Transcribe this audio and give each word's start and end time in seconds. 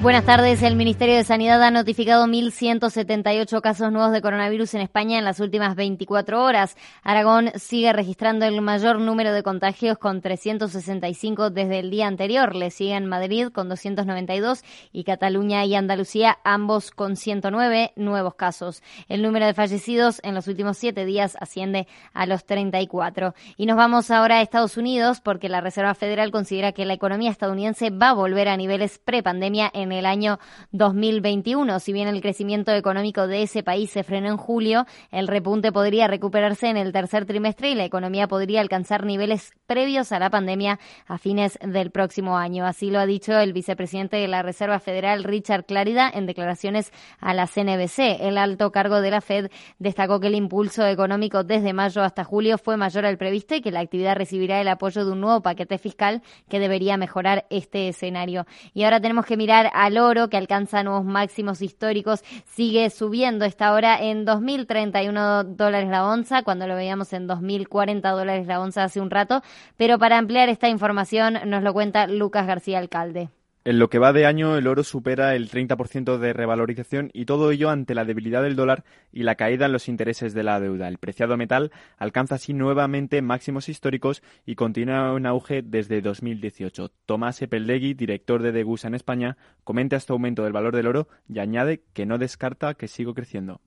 Buenas 0.00 0.24
tardes. 0.24 0.62
El 0.62 0.76
Ministerio 0.76 1.16
de 1.16 1.24
Sanidad 1.24 1.60
ha 1.60 1.72
notificado 1.72 2.24
1.178 2.28 3.60
casos 3.60 3.90
nuevos 3.90 4.12
de 4.12 4.22
coronavirus 4.22 4.74
en 4.74 4.82
España 4.82 5.18
en 5.18 5.24
las 5.24 5.40
últimas 5.40 5.74
24 5.74 6.44
horas. 6.44 6.76
Aragón 7.02 7.50
sigue 7.56 7.92
registrando 7.92 8.46
el 8.46 8.60
mayor 8.60 9.00
número 9.00 9.32
de 9.32 9.42
contagios 9.42 9.98
con 9.98 10.20
365 10.20 11.50
desde 11.50 11.80
el 11.80 11.90
día 11.90 12.06
anterior. 12.06 12.54
Le 12.54 12.70
siguen 12.70 13.06
Madrid 13.06 13.48
con 13.48 13.68
292 13.68 14.62
y 14.92 15.02
Cataluña 15.02 15.64
y 15.64 15.74
Andalucía 15.74 16.38
ambos 16.44 16.92
con 16.92 17.16
109 17.16 17.92
nuevos 17.96 18.36
casos. 18.36 18.84
El 19.08 19.22
número 19.22 19.46
de 19.46 19.54
fallecidos 19.54 20.20
en 20.22 20.36
los 20.36 20.46
últimos 20.46 20.78
siete 20.78 21.06
días 21.06 21.36
asciende 21.40 21.88
a 22.14 22.24
los 22.26 22.44
34. 22.44 23.34
Y 23.56 23.66
nos 23.66 23.76
vamos 23.76 24.12
ahora 24.12 24.36
a 24.36 24.42
Estados 24.42 24.76
Unidos 24.76 25.20
porque 25.20 25.48
la 25.48 25.60
Reserva 25.60 25.96
Federal 25.96 26.30
considera 26.30 26.70
que 26.70 26.84
la 26.84 26.94
economía 26.94 27.32
estadounidense 27.32 27.90
va 27.90 28.10
a 28.10 28.14
volver 28.14 28.48
a 28.48 28.56
niveles 28.56 29.00
prepandemia 29.00 29.68
en 29.74 29.87
en 29.92 29.98
el 29.98 30.06
año 30.06 30.38
2021. 30.72 31.80
Si 31.80 31.92
bien 31.92 32.08
el 32.08 32.20
crecimiento 32.20 32.72
económico 32.72 33.26
de 33.26 33.42
ese 33.42 33.62
país 33.62 33.90
se 33.90 34.04
frenó 34.04 34.28
en 34.28 34.36
julio, 34.36 34.86
el 35.10 35.28
repunte 35.28 35.72
podría 35.72 36.06
recuperarse 36.06 36.68
en 36.68 36.76
el 36.76 36.92
tercer 36.92 37.24
trimestre 37.26 37.70
y 37.70 37.74
la 37.74 37.84
economía 37.84 38.28
podría 38.28 38.60
alcanzar 38.60 39.04
niveles 39.04 39.52
previos 39.66 40.12
a 40.12 40.18
la 40.18 40.30
pandemia 40.30 40.78
a 41.06 41.18
fines 41.18 41.58
del 41.62 41.90
próximo 41.90 42.36
año. 42.36 42.66
Así 42.66 42.90
lo 42.90 42.98
ha 42.98 43.06
dicho 43.06 43.38
el 43.38 43.52
vicepresidente 43.52 44.16
de 44.16 44.28
la 44.28 44.42
Reserva 44.42 44.78
Federal, 44.78 45.24
Richard 45.24 45.64
Clarida, 45.64 46.10
en 46.12 46.26
declaraciones 46.26 46.92
a 47.20 47.34
la 47.34 47.46
CNBC. 47.46 48.20
El 48.20 48.38
alto 48.38 48.70
cargo 48.72 49.00
de 49.00 49.10
la 49.10 49.20
Fed 49.20 49.50
destacó 49.78 50.20
que 50.20 50.28
el 50.28 50.34
impulso 50.34 50.86
económico 50.86 51.44
desde 51.44 51.72
mayo 51.72 52.02
hasta 52.02 52.24
julio 52.24 52.58
fue 52.58 52.76
mayor 52.76 53.06
al 53.06 53.18
previsto 53.18 53.54
y 53.54 53.60
que 53.60 53.70
la 53.70 53.80
actividad 53.80 54.16
recibirá 54.16 54.60
el 54.60 54.68
apoyo 54.68 55.04
de 55.04 55.12
un 55.12 55.20
nuevo 55.20 55.42
paquete 55.42 55.78
fiscal 55.78 56.22
que 56.48 56.58
debería 56.58 56.96
mejorar 56.96 57.46
este 57.50 57.88
escenario. 57.88 58.46
Y 58.74 58.84
ahora 58.84 59.00
tenemos 59.00 59.26
que 59.26 59.36
mirar 59.36 59.70
al 59.78 59.96
oro, 59.96 60.28
que 60.28 60.36
alcanza 60.36 60.82
nuevos 60.82 61.04
máximos 61.04 61.62
históricos, 61.62 62.24
sigue 62.46 62.90
subiendo 62.90 63.44
esta 63.44 63.72
hora 63.72 64.02
en 64.02 64.26
2.031 64.26 65.44
dólares 65.44 65.88
la 65.88 66.04
onza, 66.04 66.42
cuando 66.42 66.66
lo 66.66 66.74
veíamos 66.74 67.12
en 67.12 67.28
2.040 67.28 68.10
dólares 68.10 68.46
la 68.48 68.60
onza 68.60 68.82
hace 68.82 69.00
un 69.00 69.10
rato. 69.10 69.42
Pero 69.76 69.98
para 69.98 70.18
ampliar 70.18 70.48
esta 70.48 70.68
información 70.68 71.38
nos 71.46 71.62
lo 71.62 71.72
cuenta 71.72 72.08
Lucas 72.08 72.46
García 72.46 72.78
Alcalde. 72.78 73.28
En 73.68 73.78
lo 73.78 73.90
que 73.90 73.98
va 73.98 74.14
de 74.14 74.24
año, 74.24 74.56
el 74.56 74.66
oro 74.66 74.82
supera 74.82 75.34
el 75.34 75.50
30% 75.50 76.16
de 76.16 76.32
revalorización 76.32 77.10
y 77.12 77.26
todo 77.26 77.50
ello 77.50 77.68
ante 77.68 77.94
la 77.94 78.06
debilidad 78.06 78.42
del 78.42 78.56
dólar 78.56 78.82
y 79.12 79.24
la 79.24 79.34
caída 79.34 79.66
en 79.66 79.72
los 79.72 79.90
intereses 79.90 80.32
de 80.32 80.42
la 80.42 80.58
deuda. 80.58 80.88
El 80.88 80.96
preciado 80.96 81.36
metal 81.36 81.70
alcanza 81.98 82.36
así 82.36 82.54
nuevamente 82.54 83.20
máximos 83.20 83.68
históricos 83.68 84.22
y 84.46 84.54
continúa 84.54 85.14
en 85.14 85.26
auge 85.26 85.60
desde 85.60 86.00
2018. 86.00 86.88
Tomás 87.04 87.42
Epeldegui, 87.42 87.92
director 87.92 88.40
de 88.40 88.52
Degusa 88.52 88.88
en 88.88 88.94
España, 88.94 89.36
comenta 89.64 89.96
este 89.96 90.14
aumento 90.14 90.44
del 90.44 90.54
valor 90.54 90.74
del 90.74 90.86
oro 90.86 91.08
y 91.28 91.38
añade 91.38 91.82
que 91.92 92.06
no 92.06 92.16
descarta 92.16 92.72
que 92.72 92.88
siga 92.88 93.12
creciendo. 93.12 93.60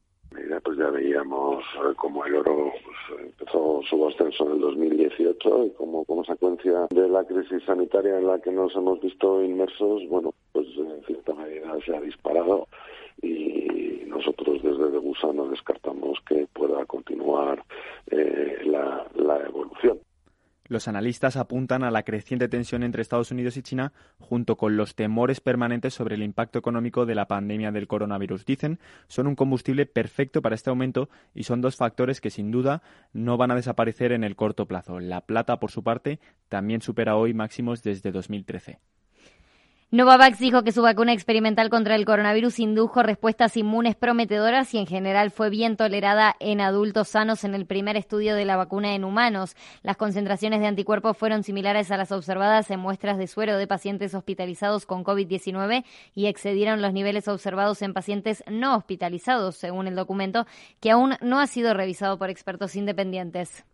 Eh, 1.16 1.94
como 1.96 2.26
el 2.26 2.36
oro 2.36 2.72
empezó 3.20 3.82
su 3.90 4.08
ascenso 4.08 4.46
en 4.46 4.52
el 4.54 4.62
2018 4.62 5.66
y 5.66 5.70
como 5.72 6.06
consecuencia 6.06 6.88
de 6.90 7.08
la 7.10 7.24
crisis 7.24 7.64
sanitaria 7.66 8.18
en 8.18 8.28
la 8.28 8.40
que 8.40 8.52
nos 8.52 8.76
hemos 8.76 9.00
visto 9.02 9.44
inmersos, 9.44 10.08
bueno, 10.10 10.34
pues 10.52 10.68
en 10.78 11.04
cierta 11.06 11.34
medida 11.34 11.78
se 11.86 11.96
ha 11.96 12.02
disparado 12.02 12.68
y 13.22 14.04
nosotros 14.08 14.62
desde 14.64 14.92
Degusa 14.92 15.32
no 15.34 15.48
descartamos 15.48 16.20
que 16.28 16.48
pueda 16.54 16.86
continuar 16.86 17.64
eh, 18.10 18.58
la 18.64 19.38
evolución. 19.48 20.00
Los 20.72 20.88
analistas 20.88 21.36
apuntan 21.36 21.84
a 21.84 21.92
la 21.92 22.04
creciente 22.04 22.48
tensión 22.48 22.84
entre 22.84 23.02
Estados 23.02 23.30
Unidos 23.30 23.58
y 23.58 23.62
China, 23.62 23.92
junto 24.20 24.56
con 24.56 24.78
los 24.78 24.96
temores 24.96 25.42
permanentes 25.42 25.94
sobre 25.94 26.16
el 26.16 26.24
impacto 26.24 26.60
económico 26.60 27.06
de 27.06 27.14
la 27.14 27.28
pandemia 27.28 27.74
del 27.74 27.90
coronavirus. 27.90 28.46
Dicen, 28.46 28.80
son 29.10 29.28
un 29.28 29.36
combustible 29.36 29.86
perfecto 29.86 30.42
para 30.42 30.56
este 30.56 30.70
aumento 30.70 31.10
y 31.36 31.44
son 31.44 31.60
dos 31.60 31.76
factores 31.76 32.22
que 32.22 32.30
sin 32.30 32.52
duda 32.52 32.84
no 33.12 33.36
van 33.36 33.52
a 33.52 33.56
desaparecer 33.56 34.14
en 34.14 34.24
el 34.24 34.38
corto 34.38 34.66
plazo. 34.66 35.02
La 35.02 35.20
plata, 35.26 35.60
por 35.60 35.72
su 35.72 35.84
parte, 35.84 36.22
también 36.48 36.80
supera 36.80 37.18
hoy 37.18 37.34
máximos 37.34 37.84
desde 37.84 38.14
2013. 38.14 38.80
Novavax 39.94 40.40
dijo 40.40 40.64
que 40.64 40.72
su 40.72 40.82
vacuna 40.82 41.12
experimental 41.12 41.70
contra 41.70 41.96
el 41.96 42.06
coronavirus 42.06 42.60
indujo 42.60 43.04
respuestas 43.04 43.58
inmunes 43.58 43.98
prometedoras 43.98 44.74
y 44.74 44.78
en 44.78 44.88
general 44.88 45.32
fue 45.32 45.50
bien 45.50 45.76
tolerada 45.76 46.34
en 46.40 46.62
adultos 46.62 47.10
sanos 47.10 47.44
en 47.44 47.56
el 47.56 47.66
primer 47.66 47.98
estudio 47.98 48.34
de 48.36 48.46
la 48.46 48.56
vacuna 48.56 48.96
en 48.96 49.04
humanos. 49.04 49.58
Las 49.84 49.98
concentraciones 49.98 50.62
de 50.62 50.68
anticuerpos 50.68 51.18
fueron 51.18 51.44
similares 51.44 51.92
a 51.92 51.98
las 51.98 52.14
observadas 52.14 52.72
en 52.72 52.80
muestras 52.80 53.18
de 53.18 53.28
suero 53.28 53.58
de 53.58 53.68
pacientes 53.68 54.16
hospitalizados 54.16 54.86
con 54.86 55.04
COVID-19 55.04 55.84
y 56.16 56.28
excedieron 56.28 56.82
los 56.82 56.94
niveles 56.94 57.28
observados 57.28 57.82
en 57.82 57.94
pacientes 57.94 58.46
no 58.50 58.78
hospitalizados, 58.78 59.58
según 59.58 59.90
el 59.90 59.98
documento, 59.98 60.48
que 60.80 60.92
aún 60.92 61.16
no 61.20 61.42
ha 61.42 61.48
sido 61.48 61.74
revisado 61.74 62.18
por 62.18 62.30
expertos 62.30 62.78
independientes. 62.78 63.66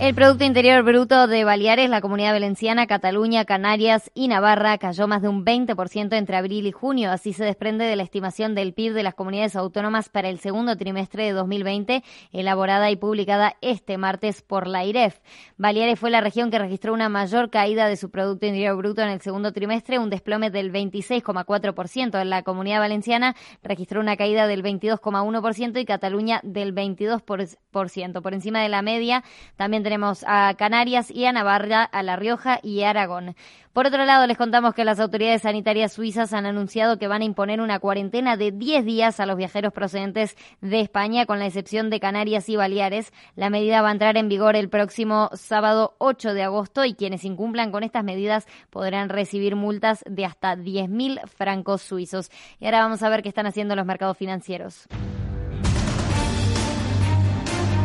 El 0.00 0.14
Producto 0.14 0.44
Interior 0.44 0.82
Bruto 0.82 1.26
de 1.26 1.44
Baleares, 1.44 1.90
la 1.90 2.00
Comunidad 2.00 2.32
Valenciana, 2.32 2.86
Cataluña, 2.86 3.44
Canarias 3.44 4.10
y 4.14 4.28
Navarra 4.28 4.78
cayó 4.78 5.06
más 5.06 5.20
de 5.20 5.28
un 5.28 5.44
20% 5.44 6.16
entre 6.16 6.38
abril 6.38 6.66
y 6.66 6.72
junio. 6.72 7.10
Así 7.10 7.34
se 7.34 7.44
desprende 7.44 7.84
de 7.84 7.96
la 7.96 8.02
estimación 8.02 8.54
del 8.54 8.72
PIB 8.72 8.94
de 8.94 9.02
las 9.02 9.14
comunidades 9.14 9.56
autónomas 9.56 10.08
para 10.08 10.30
el 10.30 10.38
segundo 10.38 10.78
trimestre 10.78 11.24
de 11.24 11.32
2020, 11.32 12.02
elaborada 12.32 12.90
y 12.90 12.96
publicada 12.96 13.56
este 13.60 13.98
martes 13.98 14.40
por 14.40 14.66
la 14.66 14.86
IREF. 14.86 15.20
Baleares 15.58 16.00
fue 16.00 16.08
la 16.08 16.22
región 16.22 16.50
que 16.50 16.58
registró 16.58 16.94
una 16.94 17.10
mayor 17.10 17.50
caída 17.50 17.86
de 17.86 17.98
su 17.98 18.10
Producto 18.10 18.46
Interior 18.46 18.78
Bruto 18.78 19.02
en 19.02 19.10
el 19.10 19.20
segundo 19.20 19.52
trimestre, 19.52 19.98
un 19.98 20.08
desplome 20.08 20.50
del 20.50 20.72
26,4%. 20.72 22.24
La 22.24 22.42
Comunidad 22.42 22.78
Valenciana 22.78 23.36
registró 23.62 24.00
una 24.00 24.16
caída 24.16 24.46
del 24.46 24.62
22,1% 24.62 25.78
y 25.78 25.84
Cataluña 25.84 26.40
del 26.42 26.74
22%. 26.74 28.22
Por 28.22 28.32
encima 28.32 28.62
de 28.62 28.70
la 28.70 28.80
media, 28.80 29.22
también 29.56 29.89
tenemos 29.90 30.24
a 30.28 30.54
Canarias 30.54 31.10
y 31.10 31.24
a 31.24 31.32
Navarra, 31.32 31.82
a 31.82 32.04
La 32.04 32.14
Rioja 32.14 32.60
y 32.62 32.82
a 32.82 32.90
Aragón. 32.90 33.34
Por 33.72 33.88
otro 33.88 34.04
lado, 34.04 34.24
les 34.28 34.36
contamos 34.36 34.72
que 34.72 34.84
las 34.84 35.00
autoridades 35.00 35.42
sanitarias 35.42 35.92
suizas 35.92 36.32
han 36.32 36.46
anunciado 36.46 36.96
que 36.96 37.08
van 37.08 37.22
a 37.22 37.24
imponer 37.24 37.60
una 37.60 37.80
cuarentena 37.80 38.36
de 38.36 38.52
10 38.52 38.84
días 38.84 39.18
a 39.18 39.26
los 39.26 39.36
viajeros 39.36 39.72
procedentes 39.72 40.36
de 40.60 40.78
España, 40.78 41.26
con 41.26 41.40
la 41.40 41.46
excepción 41.46 41.90
de 41.90 41.98
Canarias 41.98 42.48
y 42.48 42.54
Baleares. 42.54 43.12
La 43.34 43.50
medida 43.50 43.82
va 43.82 43.88
a 43.88 43.92
entrar 43.92 44.16
en 44.16 44.28
vigor 44.28 44.54
el 44.54 44.68
próximo 44.68 45.28
sábado 45.32 45.96
8 45.98 46.34
de 46.34 46.44
agosto 46.44 46.84
y 46.84 46.94
quienes 46.94 47.24
incumplan 47.24 47.72
con 47.72 47.82
estas 47.82 48.04
medidas 48.04 48.46
podrán 48.70 49.08
recibir 49.08 49.56
multas 49.56 50.04
de 50.08 50.24
hasta 50.24 50.54
10.000 50.54 51.26
francos 51.26 51.82
suizos. 51.82 52.30
Y 52.60 52.66
ahora 52.66 52.82
vamos 52.82 53.02
a 53.02 53.08
ver 53.08 53.24
qué 53.24 53.28
están 53.28 53.46
haciendo 53.46 53.74
los 53.74 53.86
mercados 53.86 54.16
financieros. 54.16 54.86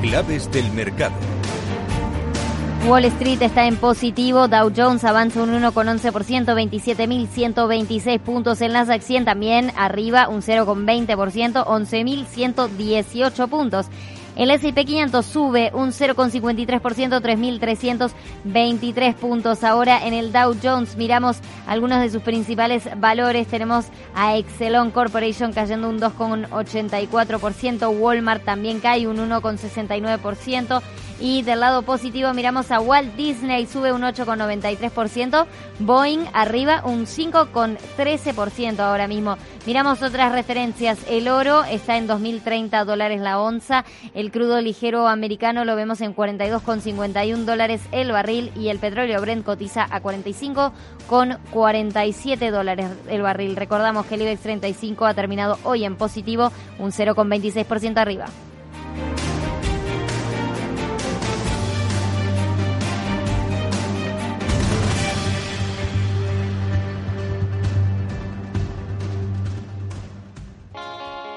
Claves 0.03 0.51
del 0.51 0.71
mercado. 0.71 1.15
Wall 2.87 3.05
Street 3.05 3.41
está 3.41 3.65
en 3.65 3.77
positivo, 3.77 4.47
Dow 4.47 4.71
Jones 4.75 5.03
avanza 5.05 5.41
un 5.41 5.49
1,11%, 5.49 6.45
27.126 6.45 8.19
puntos, 8.19 8.61
el 8.61 8.73
Nasdaq 8.73 9.01
100 9.01 9.25
también 9.25 9.71
arriba 9.75 10.29
un 10.29 10.43
0,20%, 10.43 11.65
11.118 11.65 13.49
puntos. 13.49 13.87
El 14.35 14.51
S&P 14.51 14.85
500 14.85 15.25
sube 15.25 15.71
un 15.73 15.93
0,53%, 15.93 17.21
3.323 17.21 19.15
puntos. 19.15 19.63
Ahora 19.63 20.05
en 20.05 20.13
el 20.13 20.31
Dow 20.33 20.55
Jones 20.61 20.97
miramos 20.97 21.37
algunos 21.67 22.01
de 22.01 22.09
sus 22.09 22.21
principales 22.21 22.89
valores. 22.97 23.47
Tenemos 23.47 23.85
a 24.13 24.35
Exelon 24.35 24.91
Corporation 24.91 25.53
cayendo 25.53 25.89
un 25.89 25.99
2,84%, 26.01 27.97
Walmart 27.97 28.43
también 28.43 28.81
cae 28.81 29.07
un 29.07 29.17
1,69%. 29.17 30.81
Y 31.19 31.43
del 31.43 31.59
lado 31.61 31.83
positivo 31.83 32.33
miramos 32.33 32.71
a 32.71 32.81
Walt 32.81 33.15
Disney, 33.15 33.67
sube 33.67 33.93
un 33.93 34.01
8,93%, 34.01 35.45
Boeing 35.79 36.25
arriba 36.33 36.81
un 36.83 37.05
5,13% 37.05 38.79
ahora 38.79 39.07
mismo. 39.07 39.37
Miramos 39.65 40.01
otras 40.01 40.33
referencias, 40.33 40.99
el 41.09 41.29
oro 41.29 41.63
está 41.63 41.95
en 41.97 42.09
2.030 42.09 42.83
dólares 42.83 43.21
la 43.21 43.39
onza, 43.39 43.85
el 44.13 44.29
crudo 44.31 44.59
ligero 44.59 45.07
americano 45.07 45.63
lo 45.63 45.77
vemos 45.77 46.01
en 46.01 46.13
42,51 46.13 47.45
dólares 47.45 47.79
el 47.91 48.11
barril 48.11 48.51
y 48.55 48.67
el 48.67 48.79
petróleo 48.79 49.21
Brent 49.21 49.45
cotiza 49.45 49.87
a 49.89 50.01
45,47 50.01 52.51
dólares 52.51 52.89
el 53.07 53.21
barril. 53.21 53.55
Recordamos 53.55 54.05
que 54.05 54.15
el 54.15 54.23
IBEX 54.23 54.41
35 54.41 55.05
ha 55.05 55.13
terminado 55.13 55.57
hoy 55.63 55.85
en 55.85 55.95
positivo, 55.95 56.51
un 56.77 56.91
0,26% 56.91 57.97
arriba. 57.97 58.25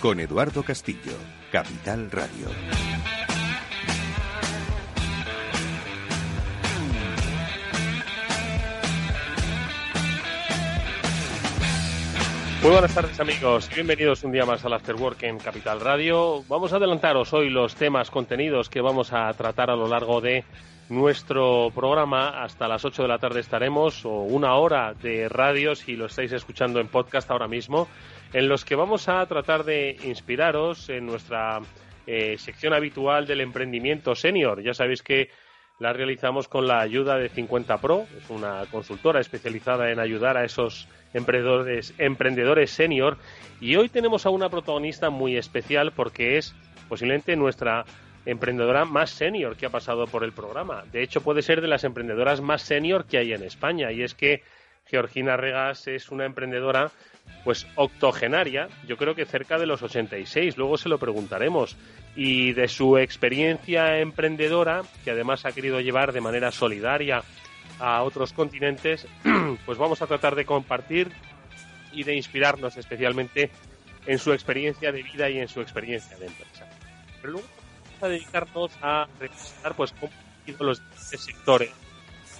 con 0.00 0.18
Eduardo 0.18 0.62
Castillo, 0.62 1.12
Capital 1.52 2.10
Radio. 2.10 2.46
Muy 12.62 12.70
buenas 12.70 12.94
tardes 12.94 13.20
amigos 13.20 13.70
bienvenidos 13.74 14.24
un 14.24 14.32
día 14.32 14.44
más 14.46 14.64
al 14.64 14.72
After 14.72 14.94
Work 14.94 15.22
en 15.24 15.38
Capital 15.38 15.80
Radio. 15.80 16.44
Vamos 16.48 16.72
a 16.72 16.76
adelantaros 16.76 17.32
hoy 17.34 17.50
los 17.50 17.74
temas, 17.74 18.10
contenidos 18.10 18.70
que 18.70 18.80
vamos 18.80 19.12
a 19.12 19.30
tratar 19.34 19.70
a 19.70 19.76
lo 19.76 19.86
largo 19.86 20.22
de 20.22 20.44
nuestro 20.88 21.70
programa. 21.74 22.42
Hasta 22.42 22.68
las 22.68 22.84
8 22.84 23.02
de 23.02 23.08
la 23.08 23.18
tarde 23.18 23.40
estaremos, 23.40 24.04
o 24.04 24.10
una 24.10 24.54
hora 24.54 24.94
de 24.94 25.28
radio 25.28 25.74
si 25.74 25.96
lo 25.96 26.06
estáis 26.06 26.32
escuchando 26.32 26.80
en 26.80 26.88
podcast 26.88 27.30
ahora 27.30 27.48
mismo, 27.48 27.88
en 28.32 28.48
los 28.48 28.64
que 28.64 28.74
vamos 28.74 29.08
a 29.08 29.24
tratar 29.26 29.64
de 29.64 29.96
inspiraros 30.04 30.88
en 30.88 31.06
nuestra 31.06 31.60
eh, 32.06 32.36
sección 32.38 32.72
habitual 32.72 33.26
del 33.26 33.40
emprendimiento 33.40 34.14
senior. 34.14 34.62
Ya 34.62 34.74
sabéis 34.74 35.02
que 35.02 35.30
la 35.78 35.92
realizamos 35.92 36.46
con 36.46 36.66
la 36.66 36.80
ayuda 36.80 37.16
de 37.16 37.28
50 37.30 37.78
Pro, 37.78 38.06
es 38.16 38.28
una 38.28 38.64
consultora 38.70 39.20
especializada 39.20 39.90
en 39.90 39.98
ayudar 39.98 40.36
a 40.36 40.44
esos 40.44 40.86
emprendedores, 41.14 41.94
emprendedores 41.98 42.70
senior. 42.70 43.16
Y 43.60 43.76
hoy 43.76 43.88
tenemos 43.88 44.26
a 44.26 44.30
una 44.30 44.50
protagonista 44.50 45.08
muy 45.08 45.36
especial 45.36 45.92
porque 45.92 46.36
es 46.36 46.54
posiblemente 46.88 47.34
nuestra 47.34 47.84
emprendedora 48.26 48.84
más 48.84 49.10
senior 49.10 49.56
que 49.56 49.66
ha 49.66 49.70
pasado 49.70 50.06
por 50.06 50.22
el 50.22 50.32
programa. 50.32 50.84
De 50.92 51.02
hecho, 51.02 51.22
puede 51.22 51.40
ser 51.40 51.62
de 51.62 51.68
las 51.68 51.84
emprendedoras 51.84 52.40
más 52.42 52.62
senior 52.62 53.06
que 53.06 53.18
hay 53.18 53.32
en 53.32 53.42
España. 53.42 53.90
Y 53.90 54.02
es 54.02 54.14
que 54.14 54.42
Georgina 54.84 55.36
Regas 55.36 55.88
es 55.88 56.10
una 56.10 56.26
emprendedora 56.26 56.90
pues 57.44 57.66
octogenaria, 57.74 58.68
yo 58.86 58.96
creo 58.96 59.14
que 59.14 59.24
cerca 59.24 59.58
de 59.58 59.66
los 59.66 59.82
86, 59.82 60.56
luego 60.56 60.76
se 60.76 60.88
lo 60.88 60.98
preguntaremos, 60.98 61.76
y 62.14 62.52
de 62.52 62.68
su 62.68 62.98
experiencia 62.98 63.98
emprendedora, 63.98 64.82
que 65.04 65.10
además 65.10 65.44
ha 65.44 65.52
querido 65.52 65.80
llevar 65.80 66.12
de 66.12 66.20
manera 66.20 66.52
solidaria 66.52 67.22
a 67.78 68.02
otros 68.02 68.32
continentes, 68.32 69.06
pues 69.66 69.78
vamos 69.78 70.02
a 70.02 70.06
tratar 70.06 70.34
de 70.34 70.44
compartir 70.44 71.10
y 71.92 72.04
de 72.04 72.14
inspirarnos 72.14 72.76
especialmente 72.76 73.50
en 74.06 74.18
su 74.18 74.32
experiencia 74.32 74.92
de 74.92 75.02
vida 75.02 75.30
y 75.30 75.38
en 75.38 75.48
su 75.48 75.60
experiencia 75.60 76.16
de 76.18 76.26
empresa. 76.26 76.66
Pero 77.20 77.32
luego 77.34 77.48
vamos 77.84 78.02
a 78.02 78.08
dedicarnos 78.08 78.70
a 78.82 79.08
revisar 79.18 79.74
pues 79.74 79.92
cómo 79.92 80.12
han 80.12 80.46
sido 80.46 80.64
los 80.64 80.80
diferentes 80.80 81.20
sectores. 81.24 81.70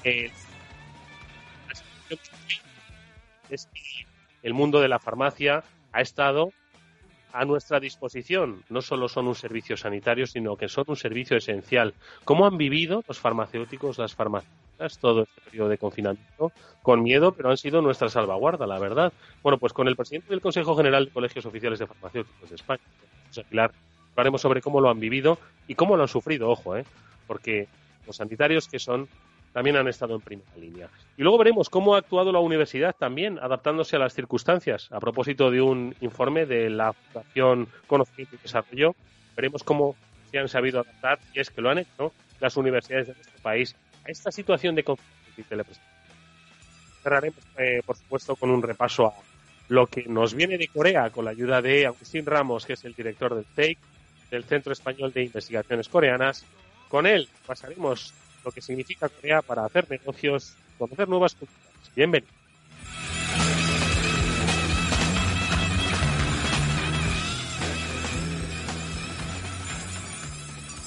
Eh, 0.04 0.30
es 3.50 3.66
que 3.72 4.09
el 4.42 4.54
mundo 4.54 4.80
de 4.80 4.88
la 4.88 4.98
farmacia 4.98 5.64
ha 5.92 6.00
estado 6.00 6.52
a 7.32 7.44
nuestra 7.44 7.80
disposición. 7.80 8.64
No 8.68 8.82
solo 8.82 9.08
son 9.08 9.28
un 9.28 9.34
servicio 9.34 9.76
sanitario, 9.76 10.26
sino 10.26 10.56
que 10.56 10.68
son 10.68 10.84
un 10.88 10.96
servicio 10.96 11.36
esencial. 11.36 11.94
¿Cómo 12.24 12.46
han 12.46 12.56
vivido 12.56 13.04
los 13.06 13.18
farmacéuticos, 13.18 13.98
las 13.98 14.14
farmacéuticas, 14.14 14.98
todo 14.98 15.22
este 15.22 15.40
periodo 15.42 15.68
de 15.68 15.78
confinamiento? 15.78 16.52
Con 16.82 17.02
miedo, 17.02 17.32
pero 17.32 17.50
han 17.50 17.56
sido 17.56 17.82
nuestra 17.82 18.08
salvaguarda, 18.08 18.66
la 18.66 18.78
verdad. 18.78 19.12
Bueno, 19.42 19.58
pues 19.58 19.72
con 19.72 19.88
el 19.88 19.96
presidente 19.96 20.30
del 20.30 20.40
Consejo 20.40 20.76
General 20.76 21.04
de 21.04 21.10
Colegios 21.12 21.46
Oficiales 21.46 21.78
de 21.78 21.86
Farmacéuticos 21.86 22.48
de 22.48 22.56
España, 22.56 22.82
José 23.28 23.44
Pilar, 23.48 23.72
hablaremos 24.12 24.40
sobre 24.40 24.60
cómo 24.60 24.80
lo 24.80 24.90
han 24.90 25.00
vivido 25.00 25.38
y 25.68 25.74
cómo 25.74 25.96
lo 25.96 26.02
han 26.02 26.08
sufrido, 26.08 26.48
ojo, 26.50 26.76
¿eh? 26.76 26.84
porque 27.26 27.68
los 28.06 28.16
sanitarios 28.16 28.66
que 28.68 28.78
son 28.78 29.08
también 29.52 29.76
han 29.76 29.88
estado 29.88 30.14
en 30.14 30.20
primera 30.20 30.50
línea. 30.56 30.88
Y 31.16 31.22
luego 31.22 31.38
veremos 31.38 31.68
cómo 31.68 31.94
ha 31.94 31.98
actuado 31.98 32.32
la 32.32 32.38
universidad 32.38 32.94
también, 32.96 33.38
adaptándose 33.38 33.96
a 33.96 33.98
las 33.98 34.14
circunstancias. 34.14 34.88
A 34.90 35.00
propósito 35.00 35.50
de 35.50 35.60
un 35.60 35.94
informe 36.00 36.46
de 36.46 36.70
la 36.70 36.92
Fundación 36.92 37.68
Conocimiento 37.86 38.36
y 38.36 38.38
Desarrollo, 38.42 38.94
veremos 39.36 39.64
cómo 39.64 39.96
se 40.30 40.38
han 40.38 40.48
sabido 40.48 40.80
adaptar, 40.80 41.18
y 41.34 41.40
es 41.40 41.50
que 41.50 41.60
lo 41.60 41.70
han 41.70 41.78
hecho 41.78 42.12
las 42.40 42.56
universidades 42.56 43.08
de 43.08 43.14
nuestro 43.14 43.42
país, 43.42 43.76
a 44.04 44.10
esta 44.10 44.30
situación 44.30 44.74
de 44.74 44.84
conflicto 44.84 45.56
Cerraremos, 47.02 47.40
eh, 47.58 47.82
por 47.84 47.96
supuesto, 47.96 48.36
con 48.36 48.50
un 48.50 48.62
repaso 48.62 49.06
a 49.06 49.14
lo 49.68 49.86
que 49.86 50.04
nos 50.04 50.34
viene 50.34 50.58
de 50.58 50.68
Corea 50.68 51.10
con 51.10 51.24
la 51.24 51.30
ayuda 51.30 51.62
de 51.62 51.86
Agustín 51.86 52.26
Ramos, 52.26 52.66
que 52.66 52.74
es 52.74 52.84
el 52.84 52.94
director 52.94 53.34
del 53.34 53.44
CEIC, 53.44 53.78
del 54.30 54.44
Centro 54.44 54.72
Español 54.72 55.12
de 55.12 55.24
Investigaciones 55.24 55.88
Coreanas. 55.88 56.44
Con 56.88 57.06
él 57.06 57.28
pasaremos 57.46 58.12
lo 58.44 58.52
que 58.52 58.60
significa 58.60 59.08
Corea 59.08 59.42
para 59.42 59.64
hacer 59.64 59.90
negocios, 59.90 60.54
conocer 60.78 61.08
nuevas 61.08 61.34
culturas. 61.34 61.60
Bienvenido. 61.94 62.32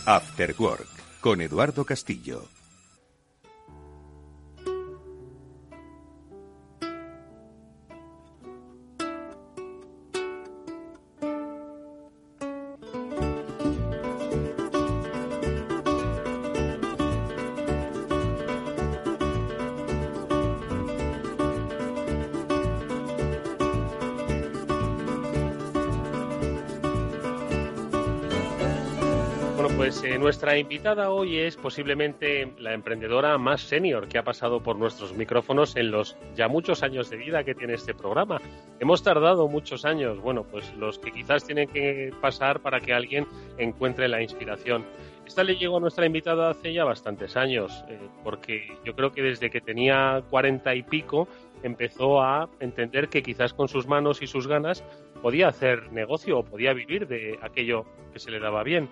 After 0.05 0.53
Work 0.59 0.87
con 1.21 1.39
Eduardo 1.39 1.85
Castillo. 1.85 2.43
Nuestra 30.53 30.75
invitada 30.75 31.09
hoy 31.09 31.39
es 31.39 31.57
posiblemente 31.57 32.53
la 32.59 32.75
emprendedora 32.75 33.39
más 33.39 33.61
senior 33.61 34.07
que 34.07 34.19
ha 34.19 34.23
pasado 34.23 34.61
por 34.61 34.75
nuestros 34.77 35.11
micrófonos 35.13 35.75
en 35.75 35.89
los 35.89 36.15
ya 36.35 36.47
muchos 36.47 36.83
años 36.83 37.09
de 37.09 37.17
vida 37.17 37.43
que 37.43 37.55
tiene 37.55 37.73
este 37.73 37.95
programa. 37.95 38.39
Hemos 38.79 39.01
tardado 39.01 39.47
muchos 39.47 39.83
años, 39.83 40.19
bueno, 40.21 40.43
pues 40.43 40.71
los 40.75 40.99
que 40.99 41.11
quizás 41.11 41.43
tienen 41.43 41.69
que 41.69 42.13
pasar 42.21 42.59
para 42.59 42.79
que 42.79 42.93
alguien 42.93 43.25
encuentre 43.57 44.07
la 44.07 44.21
inspiración. 44.21 44.85
Esta 45.25 45.43
le 45.43 45.55
llegó 45.55 45.77
a 45.77 45.79
nuestra 45.79 46.05
invitada 46.05 46.51
hace 46.51 46.71
ya 46.71 46.83
bastantes 46.83 47.35
años, 47.35 47.83
eh, 47.89 47.97
porque 48.23 48.77
yo 48.85 48.95
creo 48.95 49.11
que 49.11 49.23
desde 49.23 49.49
que 49.49 49.59
tenía 49.59 50.21
cuarenta 50.29 50.75
y 50.75 50.83
pico 50.83 51.27
empezó 51.63 52.21
a 52.21 52.47
entender 52.59 53.09
que 53.09 53.23
quizás 53.23 53.53
con 53.53 53.69
sus 53.69 53.87
manos 53.87 54.21
y 54.21 54.27
sus 54.27 54.47
ganas 54.47 54.83
podía 55.23 55.47
hacer 55.47 55.91
negocio 55.91 56.37
o 56.37 56.43
podía 56.43 56.73
vivir 56.73 57.07
de 57.07 57.39
aquello 57.41 57.85
que 58.11 58.19
se 58.19 58.29
le 58.29 58.39
daba 58.39 58.61
bien. 58.61 58.87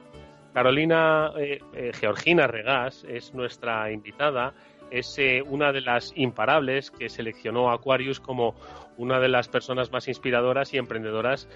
Carolina 0.54 1.32
eh, 1.38 1.60
eh, 1.74 1.92
Georgina 1.94 2.48
Regás 2.48 3.06
es 3.06 3.34
nuestra 3.34 3.92
invitada, 3.92 4.54
es 4.90 5.18
eh, 5.18 5.42
una 5.46 5.72
de 5.72 5.82
las 5.82 6.12
imparables 6.16 6.92
que 6.92 7.10
seleccionó 7.10 7.72
Aquarius 7.72 8.20
como 8.20 8.56
una 8.98 9.20
de 9.20 9.30
las 9.30 9.48
personas 9.48 9.92
más 9.92 10.08
inspiradoras 10.08 10.74
y 10.74 10.78
emprendedoras 10.78 11.48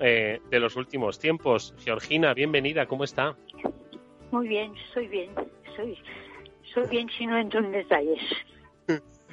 de 0.00 0.58
los 0.58 0.74
últimos 0.74 1.20
tiempos. 1.20 1.72
Georgina, 1.78 2.34
bienvenida, 2.34 2.86
¿cómo 2.86 3.04
está? 3.04 3.36
Muy 4.32 4.48
bien, 4.48 4.72
soy 4.92 5.06
bien, 5.06 5.30
soy, 5.76 5.96
soy 6.72 6.88
bien 6.88 7.08
si 7.16 7.26
no 7.26 7.38
entro 7.38 7.60
en 7.60 7.70
detalles. 7.70 8.20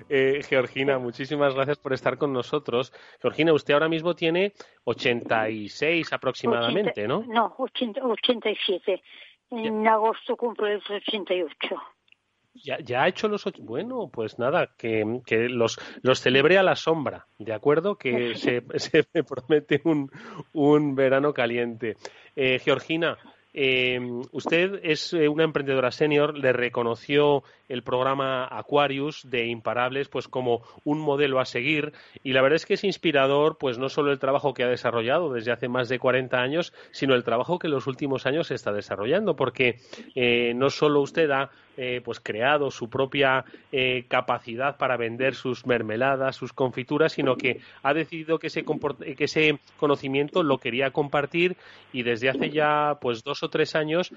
Eh, 0.09 0.41
Georgina, 0.47 0.99
muchísimas 0.99 1.53
gracias 1.55 1.77
por 1.77 1.93
estar 1.93 2.17
con 2.17 2.33
nosotros. 2.33 2.93
Georgina, 3.21 3.53
usted 3.53 3.73
ahora 3.73 3.89
mismo 3.89 4.15
tiene 4.15 4.53
86 4.83 6.13
aproximadamente, 6.13 7.07
¿no? 7.07 7.23
No, 7.27 7.55
87. 7.57 9.01
En 9.51 9.87
agosto 9.87 10.37
cumple 10.37 10.75
los 10.75 10.89
88. 10.89 11.57
Ya, 12.53 12.79
ya 12.79 13.03
ha 13.03 13.07
hecho 13.07 13.27
los 13.27 13.47
ocho. 13.47 13.61
Bueno, 13.63 14.09
pues 14.11 14.37
nada, 14.37 14.75
que, 14.77 15.21
que 15.25 15.47
los, 15.47 15.79
los 16.01 16.19
celebre 16.19 16.57
a 16.57 16.63
la 16.63 16.75
sombra, 16.75 17.27
¿de 17.37 17.53
acuerdo? 17.53 17.97
Que 17.97 18.35
se, 18.35 18.63
se 18.77 19.03
promete 19.23 19.81
un, 19.85 20.11
un 20.53 20.95
verano 20.95 21.33
caliente. 21.33 21.95
Eh, 22.35 22.59
Georgina, 22.59 23.17
eh, 23.53 23.99
usted 24.31 24.79
es 24.83 25.13
eh, 25.13 25.27
una 25.27 25.43
emprendedora 25.43 25.91
senior, 25.91 26.37
le 26.37 26.53
reconoció 26.53 27.43
el 27.71 27.83
programa 27.83 28.47
Aquarius 28.51 29.29
de 29.29 29.47
Imparables 29.47 30.09
pues 30.09 30.27
como 30.27 30.61
un 30.83 30.99
modelo 30.99 31.39
a 31.39 31.45
seguir 31.45 31.93
y 32.23 32.33
la 32.33 32.41
verdad 32.41 32.57
es 32.57 32.65
que 32.65 32.73
es 32.73 32.83
inspirador 32.83 33.57
pues 33.57 33.77
no 33.77 33.87
solo 33.87 34.11
el 34.11 34.19
trabajo 34.19 34.53
que 34.53 34.63
ha 34.63 34.67
desarrollado 34.67 35.31
desde 35.33 35.51
hace 35.51 35.69
más 35.69 35.87
de 35.87 35.99
40 35.99 36.37
años, 36.37 36.73
sino 36.91 37.15
el 37.15 37.23
trabajo 37.23 37.59
que 37.59 37.67
en 37.67 37.73
los 37.73 37.87
últimos 37.87 38.25
años 38.25 38.47
se 38.47 38.55
está 38.55 38.73
desarrollando 38.73 39.35
porque 39.35 39.79
eh, 40.15 40.53
no 40.53 40.69
solo 40.69 41.01
usted 41.01 41.29
ha 41.31 41.49
eh, 41.77 42.01
pues 42.03 42.19
creado 42.19 42.69
su 42.69 42.89
propia 42.89 43.45
eh, 43.71 44.03
capacidad 44.09 44.75
para 44.77 44.97
vender 44.97 45.35
sus 45.35 45.65
mermeladas, 45.65 46.35
sus 46.35 46.51
confituras, 46.51 47.13
sino 47.13 47.37
que 47.37 47.61
ha 47.81 47.93
decidido 47.93 48.39
que 48.39 48.47
ese, 48.47 48.65
que 48.65 49.23
ese 49.23 49.57
conocimiento 49.77 50.43
lo 50.43 50.57
quería 50.57 50.91
compartir 50.91 51.55
y 51.93 52.03
desde 52.03 52.29
hace 52.29 52.49
ya 52.49 52.97
pues 52.99 53.23
dos 53.23 53.40
o 53.43 53.49
tres 53.49 53.75
años 53.75 54.11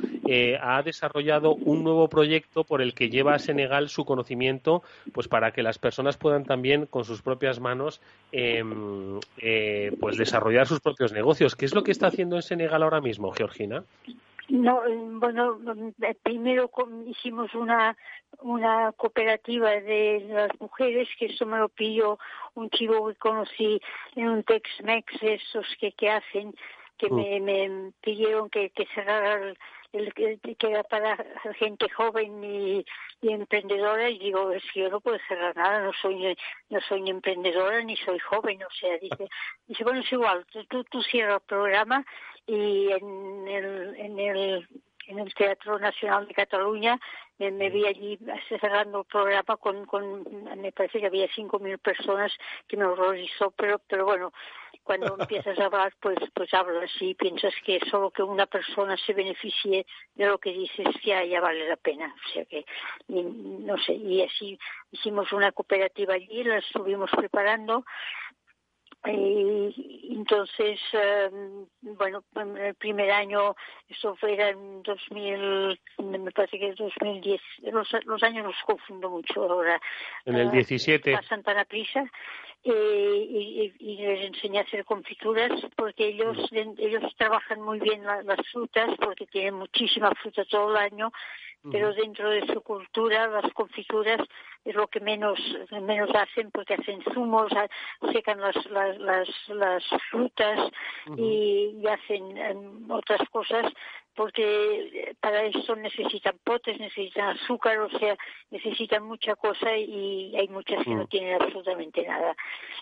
ha 0.60 0.82
desarrollado 0.82 1.54
un 1.54 1.84
nuevo 1.84 2.08
proyecto 2.08 2.64
por 2.64 2.80
el 2.80 2.94
que 2.94 3.10
lleva 3.10 3.38
Senegal 3.38 3.88
su 3.88 4.04
conocimiento, 4.04 4.82
pues 5.12 5.28
para 5.28 5.52
que 5.52 5.62
las 5.62 5.78
personas 5.78 6.16
puedan 6.16 6.44
también 6.44 6.86
con 6.86 7.04
sus 7.04 7.22
propias 7.22 7.60
manos 7.60 8.00
em, 8.32 9.20
eh, 9.38 9.96
pues 10.00 10.16
desarrollar 10.16 10.66
sus 10.66 10.80
propios 10.80 11.12
negocios. 11.12 11.56
¿Qué 11.56 11.64
es 11.64 11.74
lo 11.74 11.82
que 11.82 11.92
está 11.92 12.08
haciendo 12.08 12.36
en 12.36 12.42
Senegal 12.42 12.82
ahora 12.82 13.00
mismo, 13.00 13.32
Georgina? 13.32 13.84
No, 14.48 14.82
bueno, 15.18 15.58
primero 16.22 16.70
hicimos 17.06 17.54
una 17.54 17.96
una 18.40 18.92
cooperativa 18.92 19.70
de 19.70 20.26
las 20.28 20.50
mujeres, 20.60 21.08
que 21.18 21.26
eso 21.26 21.46
me 21.46 21.58
lo 21.58 21.68
pidió 21.68 22.18
un 22.54 22.68
chico 22.70 23.08
que 23.08 23.14
conocí 23.14 23.80
en 24.16 24.28
un 24.28 24.42
Tex-Mex, 24.42 25.22
esos 25.22 25.66
que, 25.80 25.92
que 25.92 26.10
hacen, 26.10 26.54
que 26.98 27.10
me, 27.10 27.40
me 27.40 27.92
pidieron 28.00 28.50
que, 28.50 28.70
que 28.70 28.86
cerrara 28.94 29.54
el, 29.94 30.12
que 30.14 30.38
era 30.60 30.82
para 30.82 31.16
gente 31.58 31.88
joven 31.88 32.42
y, 32.42 32.84
emprendedora 33.22 34.10
y 34.10 34.18
digo 34.18 34.50
es 34.50 34.62
que 34.72 34.80
yo 34.80 34.90
no 34.90 35.00
puedo 35.00 35.18
cerrar 35.26 35.56
nada 35.56 35.80
no 35.80 35.92
soy 35.94 36.36
no 36.68 36.80
soy 36.82 37.00
ni 37.00 37.10
emprendedora 37.10 37.80
ni 37.82 37.96
soy 37.96 38.18
joven 38.18 38.62
o 38.62 38.70
sea 38.78 38.98
dice 38.98 39.28
dice 39.66 39.82
bueno 39.82 40.00
es 40.00 40.12
igual 40.12 40.44
tú 40.68 40.84
tú 40.84 41.02
cierras 41.02 41.36
el 41.36 41.46
programa 41.46 42.04
y 42.46 42.90
en 42.90 43.48
el 43.48 43.96
en 43.96 44.18
el 44.18 44.68
en 45.06 45.18
el 45.18 45.34
Teatro 45.34 45.78
Nacional 45.78 46.26
de 46.28 46.34
Cataluña 46.34 47.00
me, 47.38 47.70
vi 47.70 47.86
allí 47.86 48.18
cerrando 48.48 49.00
el 49.00 49.06
programa 49.06 49.56
con, 49.56 49.86
con 49.86 50.22
me 50.60 50.72
parece 50.72 51.00
que 51.00 51.06
había 51.06 51.28
cinco 51.34 51.58
mil 51.58 51.78
personas 51.78 52.30
que 52.68 52.76
me 52.76 52.84
horrorizó 52.84 53.52
pero 53.52 53.80
pero 53.88 54.04
bueno 54.04 54.32
cuando 54.84 55.16
empiezas 55.18 55.58
a 55.58 55.64
hablar 55.64 55.92
pues 56.00 56.18
pues 56.34 56.52
hablas 56.54 56.90
y 57.00 57.14
piensas 57.14 57.54
que 57.64 57.80
solo 57.90 58.10
que 58.10 58.22
una 58.22 58.46
persona 58.46 58.96
se 58.96 59.14
beneficie 59.14 59.86
de 60.14 60.26
lo 60.26 60.38
que 60.38 60.52
dices 60.52 60.86
ya 61.04 61.24
ya 61.24 61.40
vale 61.40 61.68
la 61.68 61.76
pena. 61.76 62.14
O 62.14 62.32
sea 62.32 62.44
que 62.44 62.64
no 63.08 63.76
sé 63.78 63.94
y 63.94 64.22
así 64.22 64.58
hicimos 64.92 65.32
una 65.32 65.50
cooperativa 65.52 66.14
allí 66.14 66.44
la 66.44 66.58
estuvimos 66.58 67.10
preparando 67.10 67.84
entonces, 69.06 70.80
em, 70.92 71.66
bueno, 71.82 72.24
el 72.58 72.74
primer 72.74 73.10
año, 73.10 73.54
eso 73.88 74.16
fue 74.16 74.34
en 74.34 74.82
2000, 74.82 75.78
me 75.98 76.30
parece 76.32 76.58
que 76.58 76.68
es 76.68 76.76
2010, 76.76 77.40
los, 77.72 77.88
los 78.06 78.22
años 78.22 78.46
los 78.46 78.56
confundo 78.64 79.10
mucho 79.10 79.42
ahora. 79.42 79.80
En 80.24 80.36
el 80.36 80.50
17. 80.50 81.12
Uh, 81.12 81.16
pasan 81.16 81.42
tan 81.42 81.58
a 81.58 81.64
prisa. 81.64 82.10
Eh, 82.66 83.26
y, 83.28 83.74
y, 83.78 83.96
les 83.98 84.24
enseñé 84.24 84.60
a 84.60 84.62
hacer 84.62 84.86
confituras 84.86 85.52
porque 85.76 86.06
ellos 86.08 86.50
ellos 86.50 87.14
trabajan 87.18 87.60
muy 87.60 87.78
bien 87.78 88.02
las 88.02 88.40
frutas 88.50 88.88
porque 89.02 89.26
tienen 89.26 89.52
muchísima 89.56 90.10
fruta 90.14 90.46
todo 90.46 90.70
el 90.70 90.78
año 90.78 91.12
pero 91.70 91.94
dentro 91.94 92.30
de 92.30 92.46
su 92.46 92.60
cultura 92.60 93.26
las 93.28 93.52
confituras 93.52 94.20
es 94.64 94.74
lo 94.74 94.86
que 94.88 95.00
menos 95.00 95.38
menos 95.82 96.10
hacen 96.14 96.50
porque 96.50 96.74
hacen 96.74 97.02
zumos 97.12 97.52
secan 98.12 98.40
las 98.40 98.56
las 98.66 98.98
las, 98.98 99.28
las 99.48 99.84
frutas 100.10 100.70
y, 101.16 101.76
y, 101.80 101.86
hacen 101.86 102.36
em, 102.36 102.90
otras 102.90 103.28
cosas 103.30 103.72
porque 104.14 105.16
para 105.20 105.42
eso 105.44 105.74
necesitan 105.76 106.38
potes, 106.44 106.78
necesitan 106.78 107.36
azúcar, 107.36 107.78
o 107.80 107.90
sea, 107.98 108.16
necesitan 108.50 109.02
mucha 109.02 109.34
cosa 109.34 109.76
y 109.76 110.34
hay 110.36 110.48
muchas 110.48 110.84
que 110.84 110.94
no 110.94 111.06
tienen 111.06 111.34
absolutamente 111.34 112.06
nada. 112.06 112.36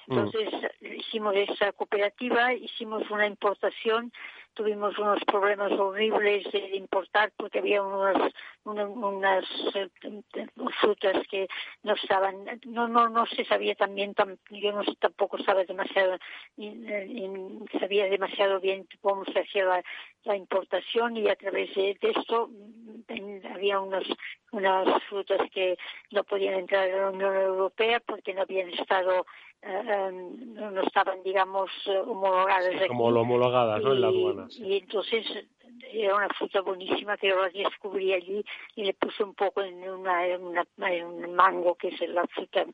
Entonces 0.08 0.50
hicimos 0.80 1.34
esa 1.34 1.72
cooperativa, 1.72 2.52
hicimos 2.52 3.10
una 3.10 3.26
importación 3.26 4.12
tuvimos 4.54 4.98
unos 4.98 5.20
problemas 5.24 5.72
horribles 5.72 6.50
de 6.52 6.76
importar 6.76 7.32
porque 7.36 7.58
había 7.58 7.82
unas, 7.82 8.32
unas, 8.64 9.44
eh, 9.74 9.88
frutas 10.80 11.26
que 11.30 11.48
no 11.82 11.94
estaban, 11.94 12.44
no, 12.66 12.88
no, 12.88 13.08
no 13.08 13.26
se 13.26 13.44
sabía 13.44 13.74
también, 13.74 14.14
yo 14.50 14.72
no 14.72 14.82
tampoco 15.00 15.38
sabía 15.38 15.64
demasiado, 15.64 16.18
sabía 17.80 18.06
demasiado 18.06 18.60
bien 18.60 18.86
cómo 19.00 19.24
se 19.24 19.40
hacía 19.40 19.64
la, 19.64 19.82
la 20.24 20.36
importación 20.36 21.16
y 21.16 21.28
a 21.28 21.36
través 21.36 21.74
de, 21.74 21.96
esto 22.00 22.50
había 23.52 23.80
unos, 23.80 24.04
unas 24.52 25.02
frutas 25.04 25.40
que 25.50 25.76
no 26.10 26.24
podían 26.24 26.54
entrar 26.54 26.88
en 26.88 27.00
la 27.00 27.10
Unión 27.10 27.36
Europea 27.36 28.00
porque 28.00 28.34
no 28.34 28.42
habían 28.42 28.70
estado 28.70 29.26
eh, 29.62 30.10
no 30.12 30.82
estaban, 30.82 31.22
digamos, 31.22 31.70
homologadas. 32.06 32.88
como 32.88 33.10
lo 33.12 33.20
homologadas, 33.20 33.80
¿no? 33.82 33.92
En 33.92 34.00
la 34.00 34.08
aduana. 34.08 34.41
Y 34.50 34.78
entonces 34.78 35.26
era 35.92 36.14
una 36.14 36.28
fruta 36.30 36.60
buenísima 36.60 37.16
que 37.16 37.28
yo 37.28 37.40
la 37.40 37.48
descubrí 37.48 38.12
allí 38.12 38.44
y 38.76 38.84
le 38.84 38.94
puse 38.94 39.22
un 39.24 39.34
poco 39.34 39.62
en, 39.62 39.88
una, 39.88 40.26
en, 40.26 40.42
un 41.04 41.34
mango, 41.34 41.74
que 41.74 41.88
es 41.88 42.00
la 42.08 42.26
fruta 42.28 42.64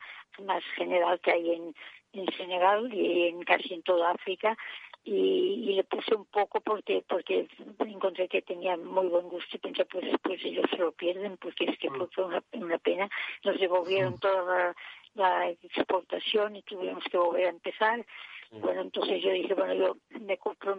más 0.45 0.63
general 0.77 1.21
que 1.21 1.33
hay 1.33 1.53
en, 1.53 1.75
en 2.13 2.27
Senegal 2.37 2.93
y 2.93 3.29
en 3.29 3.43
casi 3.43 3.75
en 3.75 3.83
toda 3.83 4.11
África. 4.11 4.57
Y, 5.05 5.75
le 5.75 5.85
puse 5.85 6.15
un 6.15 6.27
poco 6.27 6.61
porque 6.61 7.05
porque 7.09 7.47
encontré 7.79 8.29
que 8.29 8.43
tenía 8.43 8.77
muy 8.77 9.07
buen 9.07 9.29
gusto 9.29 9.57
y 9.57 9.59
pensé 9.61 9.85
pues 9.85 10.05
después 10.05 10.45
ellos 10.45 10.67
se 10.71 10.77
lo 10.77 10.93
pierden 10.93 11.37
porque 11.37 11.65
es 11.67 11.79
que 11.79 11.89
mm. 11.89 12.09
fue 12.13 12.25
una, 12.25 12.43
una 12.53 12.79
pena 12.79 13.09
nos 13.45 13.59
devolvieron 13.61 14.19
toda 14.19 14.43
la, 14.43 14.77
la 15.19 15.51
exportación 15.51 16.57
y 16.57 16.63
tuvimos 16.63 17.05
que 17.11 17.19
volver 17.19 17.47
a 17.47 17.51
empezar. 17.51 18.05
Bueno, 18.51 18.81
entonces 18.81 19.23
yo 19.23 19.31
dije, 19.31 19.53
bueno, 19.53 19.75
yo 19.75 19.97
me 20.21 20.39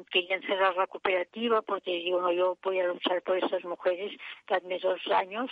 quería 0.10 0.38
encerrar 0.38 0.76
la 0.76 0.88
cooperativa 0.88 1.62
porque 1.62 1.92
digo, 1.92 2.20
no, 2.20 2.32
yo 2.32 2.58
voy 2.64 2.80
a 2.80 2.88
luchar 2.88 3.22
por 3.22 3.38
estas 3.38 3.64
mujeres, 3.64 4.18
dadme 4.48 4.80
dos 4.80 5.00
años 5.12 5.52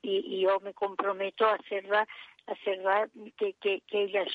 y, 0.00 0.40
yo 0.40 0.60
me 0.60 0.72
comprometo 0.72 1.46
a 1.46 1.54
hacerla 1.54 2.06
hacerla 2.46 3.10
que, 3.36 3.52
que, 3.60 3.82
que 3.82 4.04
ellas 4.04 4.28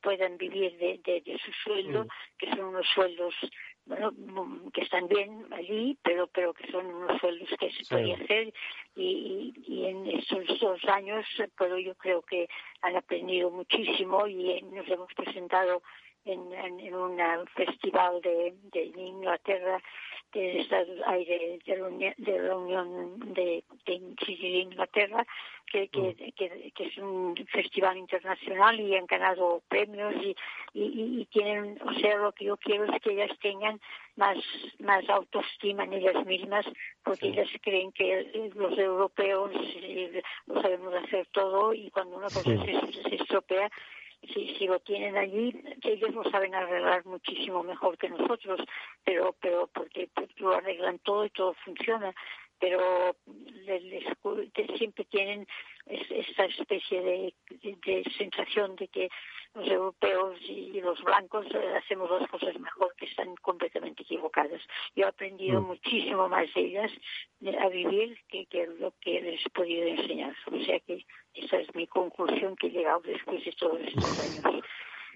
puedan 0.00 0.38
vivir 0.38 0.78
de, 0.78 0.98
de, 1.04 1.38
su 1.44 1.52
sueldo, 1.64 2.06
que 2.38 2.48
son 2.48 2.60
unos 2.60 2.86
sueldos 2.94 3.34
bueno, 3.88 4.12
que 4.72 4.82
están 4.82 5.08
bien 5.08 5.46
allí, 5.52 5.98
pero 6.02 6.26
pero 6.28 6.52
que 6.52 6.70
son 6.70 6.86
unos 6.86 7.18
sueldos 7.20 7.48
que 7.58 7.70
se 7.72 7.84
puede 7.88 8.14
hacer 8.14 8.52
y, 8.94 9.54
y, 9.66 9.86
en 9.86 10.06
estos 10.06 10.46
dos 10.60 10.84
años, 10.84 11.24
pero 11.56 11.78
yo 11.78 11.94
creo 11.94 12.22
que 12.22 12.48
han 12.82 12.96
aprendido 12.96 13.50
muchísimo 13.50 14.26
y 14.26 14.60
nos 14.62 14.86
hemos 14.88 15.12
presentado 15.14 15.82
en, 16.28 16.52
en, 16.52 16.94
un 16.94 17.18
festival 17.54 18.20
de, 18.20 18.54
de 18.72 18.84
Inglaterra 18.84 19.80
de, 20.32 20.40
de, 20.40 21.60
de, 22.18 22.38
la 22.38 22.56
Unión 22.56 23.18
de, 23.34 23.64
de, 23.86 23.94
Inglaterra 24.60 25.26
que, 25.66 25.88
que, 25.88 26.00
mm. 26.00 26.32
que, 26.34 26.72
que, 26.74 26.84
es 26.84 26.98
un 26.98 27.34
festival 27.50 27.96
internacional 27.96 28.78
y 28.78 28.94
han 28.94 29.06
ganado 29.06 29.62
premios 29.68 30.14
y, 30.16 30.36
y, 30.74 31.20
y, 31.20 31.24
tienen, 31.26 31.78
o 31.82 31.92
sea, 31.94 32.16
lo 32.16 32.32
que 32.32 32.46
yo 32.46 32.56
quiero 32.56 32.84
es 32.84 33.00
que 33.02 33.12
ellas 33.12 33.30
tengan 33.40 33.80
más, 34.16 34.36
más 34.80 35.08
autoestima 35.08 35.84
en 35.84 35.94
ellas 35.94 36.26
mismas 36.26 36.66
porque 37.04 37.28
ellas 37.28 37.48
creen 37.62 37.92
que 37.92 38.50
los 38.54 38.78
europeos 38.78 39.50
eh, 39.54 40.22
lo 40.46 40.60
sabemos 40.60 40.94
hacer 40.94 41.26
todo 41.32 41.72
y 41.72 41.90
cuando 41.90 42.16
una 42.16 42.28
cosa 42.28 42.42
se, 42.42 43.02
se 43.02 43.14
estropea 43.14 43.70
si, 44.22 44.54
si 44.56 44.66
lo 44.66 44.80
tienen 44.80 45.16
allí, 45.16 45.54
ellos 45.82 46.14
lo 46.14 46.24
saben 46.30 46.54
arreglar 46.54 47.04
muchísimo 47.06 47.62
mejor 47.62 47.96
que 47.98 48.08
nosotros, 48.08 48.60
pero, 49.04 49.34
pero 49.40 49.68
porque 49.68 50.08
lo 50.36 50.52
arreglan 50.54 50.98
todo 51.00 51.24
y 51.24 51.30
todo 51.30 51.54
funciona. 51.64 52.14
Pero 52.58 53.16
siempre 54.76 55.04
tienen 55.04 55.46
esta 55.86 56.44
especie 56.44 57.00
de, 57.00 57.34
de, 57.62 58.04
sensación 58.16 58.76
de 58.76 58.88
que 58.88 59.08
los 59.54 59.68
europeos 59.68 60.38
y 60.42 60.80
los 60.80 61.02
blancos 61.02 61.46
eh, 61.54 61.76
hacemos 61.76 62.10
las 62.10 62.28
cosas 62.28 62.58
mejor, 62.60 62.94
que 62.96 63.06
están 63.06 63.34
completamente 63.36 64.02
equivocadas. 64.02 64.60
Yo 64.94 65.04
he 65.04 65.08
aprendido 65.08 65.60
mm. 65.60 65.66
muchísimo 65.66 66.28
más 66.28 66.52
de 66.54 66.60
ellas 66.60 66.92
a 67.60 67.68
vivir 67.68 68.18
que, 68.28 68.46
que, 68.46 68.66
lo 68.78 68.92
que 69.00 69.20
les 69.20 69.44
he 69.44 69.50
podido 69.50 69.86
enseñar. 69.86 70.36
O 70.52 70.62
sea 70.64 70.78
que 70.80 71.04
esa 71.34 71.58
es 71.58 71.74
mi 71.74 71.86
conclusión 71.86 72.56
que 72.56 72.66
he 72.66 72.70
llegado 72.70 73.00
después 73.00 73.44
de 73.44 73.52
todos 73.52 73.80
estos 73.80 74.44
años. 74.44 74.64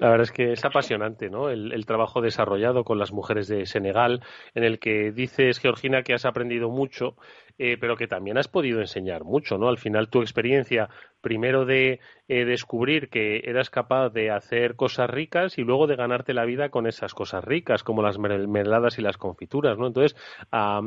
La 0.02 0.11
verdad 0.11 0.25
es 0.25 0.32
que 0.32 0.50
es 0.50 0.64
apasionante, 0.64 1.30
¿no? 1.30 1.49
El, 1.49 1.87
trabajo 1.87 2.21
desarrollado 2.21 2.82
con 2.82 2.99
las 2.99 3.12
mujeres 3.12 3.47
de 3.47 3.66
Senegal, 3.66 4.21
en 4.52 4.64
el 4.64 4.80
que 4.80 5.12
dices, 5.12 5.61
Georgina, 5.61 6.02
que 6.02 6.12
has 6.12 6.25
aprendido 6.25 6.71
mucho, 6.71 7.14
eh, 7.59 7.76
pero 7.80 7.97
que 7.97 8.06
también 8.06 8.38
has 8.38 8.49
podido 8.49 8.80
enseñar 8.80 9.25
mucho, 9.25 9.59
¿no? 9.59 9.68
Al 9.68 9.78
final 9.78 10.09
tu 10.09 10.21
experiencia, 10.21 10.88
primero 11.21 11.64
de 11.64 12.00
eh, 12.28 12.44
descubrir 12.44 13.09
que 13.09 13.42
eras 13.44 13.71
capaz 13.71 14.11
de 14.11 14.30
hacer 14.30 14.75
cosas 14.75 15.09
ricas 15.11 15.59
y 15.59 15.62
luego 15.62 15.87
de 15.87 15.97
ganarte 15.97 16.35
la 16.35 16.44
vida 16.44 16.68
con 16.71 16.87
esas 16.87 17.14
cosas 17.14 17.44
ricas, 17.44 17.82
como 17.82 18.02
las 18.02 18.18
mermeladas 18.18 18.99
y 18.99 19.02
las 19.02 19.16
confituras, 19.16 19.78
¿no? 19.78 19.87
Entonces, 19.87 20.16
a, 20.50 20.80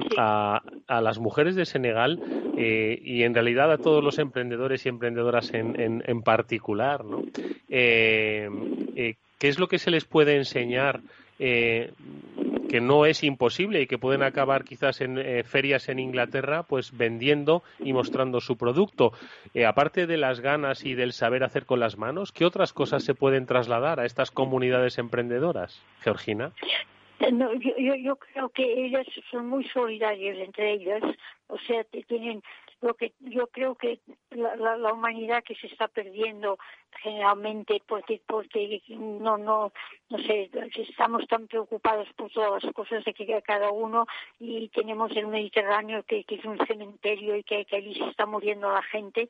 las 0.88 1.20
mujeres 1.20 1.56
de 1.56 1.66
Senegal 1.66 2.22
eh, 2.58 3.00
y 3.02 3.24
en 3.24 3.34
realidad 3.34 3.72
a 3.72 3.78
todos 3.78 4.04
los 4.04 4.20
emprendedores 4.20 4.86
y 4.86 4.90
emprendedoras 4.90 5.54
en, 5.54 6.04
en, 6.06 6.22
particular, 6.22 7.06
¿no? 7.06 7.24
¿Qué 9.38 9.50
es 9.50 9.60
lo 9.60 9.68
que 9.68 9.80
se 9.80 9.92
les 9.92 10.06
puede 10.06 10.38
enseñar 10.38 11.02
eh, 11.40 11.92
que 12.70 12.82
no 12.82 13.06
es 13.06 13.24
imposible 13.24 13.82
y 13.82 13.88
que 13.88 13.98
pueden 13.98 14.24
acabar 14.24 14.64
quizás 14.64 15.02
en 15.02 15.18
eh, 15.18 15.44
ferias 15.44 15.90
en 15.90 16.00
Inglaterra 16.00 16.64
pues 16.64 16.96
vendiendo 16.96 17.64
y 17.80 17.94
mostrando 17.94 18.42
su 18.42 18.58
producto. 18.58 19.12
Eh, 19.54 19.66
aparte 19.66 20.08
de 20.08 20.18
las 20.18 20.40
ganas 20.40 20.86
y 20.86 20.94
del 20.94 21.14
saber 21.14 21.44
hacer 21.44 21.66
con 21.66 21.80
las 21.80 21.98
manos, 21.98 22.32
¿qué 22.32 22.46
otras 22.46 22.74
cosas 22.74 23.04
se 23.04 23.16
pueden 23.16 23.46
trasladar 23.46 24.00
a 24.00 24.06
estas 24.06 24.32
comunidades 24.32 24.98
emprendedoras, 24.98 25.82
Georgina? 26.02 26.52
yo, 27.20 27.96
yo 27.96 28.16
creo 28.18 28.50
que 28.50 28.86
ellas 28.86 29.08
son 29.32 29.48
muy 29.48 29.64
solidarias 29.70 30.38
entre 30.38 30.74
ellas, 30.74 31.02
o 31.48 31.58
sea, 31.60 31.84
tienen 32.08 32.42
lo 32.82 32.94
que 32.94 33.14
yo 33.20 33.48
creo 33.48 33.76
que 33.76 34.00
la, 34.32 34.56
la, 34.58 34.78
la, 34.78 34.94
humanidad 34.94 35.44
que 35.44 35.56
se 35.56 35.68
está 35.68 35.88
perdiendo 35.88 36.58
generalmente 37.02 37.82
porque 37.88 38.22
porque 38.26 38.82
no 38.90 39.38
no 39.38 39.72
no 40.10 40.18
sé 40.20 40.50
estamos 40.76 41.28
tan 41.28 41.48
preocupados 41.48 42.08
por 42.16 42.32
todas 42.32 42.64
las 42.64 42.74
cosas 42.74 43.04
de 43.04 43.14
que 43.14 43.42
cada 43.42 43.72
uno 43.72 44.06
y 44.40 44.70
tenemos 44.70 45.12
el 45.16 45.28
Mediterráneo 45.28 46.04
que, 46.04 46.24
que 46.24 46.36
es 46.36 46.46
un 46.46 46.58
cementerio 46.66 47.36
y 47.36 47.44
que, 47.44 47.66
que, 47.66 47.78
allí 47.78 47.96
se 47.96 48.10
está 48.10 48.26
muriendo 48.26 48.72
la 48.72 48.84
gente 48.84 49.28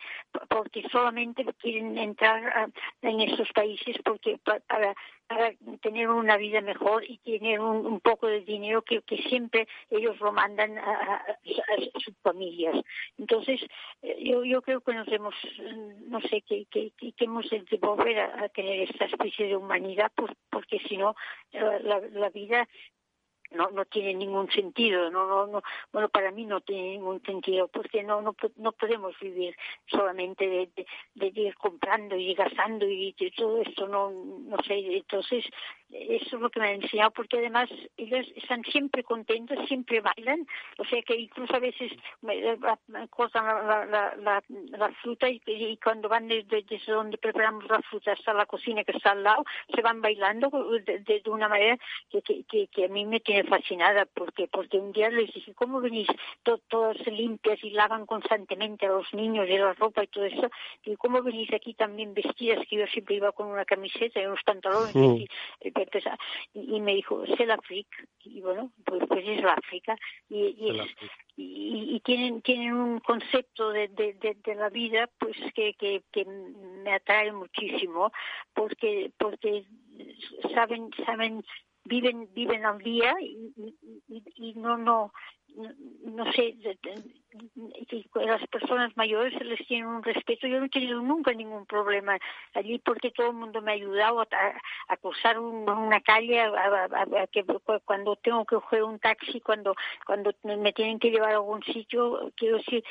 porque 0.49 0.87
solamente 0.89 1.45
quieren 1.59 1.97
entrar 1.97 2.69
en 3.01 3.21
esos 3.21 3.51
países 3.53 3.95
porque 4.03 4.37
para, 4.37 4.95
para 5.27 5.53
tener 5.81 6.09
una 6.09 6.37
vida 6.37 6.61
mejor 6.61 7.03
y 7.07 7.17
tener 7.17 7.59
un, 7.59 7.85
un 7.85 7.99
poco 7.99 8.27
de 8.27 8.41
dinero 8.41 8.81
que, 8.81 9.01
que, 9.01 9.17
siempre 9.23 9.67
ellos 9.89 10.19
lo 10.19 10.31
mandan 10.31 10.77
a, 10.77 11.25
sus 12.03 12.15
familias. 12.21 12.75
Entonces, 13.17 13.61
eh, 14.01 14.17
yo, 14.23 14.43
yo 14.43 14.61
creo 14.61 14.81
que 14.81 14.93
nos 14.93 15.07
hemos, 15.07 15.33
no 16.07 16.21
sé, 16.21 16.41
que, 16.41 16.65
que, 16.65 16.91
que 16.91 17.11
hemos 17.55 17.69
de 17.69 17.77
volver 17.77 18.19
a, 18.19 18.49
tener 18.49 18.89
esta 18.89 19.05
especie 19.05 19.47
de 19.47 19.55
humanidad, 19.55 20.11
pues, 20.15 20.31
porque 20.49 20.79
si 20.87 20.97
no, 20.97 21.15
la, 21.51 21.99
la 21.99 22.29
vida 22.29 22.67
no 23.51 23.69
no 23.71 23.85
tiene 23.85 24.13
ningún 24.13 24.49
sentido 24.51 25.09
no 25.09 25.47
no 25.47 25.61
bueno 25.91 26.09
para 26.09 26.31
mí 26.31 26.45
no 26.45 26.61
tiene 26.61 26.91
ningún 26.91 27.21
sentido 27.23 27.67
porque 27.67 28.03
no 28.03 28.21
no 28.21 28.35
no 28.57 28.71
podemos 28.71 29.17
vivir 29.19 29.55
solamente 29.87 30.47
de, 30.47 30.69
de, 31.13 31.41
ir 31.41 31.55
comprando 31.55 32.15
y 32.15 32.33
gastando 32.33 32.87
y 32.87 33.13
todo 33.35 33.61
esto 33.61 33.87
no 33.87 34.11
no 34.11 34.57
sé 34.65 34.75
entonces 34.97 35.45
eso 36.09 36.35
es 36.35 36.41
lo 36.41 36.49
que 36.49 36.59
me 36.59 36.67
han 36.69 36.81
enseñado 36.81 37.11
porque 37.11 37.37
además 37.37 37.69
ellos 37.97 38.25
están 38.35 38.63
siempre 38.63 39.03
contentos 39.03 39.57
siempre 39.67 40.01
bailan 40.01 40.47
o 40.77 40.85
sea 40.85 41.01
que 41.01 41.15
incluso 41.15 41.55
a 41.55 41.59
veces 41.59 41.91
cortan 43.09 43.45
la, 43.45 43.85
la, 43.85 44.15
la, 44.17 44.43
la 44.77 44.91
fruta 45.01 45.29
y, 45.29 45.41
y, 45.45 45.77
cuando 45.77 46.09
van 46.09 46.27
desde, 46.27 46.63
desde 46.63 46.91
donde 46.91 47.17
preparamos 47.17 47.67
la 47.69 47.81
fruta 47.81 48.11
hasta 48.13 48.33
la 48.33 48.45
cocina 48.45 48.83
que 48.83 48.91
está 48.91 49.11
al 49.11 49.23
lado 49.23 49.43
se 49.73 49.81
van 49.81 50.01
bailando 50.01 50.49
de, 50.85 50.99
de, 50.99 51.21
de 51.21 51.29
una 51.29 51.47
manera 51.47 51.77
que, 52.09 52.21
que, 52.21 52.67
que 52.67 52.85
a 52.85 52.89
mí 52.89 53.05
me 53.05 53.19
tiene 53.19 53.43
fascinada 53.43 54.05
porque 54.05 54.47
porque 54.47 54.77
un 54.77 54.91
día 54.91 55.09
les 55.09 55.33
dije 55.33 55.53
cómo 55.53 55.81
venís 55.81 56.07
todas 56.43 56.97
limpias 57.07 57.59
y 57.63 57.71
lavan 57.71 58.05
constantemente 58.05 58.85
a 58.85 58.89
los 58.89 59.13
niños 59.13 59.47
y 59.49 59.57
la 59.57 59.73
ropa 59.73 60.03
y 60.03 60.07
todo 60.07 60.25
eso. 60.25 60.49
Y 60.83 60.95
cómo 60.95 61.21
venís 61.21 61.53
aquí 61.53 61.73
también 61.73 62.13
vestidas 62.13 62.65
que 62.69 62.77
yo 62.77 62.87
siempre 62.87 63.15
iba 63.15 63.31
con 63.31 63.47
una 63.47 63.65
camiseta 63.65 64.21
y 64.21 64.25
unos 64.25 64.43
pantalones 64.43 64.95
y, 64.95 65.27
y, 66.53 66.79
me 66.79 66.95
dijo 66.95 67.23
es 67.23 67.39
el 67.39 67.51
África 67.51 67.97
y 68.23 68.41
bueno 68.41 68.71
pues 68.85 69.03
pues 69.07 69.25
es 69.27 69.43
la 69.43 69.53
África. 69.53 69.95
Y, 70.29 70.55
y, 71.37 71.95
y, 71.95 71.99
tienen 72.01 72.41
tienen 72.41 72.73
un 72.73 72.99
concepto 72.99 73.71
de, 73.71 73.87
de, 73.89 74.13
de, 74.43 74.55
la 74.55 74.69
vida 74.69 75.09
pues 75.19 75.35
que, 75.53 75.73
que, 75.73 76.03
que 76.11 76.25
me 76.25 76.93
atrae 76.93 77.31
muchísimo 77.31 78.11
porque 78.53 79.11
porque 79.17 79.65
saben 80.53 80.89
saben 81.05 81.43
viven 81.85 82.29
viven 82.33 82.65
al 82.65 82.79
día 82.79 83.15
y, 83.21 83.53
y, 84.07 84.23
y 84.35 84.53
no 84.55 84.77
no 84.77 85.13
no 86.03 86.31
sé 86.33 86.55
las 88.15 88.47
personas 88.47 88.95
mayores 88.97 89.33
se 89.37 89.43
les 89.43 89.65
tiene 89.67 89.87
un 89.87 90.03
respeto 90.03 90.47
yo 90.47 90.59
no 90.59 90.65
he 90.65 90.69
tenido 90.69 91.01
nunca 91.01 91.31
ningún 91.31 91.65
problema 91.65 92.17
allí 92.53 92.79
porque 92.79 93.11
todo 93.11 93.27
el 93.27 93.35
mundo 93.35 93.61
me 93.61 93.71
ha 93.71 93.75
ayudado 93.75 94.21
a, 94.21 94.27
a 94.87 94.97
cruzar 94.97 95.39
una 95.39 96.01
calle 96.01 96.41
a, 96.41 97.27
que 97.31 97.45
cuando 97.85 98.15
tengo 98.17 98.45
que 98.45 98.55
coger 98.55 98.83
un 98.83 98.99
taxi 98.99 99.39
cuando 99.39 99.75
cuando 100.05 100.31
me 100.43 100.73
tienen 100.73 100.99
que 100.99 101.11
llevar 101.11 101.31
a 101.31 101.35
algún 101.35 101.63
sitio 101.63 102.31
quiero 102.35 102.57
decir 102.57 102.83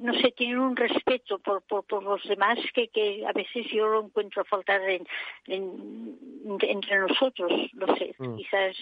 no 0.00 0.14
sé, 0.14 0.32
tienen 0.32 0.58
un 0.58 0.76
respeto 0.76 1.38
por, 1.38 1.62
por, 1.62 1.84
por 1.84 2.02
los 2.02 2.22
demás 2.24 2.58
que, 2.74 2.88
que 2.88 3.24
a 3.26 3.32
veces 3.32 3.66
yo 3.72 3.86
lo 3.86 4.04
encuentro 4.04 4.42
a 4.42 4.44
faltar 4.44 4.80
en, 4.88 5.06
entre 5.46 6.98
nosotros, 7.00 7.52
no 7.74 7.96
sé, 7.96 8.14
mm. 8.18 8.36
quizás 8.36 8.76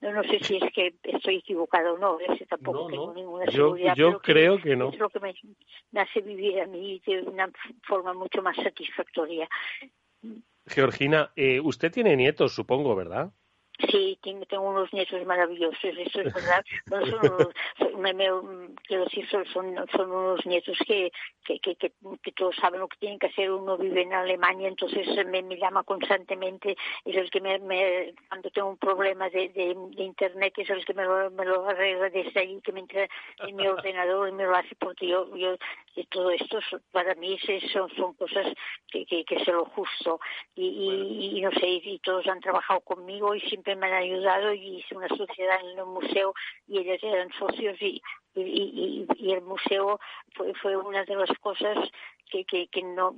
no, 0.00 0.12
no 0.12 0.22
sé 0.24 0.38
si 0.42 0.56
es 0.56 0.72
que 0.72 0.94
estoy 1.02 1.36
equivocado 1.36 1.94
o 1.94 1.98
no, 1.98 2.18
tampoco 2.48 2.86
tengo 2.86 3.12
ninguna 3.14 3.46
seguridad. 3.50 3.94
Yo, 3.94 4.20
creo 4.20 4.58
que, 4.58 4.74
no. 4.74 4.88
Es 4.88 4.98
lo 4.98 5.10
que 5.10 5.20
me, 5.20 5.34
me, 5.92 6.00
hace 6.00 6.22
vivir 6.22 6.60
a 6.60 6.66
mí 6.66 7.02
de 7.06 7.22
una 7.22 7.50
forma 7.82 8.14
mucho 8.14 8.40
más 8.40 8.56
satisfactoria. 8.56 9.48
Georgina, 10.66 11.32
eh, 11.36 11.60
usted 11.60 11.92
tiene 11.92 12.16
nietos, 12.16 12.54
supongo, 12.54 12.94
¿verdad? 12.96 13.32
Sí, 13.88 14.18
tengo, 14.22 14.68
unos 14.68 14.92
nietos 14.92 15.24
maravillosos, 15.24 15.82
eso 15.82 16.20
es 16.20 16.34
verdad. 16.34 16.64
son 17.78 18.00
me, 18.00 18.14
quiero 18.86 19.04
decir, 19.04 19.28
son, 19.30 19.44
son, 19.46 20.10
unos 20.10 20.44
nietos 20.46 20.78
que, 20.86 21.12
que, 21.44 21.58
que, 21.60 21.76
que, 21.76 22.32
todos 22.32 22.56
saben 22.56 22.80
lo 22.80 22.88
que 22.88 22.98
tienen 22.98 23.18
que 23.18 23.26
hacer. 23.26 23.50
Uno 23.50 23.76
vive 23.76 24.02
en 24.02 24.12
Alemania, 24.12 24.68
entonces 24.68 25.06
me, 25.26 25.42
me 25.42 25.56
llama 25.56 25.82
constantemente. 25.84 26.76
Es 27.04 27.16
el 27.16 27.30
que 27.30 27.40
me, 27.40 27.58
me, 27.58 28.14
cuando 28.28 28.50
tengo 28.50 28.70
un 28.70 28.78
problema 28.78 29.28
de, 29.30 29.48
de, 29.50 30.02
internet, 30.02 30.54
es 30.56 30.70
el 30.70 30.84
que 30.84 30.94
me 30.94 31.04
lo, 31.04 31.30
me 31.30 31.44
lo 31.44 31.68
arregla 31.68 32.10
desde 32.10 32.40
ahí, 32.40 32.60
que 32.62 32.72
me 32.72 32.80
entra 32.80 33.06
en 33.46 33.56
mi 33.56 33.66
ordenador 33.66 34.28
y 34.28 34.32
me 34.32 34.44
lo 34.44 34.54
hace 34.54 34.74
porque 34.76 35.06
yo, 35.06 35.34
yo 35.36 35.56
todo 36.10 36.30
esto 36.30 36.58
para 36.92 37.14
mí 37.14 37.38
son, 37.72 37.90
son 37.94 38.14
cosas 38.14 38.46
que, 38.90 39.04
que, 39.06 39.24
que 39.24 39.52
lo 39.52 39.64
justo. 39.66 40.20
Y, 40.54 40.66
y, 40.66 41.38
y 41.38 41.40
no 41.42 41.50
sé, 41.52 41.66
y 41.66 41.98
todos 42.00 42.26
han 42.26 42.40
trabajado 42.40 42.80
conmigo 42.80 43.34
y 43.34 43.40
siempre 43.40 43.69
me 43.76 43.86
han 43.86 43.94
ayudado 43.94 44.52
y 44.52 44.78
hice 44.78 44.96
una 44.96 45.08
sociedad 45.08 45.58
en 45.60 45.78
el 45.78 45.86
museo 45.86 46.34
y 46.66 46.78
ellos 46.78 46.98
eran 47.02 47.30
socios 47.32 47.76
y, 47.80 48.02
y, 48.34 49.32
el 49.32 49.42
museo 49.42 49.98
fue, 50.34 50.54
fue 50.54 50.76
una 50.76 51.04
de 51.04 51.16
las 51.16 51.30
cosas 51.40 51.76
que, 52.30 52.44
que, 52.44 52.68
que 52.68 52.82
no, 52.82 53.12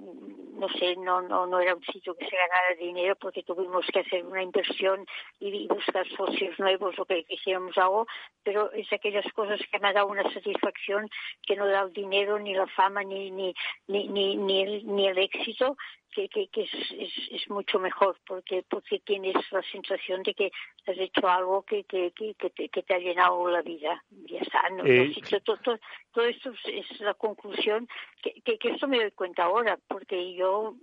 no 0.55 0.69
sé, 0.71 0.97
no, 0.97 1.21
no, 1.21 1.47
no 1.47 1.61
era 1.61 1.75
un 1.75 1.85
sitio 1.85 2.15
que 2.15 2.27
se 2.27 2.37
ganara 2.37 2.75
dinero 2.79 3.15
porque 3.17 3.43
tuvimos 3.43 3.85
que 3.93 4.01
hacer 4.01 4.25
una 4.25 4.43
inversión 4.43 5.07
y, 5.39 5.67
buscar 5.69 6.09
socios 6.09 6.59
nuevos 6.59 6.99
o 6.99 7.05
que 7.05 7.25
quisiéramos 7.25 7.77
algo, 7.77 8.07
pero 8.43 8.73
es 8.73 8.91
aquellas 8.93 9.31
cosas 9.35 9.61
que 9.71 9.79
me 9.79 9.89
ha 9.89 9.93
dado 9.93 10.07
una 10.07 10.23
satisfacción 10.33 11.09
que 11.47 11.57
no 11.57 11.67
da 11.67 11.83
el 11.83 11.93
dinero, 11.93 12.39
ni 12.39 12.55
la 12.55 12.67
fama, 12.69 13.03
ni, 13.03 13.31
ni, 13.31 13.55
ni, 13.87 14.09
ni, 14.09 14.37
ni, 14.37 14.63
el, 14.63 14.87
ni 14.87 15.09
el 15.09 15.19
éxito, 15.19 15.77
que, 16.13 16.29
que, 16.29 16.49
que 16.49 16.63
es, 16.63 16.73
es, 16.99 17.13
es, 17.33 17.51
mucho 17.51 17.79
mejor 17.79 18.17
porque 18.27 18.65
porque 18.69 19.01
tienes 19.01 19.35
la 19.51 19.63
sensación 19.63 20.23
de 20.23 20.35
que 20.35 20.53
has 20.87 20.99
hecho 20.99 21.29
algo 21.29 21.63
que, 21.63 21.85
que, 21.85 22.13
que, 22.13 22.35
que, 22.35 22.51
te, 22.51 22.69
que 22.69 22.83
te 22.83 22.95
ha 22.95 22.99
llenado 22.99 23.49
la 23.49 23.63
vida. 23.63 24.03
Ya 24.27 24.41
está. 24.41 24.69
No, 24.71 24.85
eh, 24.85 25.13
todo, 25.45 25.57
todo, 25.59 25.79
todo, 26.13 26.25
esto 26.27 26.53
es 26.67 27.01
la 27.01 27.15
conclusión 27.15 27.89
que, 28.23 28.41
que, 28.43 28.59
esto 28.69 28.87
me 28.87 28.99
doy 28.99 29.11
cuenta 29.13 29.45
ahora 29.45 29.79
porque 29.89 30.35
yo 30.35 30.77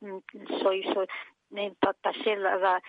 mm, 0.00 0.18
soy, 0.60 0.82
soy 0.92 1.06
pasé 2.02 2.36
la, 2.36 2.56
la 2.56 2.82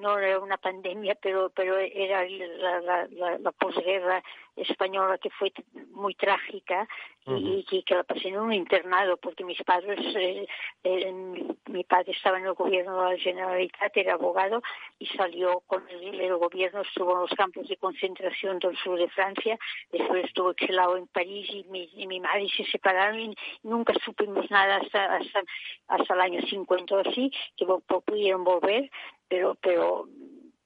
no 0.00 0.18
era 0.18 0.38
una 0.38 0.56
pandemia, 0.56 1.16
pero 1.20 1.50
pero 1.50 1.76
era 1.78 2.24
la, 2.28 2.80
la, 2.80 3.38
la, 3.38 3.52
posguerra 3.52 4.22
española 4.56 5.18
que 5.18 5.30
fue 5.30 5.52
muy 5.92 6.14
trágica 6.14 6.86
y, 7.26 7.82
que 7.84 7.94
la 7.94 8.02
pasé 8.02 8.28
en 8.28 8.38
un 8.38 8.52
internado 8.52 9.16
porque 9.16 9.44
mis 9.44 9.62
padres, 9.62 9.98
eh, 10.16 10.46
eh, 10.84 11.12
mi 11.66 11.84
padre 11.84 12.12
estaba 12.12 12.38
en 12.38 12.46
el 12.46 12.54
gobierno 12.54 13.02
de 13.02 13.12
la 13.12 13.18
Generalitat, 13.18 13.96
era 13.96 14.14
abogado 14.14 14.62
y 14.98 15.06
salió 15.06 15.60
con 15.66 15.84
el, 15.88 16.36
gobierno, 16.36 16.80
estuvo 16.80 17.12
en 17.12 17.20
los 17.20 17.30
campos 17.30 17.68
de 17.68 17.76
concentración 17.76 18.58
del 18.58 18.76
sur 18.78 18.98
de 18.98 19.08
Francia, 19.08 19.58
después 19.92 20.24
estuvo 20.24 20.50
exilado 20.50 20.96
en 20.96 21.06
París 21.08 21.48
y 21.50 21.64
mi, 21.64 21.88
y 21.94 22.06
mi 22.06 22.20
madre 22.20 22.48
se 22.56 22.64
separaron 22.64 23.20
y 23.20 23.34
nunca 23.62 23.92
supimos 24.04 24.50
nada 24.50 24.76
hasta, 24.76 25.16
hasta, 25.16 25.42
hasta 25.88 26.14
el 26.14 26.20
año 26.20 26.40
50 26.42 26.94
o 26.94 26.98
así, 27.00 27.30
que 27.56 27.66
pudieron 27.66 28.44
volver 28.44 28.90
pero 29.30 29.56
pero 29.62 30.08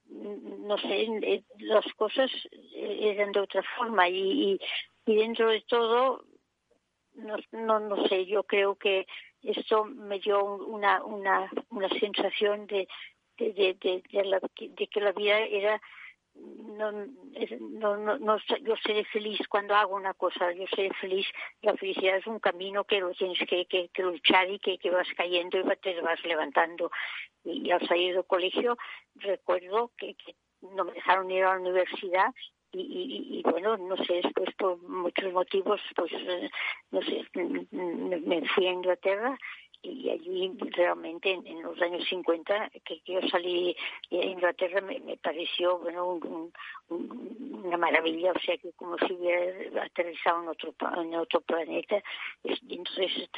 no 0.09 0.79
sé 0.79 1.03
eh, 1.03 1.45
las 1.59 1.85
cosas 1.95 2.31
eran 2.75 3.31
de 3.33 3.41
otra 3.41 3.63
forma 3.77 4.09
y, 4.09 4.59
y, 5.07 5.15
dentro 5.15 5.51
de 5.51 5.61
todo 5.69 6.25
no, 7.15 7.37
no 7.53 7.79
no 7.79 8.09
sé 8.09 8.27
yo 8.27 8.43
creo 8.45 8.75
que 8.77 9.07
esto 9.43 9.85
me 9.85 10.19
dio 10.19 10.43
una 10.45 11.05
una 11.05 11.51
una 11.71 11.89
sensación 12.01 12.67
de 12.67 12.89
de, 13.37 13.53
de, 13.53 13.75
de, 13.81 14.03
de 14.69 14.87
que 14.87 15.01
la 15.01 15.13
vida 15.13 15.39
era 15.41 15.81
no, 16.35 17.97
no, 17.97 18.19
no, 18.19 18.37
yo 18.63 18.75
seré 18.85 19.05
feliz 19.05 19.41
cuando 19.49 19.75
hago 19.75 19.95
una 19.95 20.15
cosa, 20.15 20.53
yo 20.53 20.65
seré 20.75 20.93
feliz. 20.95 21.27
La 21.63 21.75
felicidad 21.77 22.17
es 22.17 22.27
un 22.27 22.41
camino 22.41 22.85
que 22.85 23.01
lo 23.01 23.13
tienes 23.13 23.39
que, 23.49 23.67
que, 23.67 24.03
luchar 24.03 24.51
y 24.51 24.59
que, 24.59 24.79
que, 24.79 24.91
vas 24.91 25.07
cayendo 25.17 25.59
y 25.59 25.77
te 25.77 26.01
vas 26.01 26.23
levantando. 26.25 26.91
Y, 27.45 27.71
al 27.71 27.87
salir 27.87 28.15
del 28.15 28.25
colegio 28.25 28.77
recuerdo 29.17 29.93
que, 29.97 30.17
no 30.63 30.85
me 30.85 30.93
dejaron 30.93 31.31
ir 31.31 31.45
a 31.45 31.55
la 31.55 31.61
universidad 31.61 32.33
y, 32.73 33.39
y, 33.39 33.43
bueno, 33.43 33.77
no 33.77 33.97
sé, 33.99 34.15
después 34.15 34.49
por 34.57 34.83
muchos 34.83 35.33
motivos, 35.33 35.81
pues 35.95 36.11
eh, 36.13 36.51
no 36.91 37.03
sé, 37.03 37.25
me 37.35 38.49
fui 38.49 38.67
a 38.67 38.73
Inglaterra 38.73 39.39
y 39.85 40.11
allí 40.11 40.53
realmente 40.77 41.31
en, 41.33 41.63
los 41.63 41.81
años 41.81 42.05
50 42.09 42.71
que, 42.85 43.01
yo 43.05 43.21
salí 43.29 43.77
a 44.11 44.17
Inglaterra 44.17 44.81
me, 44.81 45.01
pareció 45.19 45.79
bueno 45.79 46.15
un, 46.15 46.53
una 47.65 47.77
maravilla 47.77 48.33
o 48.33 48.41
sea 48.41 48.57
que 48.57 48.73
como 48.73 48.97
si 48.99 49.13
hubiera 49.13 49.85
aterrizado 49.85 50.43
en 50.43 50.49
otro 50.49 50.75
en 50.97 51.15
otro 51.15 51.41
planeta. 51.41 52.03
Entonces 52.43 53.29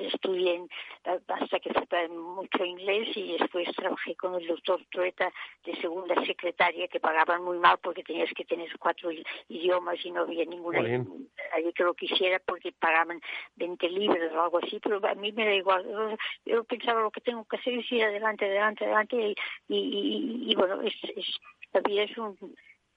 estudié 0.00 0.66
hasta 1.04 1.60
que 1.60 1.72
fue 1.72 2.08
mucho 2.08 2.64
inglés 2.64 3.16
y 3.16 3.36
después 3.38 3.68
trabajé 3.76 4.14
con 4.16 4.34
el 4.34 4.46
doctor 4.46 4.80
Trueta 4.90 5.32
de 5.64 5.76
segunda 5.76 6.14
secretaria 6.24 6.88
que 6.88 7.00
pagaban 7.00 7.42
muy 7.42 7.58
mal 7.58 7.78
porque 7.82 8.02
tenías 8.02 8.30
que 8.34 8.44
tener 8.44 8.68
cuatro 8.78 9.10
idiomas 9.48 10.04
y 10.04 10.10
no 10.10 10.22
había 10.22 10.44
ninguna 10.44 10.80
allí 10.80 11.72
que 11.72 11.84
lo 11.84 11.94
quisiera 11.94 12.40
porque 12.44 12.72
pagaban 12.72 13.20
20 13.56 13.88
libras 13.90 14.32
o 14.32 14.42
algo 14.42 14.58
así 14.58 14.80
pero 14.80 15.04
a 15.06 15.14
mí 15.14 15.32
me 15.32 15.44
da 15.44 15.54
igual 15.54 15.83
yo 16.44 16.64
pensaba 16.64 17.02
lo 17.02 17.10
que 17.10 17.20
tengo 17.20 17.44
que 17.44 17.56
hacer 17.56 17.74
es 17.74 17.92
ir 17.92 18.04
adelante, 18.04 18.44
adelante, 18.44 18.84
adelante 18.84 19.34
y, 19.68 20.50
y, 20.50 20.54
bueno, 20.54 20.80
es, 20.82 20.94
es, 21.16 21.26
la 21.72 22.02
es 22.02 22.16
un 22.18 22.36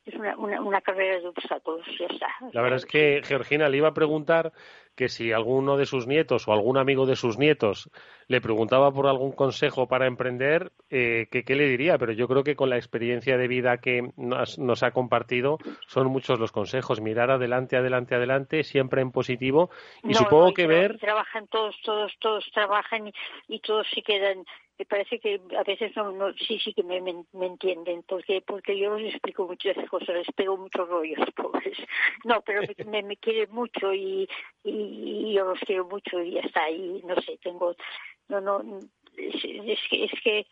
es 0.07 0.15
una, 0.15 0.37
una, 0.37 0.61
una, 0.61 0.81
carrera 0.81 1.19
de 1.19 1.27
obstáculos, 1.27 1.85
ya 1.99 2.05
está. 2.05 2.27
La 2.53 2.61
verdad 2.61 2.77
es 2.77 2.85
que, 2.85 3.21
Georgina, 3.23 3.67
le 3.69 3.77
iba 3.77 3.89
a 3.89 3.93
preguntar 3.93 4.53
que 4.97 5.09
si 5.09 5.31
alguno 5.31 5.77
de 5.77 5.85
sus 5.85 6.07
nietos 6.07 6.47
o 6.47 6.53
algún 6.53 6.75
amigo 6.75 7.05
de 7.05 7.15
sus 7.15 7.37
nietos 7.37 7.91
le 8.27 8.41
preguntaba 8.41 8.91
por 8.91 9.05
algún 9.05 9.31
consejo 9.31 9.87
para 9.87 10.07
emprender, 10.07 10.71
eh, 10.89 11.27
¿qué, 11.29 11.55
le 11.55 11.69
diría? 11.69 11.99
Pero 11.99 12.13
yo 12.13 12.27
creo 12.27 12.43
que 12.43 12.55
con 12.55 12.71
la 12.71 12.77
experiencia 12.77 13.37
de 13.37 13.47
vida 13.47 13.77
que 13.77 14.09
nos, 14.17 14.83
ha 14.83 14.91
compartido 14.91 15.59
son 15.85 16.07
muchos 16.07 16.39
los 16.39 16.51
consejos. 16.51 16.99
Mirar 16.99 17.29
adelante, 17.29 17.77
adelante, 17.77 18.15
adelante, 18.15 18.63
siempre 18.63 19.01
en 19.03 19.11
positivo. 19.11 19.69
Y 20.03 20.15
supongo 20.15 20.51
que 20.53 20.65
ver... 20.65 20.97
Trabajan 20.97 21.47
todos, 21.47 21.75
todos, 21.83 22.11
todos 22.19 22.49
trabajan 22.51 23.13
y, 23.47 23.59
todos 23.59 23.85
se 23.93 24.01
quedan 24.01 24.45
me 24.77 24.85
parece 24.85 25.19
que 25.19 25.41
a 25.57 25.63
veces 25.63 25.95
no, 25.95 26.11
no 26.11 26.33
sí 26.33 26.59
sí 26.59 26.73
que 26.73 26.83
me, 26.83 27.01
me, 27.01 27.45
entienden. 27.45 28.03
Porque 28.03 28.41
porque 28.41 28.77
yo 28.77 28.97
les 28.97 29.13
explico 29.13 29.47
muchas 29.47 29.75
cosas 29.89 30.15
les 30.15 30.27
pego 30.35 30.57
muchos 30.57 30.87
rollos 30.87 31.19
pobres. 31.35 31.77
No 32.23 32.41
pero 32.41 32.61
me, 32.85 33.03
me, 33.03 33.17
quieren 33.17 33.51
mucho 33.51 33.93
y, 33.93 34.27
y, 34.63 35.33
yo 35.33 35.45
los 35.45 35.59
quiero 35.61 35.85
mucho 35.85 36.21
y 36.21 36.37
hasta 36.37 36.63
ahí 36.63 37.01
no 37.05 37.15
sé 37.21 37.37
tengo 37.41 37.75
no 38.29 38.41
no 38.41 38.79
es, 39.17 39.79
que 39.89 40.05
es 40.05 40.11
que 40.23 40.45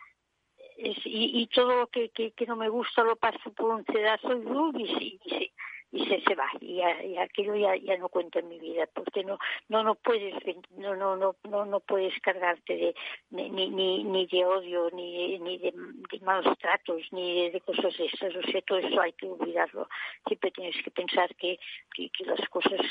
es, 0.77 0.97
y, 1.05 1.41
y 1.41 1.47
todo 1.47 1.79
lo 1.79 1.87
que, 1.87 2.09
que, 2.09 2.31
que 2.31 2.45
no 2.45 2.55
me 2.55 2.67
gusta 2.67 3.03
lo 3.03 3.15
paso 3.15 3.53
por 3.53 3.75
un 3.75 3.85
pedazo 3.85 4.33
y, 4.77 5.19
y, 5.23 5.51
y 5.95 6.05
se, 6.07 6.21
se 6.21 6.35
va. 6.35 6.49
Y, 6.59 6.81
y 6.81 7.17
aquello 7.17 7.55
ya, 7.55 7.75
ya 7.77 7.97
no 7.97 8.09
cuenta 8.09 8.39
en 8.39 8.49
mi 8.49 8.59
vida 8.59 8.85
porque 8.93 9.23
no 9.23 9.39
no 9.69 9.81
no 9.81 9.95
puedes 9.95 10.35
no 10.77 10.95
no 10.95 11.15
no 11.15 11.35
no, 11.49 11.65
no 11.65 11.79
puedes 11.79 12.13
cargarte 12.19 12.75
de 12.75 12.95
ni 13.29 13.49
ni 13.49 14.03
ni 14.03 14.27
de 14.27 14.45
odio 14.45 14.89
ni 14.91 15.39
ni 15.39 15.57
de, 15.57 15.73
malos 16.21 16.57
tratos 16.59 17.01
ni 17.11 17.49
de, 17.49 17.61
cosas 17.61 17.97
de 17.97 18.05
esas 18.05 18.35
o 18.35 18.41
sea 18.51 18.61
todo 18.61 18.79
eso 18.79 18.99
hay 18.99 19.13
que 19.13 19.27
olvidarlo. 19.27 19.87
Siempre 20.27 20.51
tienes 20.51 20.75
que 20.83 20.91
pensar 20.91 21.33
que, 21.35 21.59
que, 21.93 22.25
las 22.25 22.49
cosas 22.49 22.81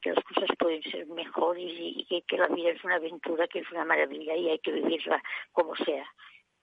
que 0.00 0.12
las 0.12 0.24
cosas 0.24 0.48
pueden 0.58 0.82
ser 0.84 1.06
mejores 1.08 1.64
y, 1.66 2.06
que, 2.08 2.22
que 2.22 2.38
la 2.38 2.46
vida 2.46 2.70
es 2.70 2.84
una 2.84 2.96
aventura 2.96 3.48
que 3.48 3.60
es 3.60 3.70
una 3.72 3.84
maravilla 3.84 4.36
y 4.36 4.50
hay 4.50 4.58
que 4.60 4.72
vivirla 4.72 5.20
como 5.52 5.74
sea 5.76 6.06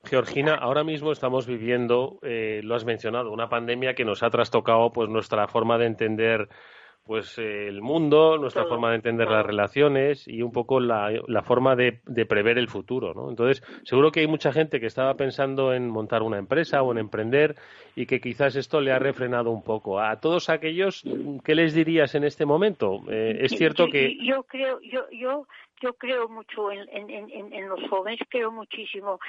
Georgina, 0.04 0.56
ahora 0.56 0.84
mismo 0.84 1.12
estamos 1.12 1.46
viviendo, 1.46 2.20
eh, 2.22 2.62
lo 2.64 2.76
has 2.76 2.86
mencionado, 2.86 3.32
una 3.32 3.50
pandemia 3.50 3.96
que 3.96 4.06
nos 4.06 4.24
ha 4.24 4.30
trastocado 4.30 4.92
pues 4.92 5.10
nuestra 5.10 5.48
forma 5.48 5.78
de 5.78 5.88
entender 5.88 6.50
pues 7.10 7.40
el 7.40 7.82
mundo, 7.82 8.38
nuestra 8.38 8.66
forma 8.66 8.92
de 8.92 8.98
entender 8.98 9.28
las 9.30 9.44
relaciones 9.44 10.28
y 10.28 10.44
un 10.44 10.52
poco 10.52 10.80
la, 10.80 11.10
forma 11.44 11.76
de, 11.76 12.02
prever 12.28 12.60
el 12.60 12.68
futuro, 12.68 13.16
¿no? 13.16 13.32
Entonces, 13.32 13.64
seguro 13.84 14.12
que 14.12 14.20
hay 14.20 14.28
mucha 14.28 14.52
gente 14.52 14.80
que 14.80 14.86
estaba 14.86 15.16
pensando 15.16 15.74
en 15.74 15.90
montar 15.90 16.22
una 16.22 16.38
empresa 16.38 16.84
o 16.84 16.92
en 16.92 17.00
emprender 17.00 17.56
y 17.96 18.06
que 18.06 18.22
quizás 18.22 18.56
esto 18.56 18.80
le 18.80 18.92
ha 18.92 19.00
refrenado 19.00 19.50
un 19.50 19.64
poco. 19.64 20.00
A 20.00 20.20
todos 20.20 20.50
aquellos, 20.50 21.04
¿qué 21.44 21.56
les 21.56 21.74
dirías 21.74 22.14
en 22.14 22.26
este 22.26 22.46
momento? 22.46 23.00
Eh, 23.10 23.40
es 23.42 23.54
cierto 23.54 23.88
que 23.88 24.16
yo 24.24 24.44
creo, 24.44 24.80
yo, 24.82 25.10
yo 25.10 25.48
yo 25.82 25.94
creo 25.94 26.28
mucho 26.28 26.72
en, 26.72 27.70
los 27.70 27.90
jóvenes, 27.90 28.20
creo 28.30 28.52
muchísimo, 28.52 29.20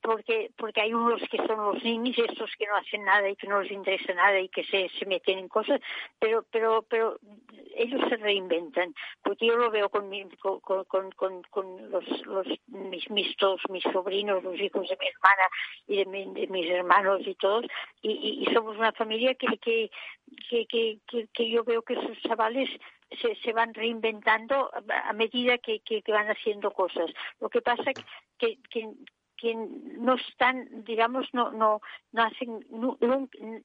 porque 0.00 0.50
porque 0.56 0.80
hay 0.80 0.94
unos 0.94 1.22
que 1.30 1.38
son 1.38 1.58
los 1.58 1.82
niños, 1.82 2.18
estos 2.18 2.50
que 2.58 2.66
no 2.66 2.76
hacen 2.76 3.04
nada 3.04 3.28
y 3.28 3.36
que 3.36 3.46
no 3.46 3.62
les 3.62 3.72
interesa 3.72 4.14
nada 4.14 4.38
y 4.38 4.48
que 4.48 4.64
se, 4.64 4.88
se 4.98 5.06
meten 5.06 5.38
en 5.38 5.48
cosas, 5.48 5.80
pero 6.18 6.44
pero 6.50 6.82
pero 6.88 7.18
ellos 7.76 8.00
se 8.08 8.16
reinventan, 8.16 8.94
porque 9.22 9.46
yo 9.46 9.56
lo 9.56 9.70
veo 9.70 9.88
con 9.88 10.10
con, 10.40 11.10
con, 11.12 11.42
con, 11.42 11.90
los, 11.90 12.26
los 12.26 12.46
mis, 12.68 13.08
mis 13.10 13.36
todos 13.36 13.60
mis 13.70 13.82
sobrinos, 13.84 14.42
los 14.42 14.60
hijos 14.60 14.88
de 14.88 14.96
mi 14.96 15.06
hermana 15.06 15.48
y 15.86 15.96
de, 15.96 16.46
mis 16.48 16.70
hermanos 16.70 17.22
y 17.26 17.34
todos, 17.34 17.64
y, 18.02 18.44
y, 18.46 18.54
somos 18.54 18.76
una 18.76 18.92
familia 18.92 19.34
que 19.34 19.46
que, 19.58 19.90
que, 20.48 20.98
que, 21.06 21.28
que 21.32 21.50
yo 21.50 21.64
veo 21.64 21.82
que 21.82 21.94
esos 21.94 22.18
chavales 22.22 22.68
se, 23.16 23.34
se 23.36 23.52
van 23.52 23.74
reinventando 23.74 24.70
a 24.72 25.12
medida 25.12 25.58
que, 25.58 25.80
van 26.08 26.28
haciendo 26.28 26.70
cosas. 26.70 27.10
Lo 27.40 27.48
que 27.48 27.60
pasa 27.60 27.92
que, 28.38 28.58
que, 28.70 28.88
no 29.98 30.14
están, 30.14 30.84
digamos, 30.84 31.26
no, 31.34 31.50
no, 31.50 31.82
no 32.12 32.22
hacen 32.22 32.64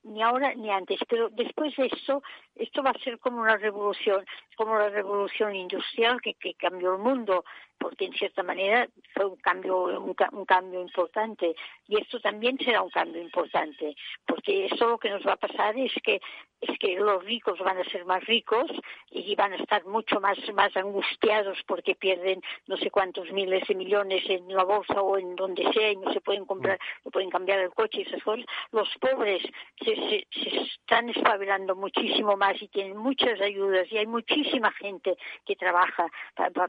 ni 0.04 0.22
ahora 0.22 0.54
ni 0.54 0.70
antes, 0.70 1.00
pero 1.08 1.30
después 1.30 1.74
de 1.78 1.86
esto, 1.86 2.22
esto 2.56 2.84
va 2.84 2.90
a 2.90 3.00
ser 3.00 3.18
como 3.18 3.40
una 3.40 3.56
revolución, 3.56 4.26
como 4.58 4.78
la 4.78 4.90
revolución 4.90 5.56
industrial 5.56 6.20
que, 6.22 6.34
que 6.34 6.56
cambió 6.56 6.96
el 6.96 7.00
mundo 7.00 7.46
porque 7.80 8.06
en 8.06 8.14
cierta 8.14 8.44
manera 8.44 8.88
fue 9.14 9.26
un 9.26 9.38
cambio, 9.38 10.00
un, 10.00 10.46
cambio 10.46 10.82
importante. 10.82 11.56
Y 11.88 12.00
esto 12.00 12.20
también 12.20 12.58
será 12.60 12.82
un 12.82 12.90
cambio 12.90 13.22
importante, 13.22 13.96
porque 14.28 14.66
eso 14.66 14.90
lo 14.90 14.98
que 14.98 15.10
nos 15.10 15.26
va 15.26 15.34
a 15.34 15.38
pasar 15.38 15.78
es 15.78 15.94
que, 16.04 16.22
es 16.62 16.78
que 16.78 16.96
los 17.00 17.24
ricos 17.24 17.58
van 17.60 17.78
a 17.78 17.84
ser 17.86 18.06
más 18.06 18.24
ricos 18.26 18.70
y 19.12 19.34
van 19.36 19.54
a 19.54 19.56
estar 19.56 19.86
mucho 19.86 20.20
más, 20.20 20.38
más 20.54 20.76
angustiados 20.76 21.58
porque 21.66 21.96
pierden 21.96 22.42
no 22.68 22.78
sé 22.78 22.92
cuántos 22.92 23.32
miles 23.32 23.66
de 23.68 23.76
millones 23.76 24.24
en 24.30 24.48
la 24.54 24.64
bolsa 24.64 25.02
o 25.02 25.18
en 25.18 25.36
donde 25.36 25.72
sea 25.72 25.92
y 25.92 25.96
no 25.96 26.12
se 26.14 26.22
pueden 26.22 26.46
comprar, 26.46 26.78
no 27.06 27.12
pueden 27.12 27.30
cambiar 27.30 27.60
el 27.60 27.70
coche 27.72 28.00
y 28.00 28.02
esas 28.02 28.22
cosas. 28.24 28.46
Los 28.72 28.90
pobres 29.00 29.42
se, 29.84 29.96
se, 29.96 30.28
se 30.32 30.58
están 30.58 31.10
espabilando 31.10 31.76
muchísimo 31.76 32.36
más 32.36 32.62
y 32.62 32.68
tienen 32.68 32.98
muchas 32.98 33.40
ayudas 33.40 33.90
y 33.92 33.98
hay 33.98 34.08
muchísima 34.08 34.72
gente 34.74 35.18
que 35.46 35.56
trabaja 35.56 36.08
para, 36.36 36.50
para, 36.52 36.68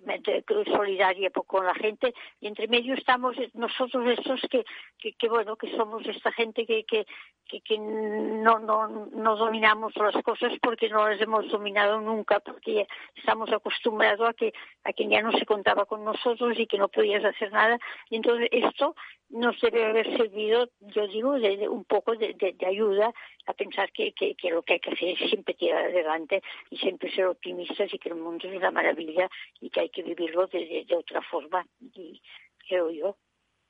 con 1.46 1.66
la 1.66 1.74
gente. 1.74 2.14
Y 2.40 2.46
entre 2.46 2.68
medio 2.68 2.94
estamos 2.94 3.36
nosotros 3.54 4.06
estos 4.06 4.40
que, 4.50 4.64
que, 5.12 5.28
bueno 5.28 5.56
que 5.56 5.74
somos 5.76 6.06
esta 6.06 6.32
gente 6.32 6.66
que, 6.66 6.84
que, 6.84 7.06
que, 7.60 7.78
no, 7.78 8.58
no, 8.58 8.88
no 8.88 9.36
dominamos 9.36 9.94
las 9.96 10.22
cosas 10.22 10.52
porque 10.62 10.88
no 10.88 11.08
las 11.08 11.20
hemos 11.20 11.48
dominado 11.48 12.00
nunca 12.00 12.40
porque 12.40 12.86
estamos 13.16 13.52
acostumbrados 13.52 14.28
a 14.28 14.34
que 14.34 14.52
a 14.84 14.92
que 14.92 15.08
ya 15.08 15.22
no 15.22 15.32
se 15.32 15.46
contaba 15.46 15.84
con 15.84 16.04
nosotros 16.04 16.58
y 16.58 16.66
que 16.66 16.78
no 16.78 16.88
podías 16.88 17.24
hacer 17.24 17.52
nada. 17.52 17.78
Y 18.08 18.16
entonces 18.16 18.48
esto 18.52 18.94
nos 19.30 19.60
debe 19.60 19.84
haber 19.84 20.16
servido, 20.16 20.68
yo 20.80 21.06
digo, 21.06 21.38
de, 21.38 21.68
un 21.68 21.84
poco 21.84 22.16
de, 22.16 22.36
ayuda 22.66 23.12
a 23.46 23.54
pensar 23.54 23.90
que, 23.92 24.12
que, 24.12 24.36
lo 24.50 24.62
que 24.62 24.74
hay 24.74 24.80
que 24.80 24.90
hacer 24.90 25.08
es 25.20 25.30
siempre 25.30 25.54
tirar 25.54 25.84
adelante 25.84 26.42
y 26.70 26.76
siempre 26.78 27.10
ser 27.14 27.26
optimistas 27.26 27.92
y 27.92 27.98
que 27.98 28.08
el 28.08 28.16
mundo 28.16 28.48
es 28.48 28.56
una 28.56 28.70
maravilla 28.70 29.30
y 29.60 29.70
que 29.70 29.80
hay 29.80 29.88
que 29.90 30.02
vivirlo 30.02 30.46
de, 30.48 30.86
otra 30.96 31.22
forma, 31.22 31.66
y 31.94 32.20
creo 32.68 32.90
yo. 32.90 33.16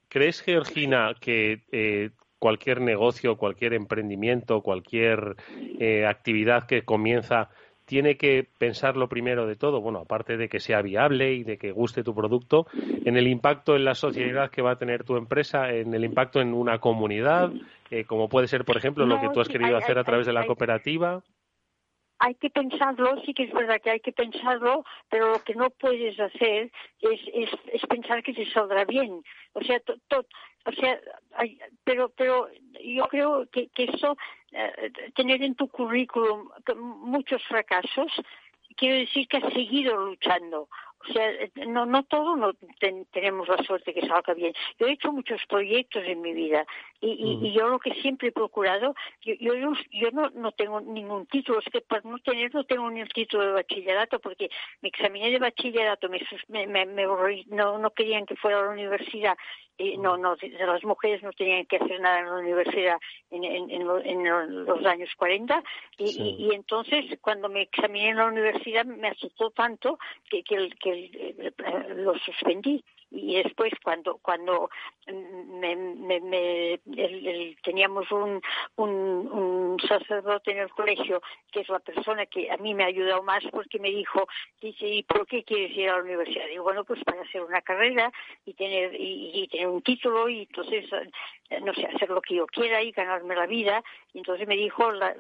¿Crees, 0.08 0.40
Georgina, 0.40 1.14
que 1.20 1.62
eh, 1.70 2.10
cualquier 2.38 2.80
negocio, 2.80 3.36
cualquier 3.36 3.74
emprendimiento, 3.74 4.62
cualquier 4.62 5.36
eh, 5.78 6.06
actividad 6.06 6.66
que 6.66 6.84
comienza 6.84 7.50
tiene 7.90 8.16
que 8.16 8.46
pensarlo 8.56 9.08
primero 9.08 9.48
de 9.48 9.56
todo, 9.56 9.80
bueno, 9.80 9.98
aparte 9.98 10.36
de 10.36 10.48
que 10.48 10.60
sea 10.60 10.80
viable 10.80 11.34
y 11.34 11.42
de 11.42 11.58
que 11.58 11.72
guste 11.72 12.04
tu 12.04 12.14
producto, 12.14 12.68
en 13.04 13.16
el 13.16 13.26
impacto 13.26 13.74
en 13.74 13.84
la 13.84 13.96
sociedad 13.96 14.48
que 14.48 14.62
va 14.62 14.70
a 14.70 14.78
tener 14.78 15.02
tu 15.02 15.16
empresa, 15.16 15.70
en 15.70 15.92
el 15.92 16.04
impacto 16.04 16.40
en 16.40 16.54
una 16.54 16.78
comunidad, 16.78 17.50
eh, 17.90 18.04
como 18.04 18.28
puede 18.28 18.46
ser, 18.46 18.64
por 18.64 18.76
ejemplo, 18.76 19.06
lo 19.06 19.20
que 19.20 19.30
tú 19.30 19.40
has 19.40 19.48
querido 19.48 19.76
hacer 19.76 19.98
a 19.98 20.04
través 20.04 20.24
de 20.24 20.32
la 20.32 20.46
cooperativa 20.46 21.20
hay 22.22 22.34
que 22.34 22.50
pensarlo, 22.50 23.18
sí 23.24 23.32
que 23.32 23.44
es 23.44 23.52
verdad 23.52 23.80
que 23.82 23.92
hay 23.92 24.00
que 24.00 24.12
pensarlo, 24.12 24.84
pero 25.08 25.30
lo 25.32 25.42
que 25.42 25.54
no 25.54 25.70
puedes 25.70 26.20
hacer 26.20 26.70
es, 27.00 27.20
es, 27.72 27.86
pensar 27.88 28.22
que 28.22 28.34
te 28.34 28.44
saldrá 28.50 28.84
bien. 28.84 29.22
O 29.54 29.62
sea, 29.62 29.80
o 30.66 30.72
sea, 30.72 31.00
pero, 31.82 32.10
pero 32.10 32.48
yo 32.84 33.04
creo 33.04 33.46
que, 33.50 33.68
que 33.68 33.84
eso, 33.84 34.18
tener 35.14 35.42
en 35.42 35.54
tu 35.54 35.68
currículum 35.68 36.48
muchos 37.02 37.42
fracasos, 37.44 38.12
quiere 38.76 39.00
decir 39.00 39.28
que 39.28 39.38
has 39.38 39.52
seguido 39.52 39.96
luchando. 39.96 40.68
O 41.08 41.12
sea, 41.12 41.30
no, 41.66 41.86
no 41.86 42.02
todos 42.04 42.36
no 42.36 42.52
tenemos 43.10 43.48
la 43.48 43.62
suerte 43.64 43.94
que 43.94 44.06
salga 44.06 44.34
bien. 44.34 44.52
Yo 44.78 44.86
he 44.86 44.92
hecho 44.92 45.12
muchos 45.12 45.40
proyectos 45.48 46.04
en 46.04 46.20
mi 46.20 46.34
vida 46.34 46.66
y, 47.00 47.38
y, 47.42 47.52
yo 47.52 47.68
lo 47.68 47.78
que 47.78 47.94
siempre 48.02 48.28
he 48.28 48.32
procurado, 48.32 48.94
yo, 49.22 49.34
yo, 49.40 49.54
yo 49.54 50.10
no, 50.12 50.28
no 50.30 50.52
tengo 50.52 50.80
ningún 50.82 51.24
título, 51.26 51.60
es 51.60 51.72
que 51.72 51.80
por 51.80 52.04
no 52.04 52.18
tener 52.18 52.54
no 52.54 52.64
tengo 52.64 52.90
ni 52.90 53.00
el 53.00 53.08
título 53.08 53.46
de 53.46 53.52
bachillerato 53.52 54.18
porque 54.18 54.50
me 54.82 54.90
examiné 54.90 55.30
de 55.30 55.38
bachillerato, 55.38 56.08
me, 56.08 56.20
me, 56.66 56.86
me, 56.86 57.06
no, 57.46 57.78
no 57.78 57.90
querían 57.90 58.26
que 58.26 58.36
fuera 58.36 58.60
a 58.60 58.64
la 58.64 58.70
universidad. 58.70 59.36
No, 59.98 60.18
no, 60.18 60.36
las 60.58 60.84
mujeres 60.84 61.22
no 61.22 61.32
tenían 61.32 61.64
que 61.64 61.76
hacer 61.76 62.00
nada 62.02 62.18
en 62.18 62.26
la 62.26 62.34
universidad 62.34 62.98
en, 63.30 63.44
en, 63.44 63.70
en, 63.70 64.66
los 64.66 64.84
años 64.84 65.08
40 65.16 65.62
y, 65.96 66.36
y, 66.38 66.54
entonces 66.54 67.06
cuando 67.22 67.48
me 67.48 67.62
examiné 67.62 68.10
en 68.10 68.18
la 68.18 68.26
universidad 68.26 68.84
me 68.84 69.08
asustó 69.08 69.50
tanto 69.50 69.98
que, 70.28 70.42
que, 70.42 70.68
que 70.78 70.89
eh, 70.92 71.52
lo 71.96 72.18
suspendí. 72.18 72.84
Y 73.12 73.42
después 73.42 73.72
cuando 73.82 74.18
cuando 74.22 74.70
me, 75.08 75.74
me, 75.74 76.80
teníamos 77.62 78.10
un, 78.12 78.40
un, 78.76 78.90
un, 78.90 79.80
sacerdote 79.80 80.52
en 80.52 80.58
el 80.58 80.70
colegio 80.70 81.20
que 81.50 81.60
es 81.60 81.68
la 81.68 81.80
persona 81.80 82.26
que 82.26 82.50
a 82.50 82.56
mí 82.58 82.72
me 82.72 82.84
ha 82.84 82.86
ayudado 82.86 83.22
más 83.24 83.42
porque 83.50 83.80
me 83.80 83.90
dijo 83.90 84.28
dice 84.60 84.86
y 84.86 85.02
por 85.02 85.26
qué 85.26 85.42
quieres 85.42 85.76
ir 85.76 85.88
a 85.88 85.96
la 85.96 86.02
universidad 86.02 86.46
digo 86.48 86.62
bueno 86.62 86.84
pues 86.84 87.02
para 87.02 87.22
hacer 87.22 87.42
una 87.42 87.62
carrera 87.62 88.12
y 88.44 88.54
tener 88.54 88.94
y, 88.94 89.48
tener 89.48 89.68
un 89.68 89.82
título 89.82 90.28
y 90.28 90.42
entonces 90.42 90.84
no 91.62 91.74
sé 91.74 91.86
hacer 91.86 92.10
lo 92.10 92.20
que 92.20 92.36
yo 92.36 92.46
quiera 92.46 92.82
y 92.82 92.92
ganarme 92.92 93.34
la 93.34 93.46
vida 93.46 93.82
y 94.12 94.18
entonces 94.18 94.46
me 94.46 94.56
dijo 94.56 94.90
la, 94.92 95.14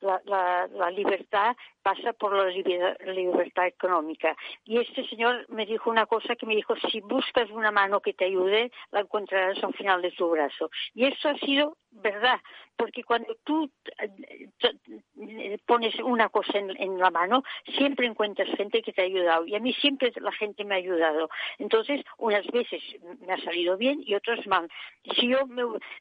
la, 0.00 0.20
la, 0.24 0.66
la 0.66 0.90
libertad 0.90 1.56
pasa 1.82 2.12
por 2.12 2.34
la 2.34 2.48
libertad 2.48 3.66
económica. 3.66 4.36
Y 4.64 4.78
este 4.78 5.06
señor 5.08 5.46
me 5.48 5.66
dijo 5.66 5.90
una 5.90 6.06
cosa 6.06 6.36
que 6.36 6.46
me 6.46 6.54
dijo, 6.56 6.74
si 6.90 7.00
buscas 7.00 7.50
una 7.50 7.70
mano 7.70 8.00
que 8.00 8.14
te 8.14 8.26
ayude, 8.26 8.70
la 8.90 9.00
encontrarás 9.00 9.62
al 9.62 9.74
final 9.74 10.02
de 10.02 10.12
tu 10.12 10.28
brazo. 10.30 10.70
Y 10.94 11.06
eso 11.06 11.28
ha 11.28 11.36
sido 11.38 11.76
verdad, 11.90 12.40
porque 12.76 13.02
cuando 13.04 13.36
tú 13.44 13.70
eh, 13.98 15.58
pones 15.66 15.94
una 16.00 16.28
cosa 16.28 16.58
en, 16.58 16.98
la 16.98 17.10
mano, 17.10 17.42
siempre 17.76 18.06
encuentras 18.06 18.48
gente 18.56 18.82
que 18.82 18.92
te 18.92 19.02
ha 19.02 19.04
ayudado. 19.04 19.46
Y 19.46 19.54
a 19.54 19.60
mí 19.60 19.72
siempre 19.74 20.12
la 20.20 20.32
gente 20.32 20.64
me 20.64 20.74
ha 20.74 20.78
ayudado. 20.78 21.28
Entonces, 21.58 22.04
unas 22.18 22.46
veces 22.48 22.82
me 23.26 23.32
ha 23.32 23.38
salido 23.38 23.76
bien 23.76 24.02
y 24.04 24.14
otras 24.14 24.46
mal. 24.46 24.68
Si 25.16 25.28
yo, 25.28 25.40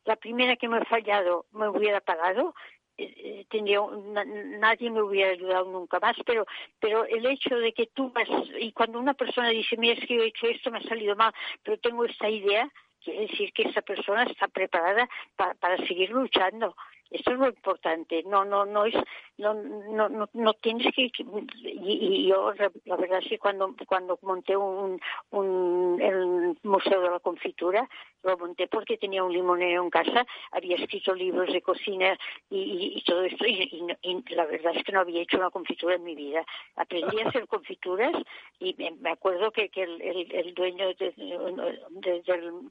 la 0.06 0.16
primera 0.16 0.56
que 0.56 0.68
me 0.68 0.78
ha 0.78 0.86
fallado, 0.86 1.46
me 1.52 1.68
hubiera 1.68 2.02
pagado, 2.02 2.54
eh, 3.02 3.46
tendría 3.50 3.80
nadie 4.60 4.92
me 4.92 5.02
hubiera 5.02 5.32
ayudado 5.32 5.72
nunca 5.72 6.02
más 6.02 6.18
pero 6.26 6.46
pero 6.82 7.06
el 7.06 7.26
hecho 7.28 7.56
de 7.56 7.72
que 7.72 7.86
tú 7.88 8.12
vas 8.12 8.28
y 8.60 8.74
cuando 8.74 9.00
una 9.00 9.14
persona 9.14 9.48
dice 9.48 9.78
mira 9.78 9.94
es 9.94 10.06
que 10.06 10.16
yo 10.16 10.24
he 10.24 10.28
hecho 10.28 10.48
esto 10.48 10.70
me 10.70 10.80
ha 10.80 10.84
salido 10.84 11.16
mal 11.16 11.34
pero 11.64 11.78
tengo 11.78 12.04
esta 12.04 12.30
idea 12.30 12.70
quiere 13.04 13.28
decir 13.28 13.52
que 13.54 13.64
esa 13.64 13.82
persona 13.82 14.24
está 14.24 14.48
preparada 14.48 15.08
para, 15.36 15.54
para 15.56 15.78
seguir 15.88 16.10
luchando 16.12 16.76
eso 17.12 17.32
es 17.32 17.38
lo 17.38 17.48
importante 17.48 18.24
no 18.24 18.46
no 18.46 18.66
no 18.66 18.86
es 18.86 18.96
no 19.38 19.54
no 19.54 20.10
no, 20.10 20.30
no 20.34 20.54
tienes 20.56 20.94
que 20.94 21.12
y, 21.64 22.28
yo 22.28 22.54
la 22.86 22.96
verdad 22.96 23.20
es 23.20 23.30
que 23.30 23.40
cuando 23.40 23.76
cuando 23.88 24.20
monté 24.22 24.56
un, 24.56 25.00
un 25.32 26.00
el 26.02 26.58
museo 26.64 27.02
de 27.02 27.10
la 27.10 27.20
confitura 27.20 27.88
lo 28.24 28.38
monté 28.38 28.68
porque 28.68 28.98
tenía 28.98 29.24
un 29.24 29.32
limonero 29.32 29.84
en 29.84 29.90
casa, 29.90 30.26
había 30.52 30.76
escrito 30.76 31.14
libros 31.14 31.52
de 31.52 31.62
cocina 31.62 32.18
y, 32.50 33.02
todo 33.06 33.24
esto, 33.24 33.46
y, 33.46 33.86
la 34.30 34.46
verdad 34.46 34.76
es 34.76 34.84
que 34.84 34.92
no 34.92 35.00
había 35.02 35.22
hecho 35.22 35.38
una 35.38 35.50
confitura 35.50 35.96
en 35.96 36.04
mi 36.04 36.16
vida. 36.16 36.46
Aprendí 36.76 37.20
a 37.20 37.30
hacer 37.30 37.48
confituras 37.48 38.14
y 38.60 38.76
me, 39.00 39.10
acuerdo 39.10 39.52
que, 39.52 39.70
el, 39.74 40.54
dueño 40.54 40.94
del, 40.96 41.14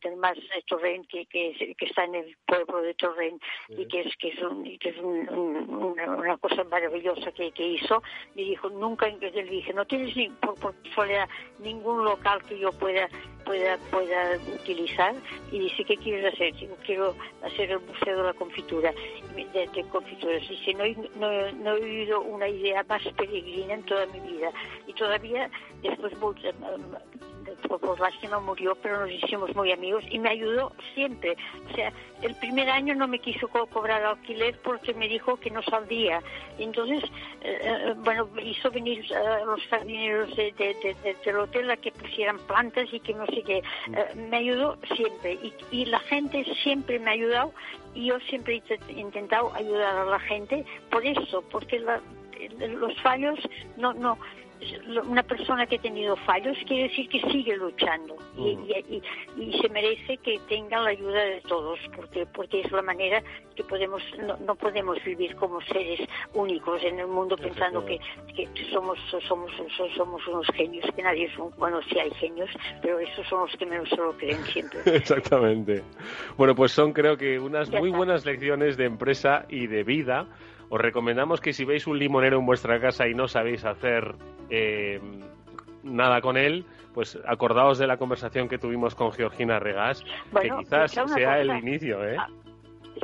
del 0.03 0.17
más 0.17 0.37
de 0.37 0.63
Torrent, 0.67 1.07
que, 1.07 1.27
que, 1.27 1.75
está 1.81 2.05
en 2.05 2.17
el 2.17 2.37
pueblo 2.47 2.83
de 2.83 2.95
Torrent 2.95 3.43
y 3.69 3.87
que 3.87 4.01
es, 4.01 4.17
que 4.17 4.28
que 4.79 4.89
es 4.91 4.97
una, 4.99 6.37
cosa 6.39 6.65
maravillosa 6.65 7.33
que, 7.33 7.53
hizo, 7.59 8.03
me 8.35 8.43
dijo, 8.43 8.69
nunca, 8.71 9.09
le 9.09 9.45
dije, 9.45 9.73
no 9.73 9.85
tienes 9.87 10.17
ni, 10.17 10.29
por, 10.29 10.55
por 10.57 10.75
ningún 11.59 12.05
local 12.05 12.43
que 12.45 12.59
yo 12.59 12.71
pueda 12.73 13.09
pueda, 13.49 13.79
pueda 13.91 14.39
utilizar 14.55 15.15
y 15.51 15.59
dice, 15.59 15.85
¿qué 15.85 15.97
quieres 15.97 16.33
hacer? 16.33 16.55
Digo, 16.55 16.77
quiero 16.85 17.15
hacer 17.43 17.71
el 17.71 17.81
Museo 17.81 18.19
de 18.19 18.23
la 18.25 18.35
Confitura, 18.35 18.93
de, 19.35 19.69
de 19.69 19.85
confituras. 19.89 20.47
Dice, 20.49 20.75
no, 20.75 20.85
no, 21.17 21.53
no, 21.53 21.77
he 21.77 21.83
oído 21.83 22.21
una 22.21 22.47
idea 22.47 22.85
más 22.89 23.03
peregrina 23.17 23.75
en 23.75 23.83
toda 23.85 24.07
mi 24.07 24.21
vida. 24.21 24.53
Y 24.87 24.93
todavía, 24.93 25.51
después, 25.83 26.13
por, 27.69 28.01
lástima 28.01 28.39
murió, 28.41 28.77
pero 28.83 29.01
nos 29.01 29.11
hicimos 29.11 29.55
muy 29.55 29.73
amigos 29.73 30.05
y 30.11 30.19
me 30.19 30.31
ayudó 30.31 30.73
siempre. 30.95 31.37
O 31.71 31.75
sea, 31.75 31.93
el 32.23 32.35
primer 32.37 32.69
año 32.69 32.95
no 32.95 33.09
me 33.09 33.19
quiso 33.19 33.49
cobrar 33.49 34.05
alquiler 34.05 34.59
porque 34.63 34.95
me 34.95 35.09
dijo 35.09 35.37
que 35.37 35.51
no 35.51 35.63
saldría. 35.63 36.23
entonces, 36.59 37.03
eh, 37.43 37.59
eh, 37.63 37.95
bueno, 37.99 38.29
hizo 38.43 38.71
venir 38.71 39.05
a 39.15 39.45
los 39.45 39.61
jardineros 39.69 40.35
de, 40.37 40.97
del 41.25 41.37
hotel 41.37 41.71
a 41.71 41.77
que 41.77 41.93
pusieran 41.93 42.39
plantas 42.47 42.89
y 42.93 43.01
que 43.01 43.15
no 43.15 43.27
sé 43.27 43.43
qué. 43.43 43.59
Eh, 43.59 44.15
me 44.31 44.39
ayudó 44.39 44.79
siempre 44.97 45.39
y 45.71 45.85
la 45.87 46.01
gente 46.01 46.45
siempre 46.63 46.99
me 46.99 47.11
ha 47.11 47.15
ayudado 47.15 47.53
y 47.95 48.07
yo 48.07 48.21
siempre 48.21 48.63
he 48.89 48.93
intentado 48.93 49.53
ayudar 49.55 49.97
a 49.97 50.05
la 50.05 50.21
gente 50.21 50.65
por 50.91 51.05
eso, 51.05 51.43
porque 51.51 51.81
los 51.81 53.01
fallos 53.03 53.39
no, 53.77 53.93
no, 53.95 54.19
una 55.07 55.23
persona 55.23 55.67
que 55.67 55.77
ha 55.77 55.81
tenido 55.81 56.17
fallos 56.17 56.57
quiere 56.67 56.85
decir 56.85 57.09
que 57.09 57.21
sigue 57.31 57.57
luchando 57.57 58.17
y, 58.37 58.57
mm. 58.57 59.41
y, 59.41 59.61
se 59.61 59.69
merece 59.69 60.17
que 60.19 60.39
tenga 60.49 60.81
la 60.81 60.91
ayuda 60.91 61.23
de 61.23 61.41
todos 61.43 61.79
porque 61.95 62.27
porque 62.27 62.61
es 62.61 62.73
la 62.73 62.83
manera 62.83 63.23
que 63.55 63.65
podemos 63.65 64.03
no, 64.45 64.55
podemos 64.57 65.03
vivir 65.05 65.35
como 65.37 65.61
seres 65.63 66.01
únicos 66.35 66.83
en 66.83 66.99
el 66.99 67.07
mundo 67.07 67.37
pensando 67.37 67.85
que, 67.85 67.99
que 68.35 68.49
somos 68.73 68.99
somos 69.27 69.51
somos 69.97 70.27
unos 70.27 70.47
genios 70.55 70.87
que 70.95 71.03
nadie 71.03 71.27
es 71.27 71.39
un, 71.39 71.51
bueno 71.57 71.81
sí 71.83 71.99
hay 71.99 72.11
genios 72.13 72.51
pero 72.83 72.99
esos 72.99 73.27
son 73.29 73.41
los 73.43 73.57
que 73.57 73.67
menos 73.67 73.89
se 73.89 73.97
lo 73.97 74.13
creen 74.17 74.43
siempre. 74.45 74.81
Exactamente. 74.97 75.83
Bueno 76.37 76.55
pues 76.55 76.73
son 76.73 76.93
creo 76.93 77.17
que 77.17 77.39
unas 77.39 77.71
muy 77.71 77.91
buenas 77.91 78.25
lecciones 78.25 78.77
de 78.77 78.85
empresa 78.85 79.47
y 79.49 79.67
de 79.67 79.85
vida 79.85 80.27
os 80.69 80.81
recomendamos 80.81 81.41
que 81.41 81.53
si 81.53 81.65
veis 81.65 81.87
un 81.87 81.99
limonero 81.99 82.39
en 82.39 82.47
vuestra 82.47 82.81
casa 82.81 83.09
y 83.09 83.15
no 83.15 83.29
sabéis 83.29 83.65
hacer 83.65 84.15
eh, 84.51 85.01
nada 85.83 86.21
con 86.21 86.37
él, 86.37 86.65
pues 86.95 87.19
acordaos 87.27 87.79
de 87.79 87.87
la 87.87 87.97
conversación 87.97 88.49
que 88.49 88.59
tuvimos 88.59 88.95
con 88.95 89.13
Georgina 89.13 89.59
Regas, 89.59 90.03
que 90.41 90.51
quizás 90.59 90.93
sea 90.93 91.41
el 91.41 91.51
inicio, 91.51 92.07
¿eh? 92.07 92.17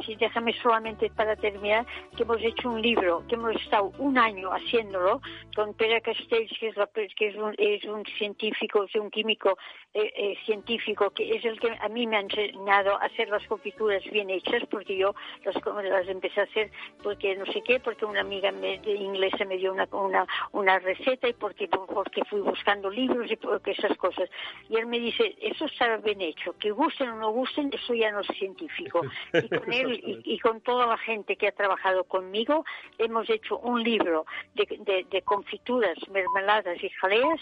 Sí, 0.04 0.16
déjame 0.16 0.52
solamente 0.54 1.10
para 1.10 1.36
terminar, 1.36 1.86
que 2.16 2.22
hemos 2.22 2.42
hecho 2.42 2.70
un 2.70 2.82
libro, 2.82 3.24
que 3.28 3.34
hemos 3.34 3.54
estado 3.56 3.92
un 3.98 4.18
año 4.18 4.50
haciéndolo 4.50 5.20
con 5.54 5.74
Pere 5.74 6.00
Castells, 6.00 6.52
que 6.58 6.68
es, 6.68 7.14
que 7.14 7.28
es, 7.28 7.36
un, 7.36 7.54
es 7.58 7.84
un 7.84 8.04
científico, 8.18 8.84
es 8.84 8.94
un 8.94 9.10
químico 9.10 9.56
eh, 9.92 10.12
eh, 10.16 10.36
científico, 10.44 11.10
que 11.10 11.36
es 11.36 11.44
el 11.44 11.58
que 11.60 11.70
a 11.80 11.88
mí 11.88 12.06
me 12.06 12.16
ha 12.16 12.20
enseñado 12.20 12.96
a 13.00 13.06
hacer 13.06 13.28
las 13.28 13.46
confituras 13.46 14.02
bien 14.10 14.30
hechas, 14.30 14.62
porque 14.70 14.96
yo 14.96 15.14
las, 15.44 15.54
las 15.84 16.08
empecé 16.08 16.40
a 16.40 16.44
hacer 16.44 16.70
porque 17.02 17.36
no 17.36 17.46
sé 17.46 17.62
qué, 17.62 17.80
porque 17.80 18.04
una 18.04 18.20
amiga 18.20 18.50
me, 18.52 18.78
de 18.78 18.92
inglesa 18.92 19.44
me 19.44 19.56
dio 19.56 19.72
una, 19.72 19.88
una, 19.92 20.26
una 20.52 20.78
receta 20.78 21.28
y 21.28 21.32
porque, 21.34 21.68
porque 21.68 22.24
fui 22.24 22.40
buscando 22.40 22.90
libros 22.90 23.30
y 23.30 23.36
porque 23.36 23.72
esas 23.72 23.96
cosas. 23.96 24.28
Y 24.68 24.76
él 24.76 24.86
me 24.86 24.98
dice, 24.98 25.36
eso 25.40 25.66
está 25.66 25.96
bien 25.98 26.20
hecho, 26.20 26.54
que 26.58 26.70
gusten 26.70 27.10
o 27.10 27.16
no 27.16 27.30
gusten, 27.30 27.70
eso 27.72 27.94
ya 27.94 28.10
no 28.10 28.20
es 28.20 28.28
científico. 28.38 29.02
Y 29.34 29.48
con 29.48 29.68
él 29.84 30.22
y, 30.24 30.38
con 30.38 30.60
toda 30.60 30.86
la 30.86 30.98
gente 30.98 31.36
que 31.36 31.48
ha 31.48 31.52
trabajado 31.52 32.04
conmigo, 32.04 32.64
hemos 32.98 33.28
hecho 33.30 33.58
un 33.58 33.82
libro 33.82 34.26
de, 34.54 35.06
de, 35.10 35.22
confituras, 35.22 35.96
mermeladas 36.10 36.82
y 36.82 36.88
jaleas 36.90 37.40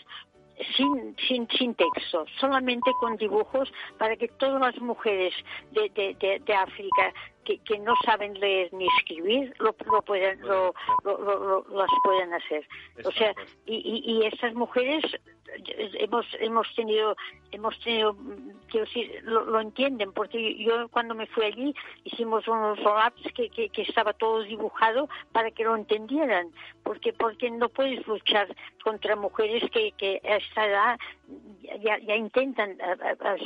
sin, 0.77 1.17
sin, 1.27 1.49
sin 1.49 1.75
texto, 1.75 2.27
solamente 2.39 2.91
con 3.01 3.17
dibujos 3.17 3.73
para 3.99 4.17
que 4.17 4.29
todas 4.29 4.61
las 4.61 4.81
mujeres 4.81 5.35
de, 5.73 5.89
de, 5.91 6.41
de 6.45 6.55
África 6.55 7.13
que, 7.45 7.59
que, 7.59 7.79
no 7.79 7.95
saben 8.05 8.35
leer 8.39 8.73
ni 8.73 8.87
escribir 8.99 9.53
lo, 9.59 9.75
lo 9.91 10.03
pueden 10.03 10.41
lo, 10.43 10.73
lo, 11.05 11.65
las 11.71 11.89
pueden 12.05 12.33
hacer. 12.35 12.67
O 13.05 13.11
sea 13.13 13.35
y, 13.67 13.75
y, 13.77 14.13
y 14.13 14.27
estas 14.27 14.55
mujeres 14.55 15.03
hemos 15.95 16.27
hemos 16.41 16.75
tenido 16.75 17.17
hemos 17.51 17.79
tenido 17.81 18.17
quiero 18.69 18.87
decir 18.87 19.21
lo, 19.25 19.61
entienden 19.61 20.13
porque 20.13 20.57
yo 20.57 20.89
cuando 20.89 21.15
me 21.15 21.27
fui 21.27 21.45
allí 21.45 21.75
hicimos 22.05 22.47
unos 22.49 22.83
roll-ups 22.83 23.33
que, 23.35 23.49
que, 23.51 23.69
que, 23.69 23.83
estaba 23.83 24.13
todo 24.13 24.43
dibujado 24.43 25.09
para 25.33 25.51
que 25.51 25.65
lo 25.65 25.77
entendieran 25.77 26.49
porque 26.83 27.13
porque 27.13 27.51
no 27.51 27.69
puedes 27.69 28.07
luchar 28.07 28.55
contra 28.83 29.17
mujeres 29.17 29.69
que, 29.71 29.93
que 29.93 30.21
a 30.25 30.37
esta 30.37 30.67
edad 30.67 30.99
ya, 31.81 31.99
ya 31.99 32.17
intentan 32.17 32.79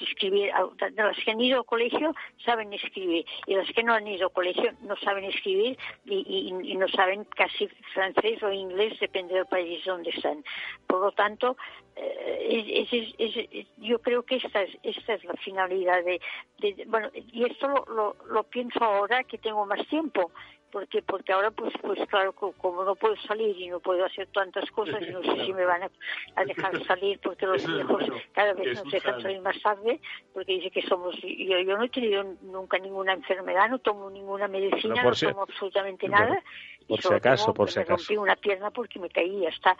escribir 0.02 0.50
las 0.96 1.16
que 1.24 1.30
han 1.30 1.40
ido 1.40 1.58
al 1.58 1.64
colegio 1.64 2.14
saben 2.44 2.72
escribir 2.72 3.24
y 3.46 3.54
las 3.54 3.70
que 3.72 3.82
no 3.82 3.94
han 3.94 4.06
ido 4.06 4.26
al 4.26 4.32
colegio 4.32 4.72
no 4.82 4.96
saben 4.96 5.24
escribir 5.24 5.78
y, 6.04 6.52
y, 6.64 6.76
no 6.76 6.88
saben 6.88 7.24
casi 7.24 7.68
francés 7.94 8.42
o 8.42 8.52
inglés 8.52 8.98
depende 9.00 9.34
del 9.34 9.46
país 9.46 9.84
donde 9.84 10.10
están. 10.10 10.44
Por 10.86 11.00
lo 11.00 11.12
tanto 11.12 11.56
eh, 11.96 13.66
yo 13.78 13.98
creo 14.00 14.22
que 14.22 14.36
esta 14.36 14.62
es, 14.62 14.76
es 14.82 15.24
la 15.24 15.34
finalidad 15.34 16.04
de, 16.04 16.20
de 16.58 16.84
bueno, 16.86 17.10
y 17.14 17.44
esto 17.44 17.68
lo, 17.68 17.84
lo, 17.86 18.16
lo, 18.28 18.42
pienso 18.44 18.82
ahora 18.84 19.24
que 19.24 19.38
tengo 19.38 19.64
más 19.64 19.86
tiempo, 19.88 20.30
porque 20.70 21.02
porque 21.02 21.32
ahora 21.32 21.50
pues 21.50 21.72
pues 21.80 21.98
claro 22.08 22.32
como 22.32 22.84
no 22.84 22.94
puedo 22.96 23.16
salir 23.16 23.56
y 23.60 23.68
no 23.68 23.80
puedo 23.80 24.04
hacer 24.04 24.28
tantas 24.28 24.70
cosas 24.70 25.00
no 25.12 25.22
sé 25.22 25.44
si 25.44 25.52
me 25.52 25.64
van 25.64 25.82
a, 25.84 26.44
dejar 26.44 26.84
salir 26.84 27.18
porque 27.20 27.46
los 27.46 27.66
viejos 27.66 28.04
cada 28.32 28.52
vez 28.54 28.82
nos 28.82 28.92
dejan 28.92 29.20
salir 29.22 29.40
más 29.40 29.60
tarde 29.62 30.00
porque 30.32 30.52
dice 30.52 30.70
que 30.70 30.82
somos 30.82 31.14
yo, 31.22 31.58
yo 31.60 31.76
no 31.76 31.84
he 31.84 31.88
tenido 31.88 32.24
nunca 32.42 32.78
ninguna 32.78 33.12
enfermedad 33.12 33.68
no 33.68 33.78
tomo 33.78 34.10
ninguna 34.10 34.48
medicina 34.48 35.02
no, 35.02 35.12
tomo 35.12 35.42
absolutamente 35.42 36.08
nada 36.08 36.42
por 36.88 37.00
si 37.00 37.14
acaso 37.14 37.54
por 37.54 37.70
si 37.70 37.80
acaso 37.80 37.92
me 37.92 37.96
rompí 37.98 38.16
una 38.16 38.36
pierna 38.36 38.70
porque 38.70 38.98
me 38.98 39.08
caí 39.08 39.42
y 39.42 39.46
hasta 39.46 39.76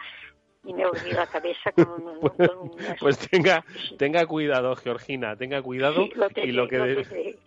y 0.64 0.75
me 0.75 0.85
olvidé 0.85 1.12
la 1.12 1.27
cabeza 1.29 1.70
con 1.70 1.88
un, 1.88 2.20
con 2.29 2.70
Pues 2.99 3.18
tenga, 3.18 3.64
tenga 3.99 4.27
cuidado, 4.27 4.75
Georgina, 4.75 5.37
tenga 5.37 5.62
cuidado 5.62 6.07
sí, 6.07 6.12
lo 6.16 6.27
y 6.42 6.51
lo 6.51 6.66
que... 6.66 6.79
Lo 6.79 6.85
de... 6.85 6.96
que 7.05 7.38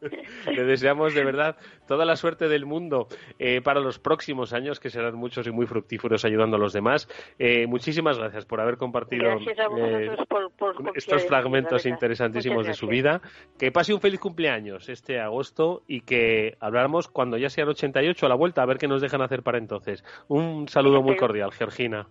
Le 0.46 0.64
deseamos 0.64 1.14
de 1.14 1.24
verdad 1.24 1.56
toda 1.86 2.04
la 2.04 2.16
suerte 2.16 2.48
del 2.48 2.66
mundo 2.66 3.08
eh, 3.38 3.60
para 3.60 3.80
los 3.80 3.98
próximos 3.98 4.52
años, 4.52 4.80
que 4.80 4.90
serán 4.90 5.16
muchos 5.16 5.46
y 5.46 5.50
muy 5.50 5.66
fructíferos 5.66 6.24
ayudando 6.24 6.56
a 6.56 6.60
los 6.60 6.72
demás. 6.72 7.08
Eh, 7.38 7.66
muchísimas 7.66 8.18
gracias 8.18 8.44
por 8.44 8.60
haber 8.60 8.76
compartido 8.76 9.30
eh, 9.30 10.16
por, 10.28 10.50
por 10.52 10.74
estos 10.94 11.26
fragmentos 11.26 11.86
interesantísimos 11.86 12.66
de 12.66 12.74
su 12.74 12.86
vida. 12.86 13.20
Que 13.58 13.72
pase 13.72 13.94
un 13.94 14.00
feliz 14.00 14.20
cumpleaños 14.20 14.88
este 14.88 15.20
agosto 15.20 15.82
y 15.86 16.02
que 16.02 16.56
hablamos 16.60 17.08
cuando 17.08 17.36
ya 17.36 17.50
sean 17.50 17.68
88 17.68 18.26
a 18.26 18.28
la 18.28 18.34
vuelta, 18.34 18.62
a 18.62 18.66
ver 18.66 18.78
qué 18.78 18.88
nos 18.88 19.00
dejan 19.00 19.22
hacer 19.22 19.42
para 19.42 19.58
entonces. 19.58 20.04
Un 20.28 20.68
saludo 20.68 21.02
muy 21.02 21.16
cordial, 21.16 21.52
Georgina. 21.52 22.08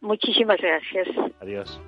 Muchísimas 0.00 0.58
gracias. 0.60 1.08
Adiós. 1.40 1.80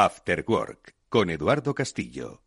After 0.00 0.44
Work 0.46 0.94
con 1.08 1.28
Eduardo 1.28 1.74
Castillo. 1.74 2.42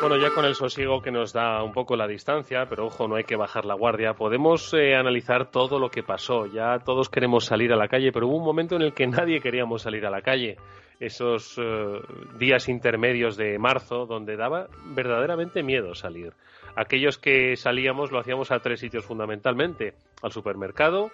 Bueno, 0.00 0.16
ya 0.22 0.32
con 0.32 0.44
el 0.44 0.54
sosiego 0.54 1.02
que 1.02 1.10
nos 1.10 1.32
da 1.32 1.64
un 1.64 1.72
poco 1.72 1.96
la 1.96 2.06
distancia, 2.06 2.68
pero 2.68 2.86
ojo, 2.86 3.08
no 3.08 3.16
hay 3.16 3.24
que 3.24 3.34
bajar 3.34 3.64
la 3.64 3.74
guardia, 3.74 4.14
podemos 4.14 4.72
eh, 4.74 4.94
analizar 4.94 5.50
todo 5.50 5.80
lo 5.80 5.90
que 5.90 6.04
pasó. 6.04 6.46
Ya 6.46 6.78
todos 6.78 7.08
queremos 7.08 7.46
salir 7.46 7.72
a 7.72 7.76
la 7.76 7.88
calle, 7.88 8.12
pero 8.12 8.28
hubo 8.28 8.36
un 8.36 8.44
momento 8.44 8.76
en 8.76 8.82
el 8.82 8.94
que 8.94 9.08
nadie 9.08 9.40
queríamos 9.40 9.82
salir 9.82 10.06
a 10.06 10.10
la 10.10 10.22
calle. 10.22 10.56
Esos 10.98 11.56
eh, 11.58 12.00
días 12.38 12.68
intermedios 12.68 13.36
de 13.36 13.58
marzo, 13.58 14.06
donde 14.06 14.36
daba 14.36 14.68
verdaderamente 14.94 15.62
miedo 15.62 15.94
salir. 15.94 16.32
Aquellos 16.74 17.18
que 17.18 17.56
salíamos 17.56 18.12
lo 18.12 18.18
hacíamos 18.18 18.50
a 18.50 18.60
tres 18.60 18.80
sitios 18.80 19.04
fundamentalmente: 19.04 19.94
al 20.22 20.32
supermercado, 20.32 21.10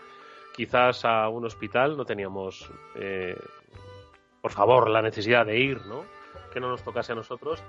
quizás 0.55 1.05
a 1.05 1.29
un 1.29 1.45
hospital, 1.45 1.97
no 1.97 2.05
teníamos, 2.05 2.71
eh, 2.95 3.37
por 4.41 4.53
favor, 4.53 4.89
la 4.89 5.03
necesidad 5.03 5.47
de 5.47 5.59
ir, 5.59 5.85
¿no? 5.87 6.05
Que 6.53 6.61
no 6.61 6.69
nos 6.69 6.83
tocase 6.83 7.13
a 7.13 7.17
nosotros 7.17 7.63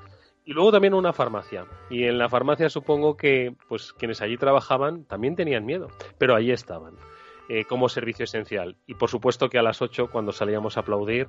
y 0.46 0.54
luego 0.54 0.72
también 0.72 0.94
una 0.94 1.14
farmacia. 1.14 1.66
Y 1.90 2.04
en 2.04 2.18
la 2.18 2.30
farmacia 2.30 2.70
supongo 2.70 3.16
que 3.16 3.54
pues 3.68 3.94
quienes 3.94 4.22
allí 4.22 4.38
trabajaban 4.38 5.06
también 5.06 5.36
tenían 5.36 5.66
miedo, 5.66 5.88
pero 6.18 6.36
allí 6.36 6.52
estaban. 6.52 6.94
Eh, 7.50 7.66
como 7.66 7.90
servicio 7.90 8.24
esencial. 8.24 8.78
Y 8.88 8.96
por 8.96 9.10
supuesto 9.10 9.50
que 9.50 9.60
a 9.60 9.62
las 9.62 9.82
8, 9.82 10.08
cuando 10.10 10.32
salíamos 10.32 10.78
a 10.78 10.80
aplaudir, 10.80 11.28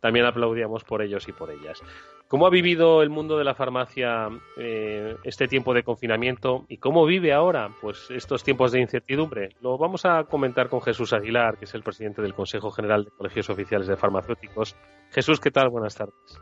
también 0.00 0.26
aplaudíamos 0.26 0.82
por 0.82 1.02
ellos 1.02 1.28
y 1.28 1.32
por 1.32 1.52
ellas. 1.52 1.80
¿Cómo 2.26 2.46
ha 2.46 2.50
vivido 2.50 3.00
el 3.02 3.10
mundo 3.10 3.38
de 3.38 3.44
la 3.44 3.54
farmacia 3.54 4.28
eh, 4.56 5.16
este 5.22 5.46
tiempo 5.46 5.72
de 5.72 5.84
confinamiento 5.84 6.64
y 6.68 6.78
cómo 6.78 7.06
vive 7.06 7.32
ahora 7.32 7.70
pues 7.80 8.10
estos 8.10 8.42
tiempos 8.42 8.72
de 8.72 8.80
incertidumbre? 8.80 9.50
Lo 9.60 9.78
vamos 9.78 10.04
a 10.04 10.24
comentar 10.24 10.68
con 10.68 10.82
Jesús 10.82 11.12
Aguilar, 11.12 11.56
que 11.58 11.66
es 11.66 11.74
el 11.74 11.84
presidente 11.84 12.22
del 12.22 12.34
Consejo 12.34 12.72
General 12.72 13.04
de 13.04 13.10
Colegios 13.12 13.48
Oficiales 13.48 13.86
de 13.86 13.96
Farmacéuticos. 13.96 14.76
Jesús, 15.10 15.38
¿qué 15.38 15.52
tal? 15.52 15.68
Buenas 15.68 15.94
tardes. 15.94 16.40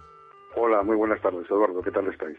Hola, 0.56 0.82
muy 0.82 0.96
buenas 0.96 1.20
tardes, 1.20 1.44
Eduardo. 1.50 1.82
¿Qué 1.82 1.90
tal 1.90 2.08
estáis? 2.08 2.38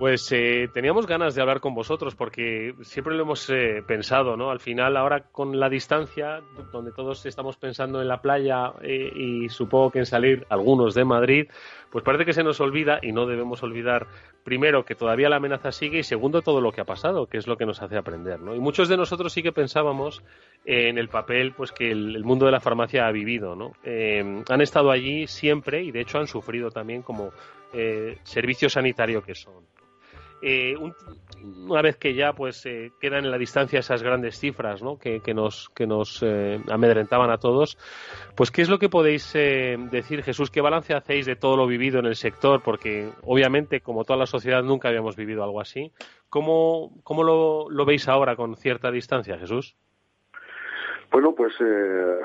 Pues 0.00 0.32
eh, 0.32 0.70
teníamos 0.72 1.06
ganas 1.06 1.34
de 1.34 1.42
hablar 1.42 1.60
con 1.60 1.74
vosotros 1.74 2.14
porque 2.14 2.74
siempre 2.80 3.14
lo 3.14 3.24
hemos 3.24 3.50
eh, 3.50 3.84
pensado, 3.86 4.34
¿no? 4.34 4.50
Al 4.50 4.58
final, 4.58 4.96
ahora 4.96 5.24
con 5.30 5.60
la 5.60 5.68
distancia, 5.68 6.40
donde 6.72 6.90
todos 6.90 7.26
estamos 7.26 7.58
pensando 7.58 8.00
en 8.00 8.08
la 8.08 8.22
playa 8.22 8.72
eh, 8.80 9.12
y 9.14 9.50
supongo 9.50 9.90
que 9.90 9.98
en 9.98 10.06
salir 10.06 10.46
algunos 10.48 10.94
de 10.94 11.04
Madrid, 11.04 11.48
pues 11.90 12.02
parece 12.02 12.24
que 12.24 12.32
se 12.32 12.42
nos 12.42 12.62
olvida 12.62 12.98
y 13.02 13.12
no 13.12 13.26
debemos 13.26 13.62
olvidar, 13.62 14.06
primero, 14.42 14.86
que 14.86 14.94
todavía 14.94 15.28
la 15.28 15.36
amenaza 15.36 15.70
sigue 15.70 15.98
y 15.98 16.02
segundo, 16.02 16.40
todo 16.40 16.62
lo 16.62 16.72
que 16.72 16.80
ha 16.80 16.86
pasado, 16.86 17.26
que 17.26 17.36
es 17.36 17.46
lo 17.46 17.58
que 17.58 17.66
nos 17.66 17.82
hace 17.82 17.98
aprender, 17.98 18.40
¿no? 18.40 18.54
Y 18.54 18.58
muchos 18.58 18.88
de 18.88 18.96
nosotros 18.96 19.34
sí 19.34 19.42
que 19.42 19.52
pensábamos 19.52 20.22
en 20.64 20.96
el 20.96 21.10
papel 21.10 21.52
pues 21.52 21.72
que 21.72 21.90
el, 21.90 22.16
el 22.16 22.24
mundo 22.24 22.46
de 22.46 22.52
la 22.52 22.60
farmacia 22.60 23.06
ha 23.06 23.12
vivido, 23.12 23.54
¿no? 23.54 23.72
han 23.84 24.60
estado 24.62 24.90
allí 24.90 25.26
siempre 25.26 25.82
y 25.82 25.90
de 25.90 26.00
hecho 26.00 26.18
han 26.18 26.26
sufrido 26.26 26.70
también 26.70 27.02
como 27.02 27.32
servicio 28.24 28.70
sanitario 28.70 29.22
que 29.22 29.34
son. 29.34 29.62
Eh, 30.42 30.76
un, 30.76 30.94
una 31.42 31.82
vez 31.82 31.96
que 31.96 32.14
ya 32.14 32.32
pues 32.32 32.64
eh, 32.66 32.92
quedan 33.00 33.24
en 33.24 33.30
la 33.30 33.38
distancia 33.38 33.80
esas 33.80 34.02
grandes 34.02 34.38
cifras 34.38 34.82
¿no? 34.82 34.98
que, 34.98 35.20
nos, 35.34 35.68
que 35.70 35.86
nos 35.86 36.22
eh, 36.22 36.60
amedrentaban 36.68 37.30
a 37.30 37.38
todos, 37.38 37.78
pues 38.34 38.50
¿qué 38.50 38.62
es 38.62 38.68
lo 38.68 38.78
que 38.78 38.88
podéis 38.88 39.30
eh, 39.34 39.76
decir, 39.90 40.22
Jesús? 40.22 40.50
¿Qué 40.50 40.60
balance 40.60 40.94
hacéis 40.94 41.26
de 41.26 41.36
todo 41.36 41.56
lo 41.56 41.66
vivido 41.66 41.98
en 41.98 42.06
el 42.06 42.16
sector? 42.16 42.62
Porque 42.62 43.10
obviamente, 43.22 43.80
como 43.80 44.04
toda 44.04 44.18
la 44.18 44.26
sociedad, 44.26 44.62
nunca 44.62 44.88
habíamos 44.88 45.16
vivido 45.16 45.42
algo 45.42 45.60
así. 45.60 45.92
¿Cómo, 46.28 47.00
cómo 47.02 47.22
lo, 47.24 47.70
lo 47.70 47.84
veis 47.84 48.08
ahora 48.08 48.36
con 48.36 48.56
cierta 48.56 48.90
distancia, 48.90 49.38
Jesús? 49.38 49.76
Bueno, 51.10 51.34
pues 51.34 51.52
eh, 51.60 52.20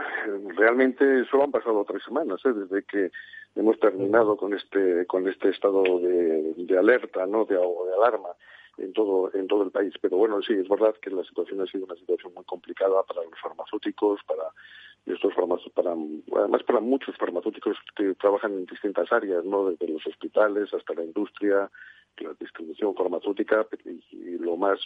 realmente 0.56 1.26
solo 1.26 1.46
han 1.46 1.52
pasado 1.52 1.84
tres 1.86 2.04
semanas 2.04 2.40
¿eh? 2.46 2.54
desde 2.54 2.84
que 2.84 3.12
hemos 3.56 3.80
terminado 3.80 4.38
con 4.38 4.54
este 4.54 5.08
con 5.08 5.28
este 5.28 5.50
estado 5.50 5.82
de, 6.00 6.54
de 6.56 6.78
alerta, 6.78 7.26
no, 7.26 7.46
de, 7.46 7.56
alarma 7.56 8.30
en 8.78 8.94
todo 8.94 9.32
en 9.34 9.48
todo 9.48 9.64
el 9.64 9.72
país. 9.72 9.94
Pero 10.02 10.18
bueno, 10.18 10.42
sí, 10.42 10.54
es 10.54 10.70
verdad 10.70 10.96
que 11.02 11.10
la 11.10 11.24
situación 11.24 11.62
ha 11.62 11.66
sido 11.66 11.86
una 11.86 11.96
situación 11.96 12.34
muy 12.36 12.44
complicada 12.46 13.02
para 13.04 13.24
los 13.24 13.40
farmacéuticos, 13.42 14.22
para 14.28 14.44
estos 15.06 15.34
para, 15.74 15.92
además 15.92 16.64
para 16.64 16.80
muchos 16.80 17.16
farmacéuticos 17.18 17.78
que 17.96 18.16
trabajan 18.16 18.54
en 18.54 18.66
distintas 18.66 19.12
áreas, 19.12 19.46
¿no? 19.46 19.70
Desde 19.70 19.88
los 19.88 20.06
hospitales 20.08 20.74
hasta 20.74 20.94
la 20.96 21.04
industria, 21.04 21.70
la 22.18 22.34
distribución 22.40 22.96
farmacéutica 22.96 23.68
y, 23.86 24.38
lo 24.38 24.58
más 24.58 24.80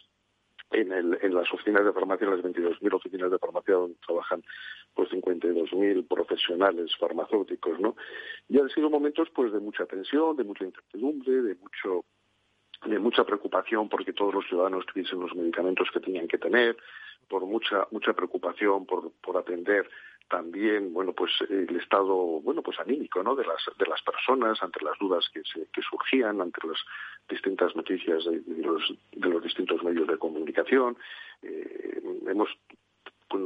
en, 0.72 0.92
el, 0.92 1.18
en 1.22 1.34
las 1.34 1.52
oficinas 1.54 1.84
de 1.84 1.94
farmacia, 1.94 2.28
las 2.28 2.42
22.000 2.42 2.94
oficinas 2.94 3.32
de 3.32 3.40
farmacia 3.40 3.76
donde 3.76 3.98
trabajan 4.06 4.44
pues 4.94 5.10
52.000 5.10 6.08
profesionales 6.08 6.96
farmacéuticos, 6.98 7.80
¿no? 7.80 7.96
Y 8.48 8.60
han 8.60 8.70
sido 8.70 8.90
momentos 8.90 9.30
pues 9.34 9.52
de 9.52 9.60
mucha 9.60 9.86
tensión, 9.86 10.36
de 10.36 10.44
mucha 10.44 10.66
incertidumbre, 10.66 11.42
de 11.42 11.56
mucho 11.56 12.06
de 12.86 12.98
mucha 12.98 13.26
preocupación 13.26 13.90
porque 13.90 14.14
todos 14.14 14.34
los 14.34 14.48
ciudadanos 14.48 14.86
tuviesen 14.86 15.20
los 15.20 15.36
medicamentos 15.36 15.90
que 15.92 16.00
tenían 16.00 16.30
que 16.30 16.38
tener, 16.38 16.78
por 17.28 17.46
mucha 17.46 17.88
mucha 17.92 18.14
preocupación 18.14 18.86
por, 18.86 19.12
por 19.22 19.38
atender 19.38 19.90
también 20.30 20.94
bueno 20.94 21.14
pues 21.14 21.32
el 21.50 21.76
estado 21.76 22.16
bueno 22.42 22.62
pues 22.62 22.80
anímico 22.80 23.22
no 23.24 23.36
de 23.36 23.46
las 23.46 23.62
de 23.78 23.86
las 23.88 24.02
personas 24.04 24.62
ante 24.62 24.84
las 24.84 24.98
dudas 25.00 25.28
que 25.34 25.42
se, 25.44 25.68
que 25.74 25.82
surgían 25.82 26.40
ante 26.40 26.66
las 26.68 26.78
distintas 27.28 27.76
noticias 27.76 28.24
de, 28.26 28.42
los 28.64 28.94
de 29.12 29.30
los 29.30 29.44
distintos 29.44 29.84
medios 29.84 30.08
de 30.08 30.18
comunicación. 30.18 30.98
Eh, 31.42 32.02
hemos 32.28 32.50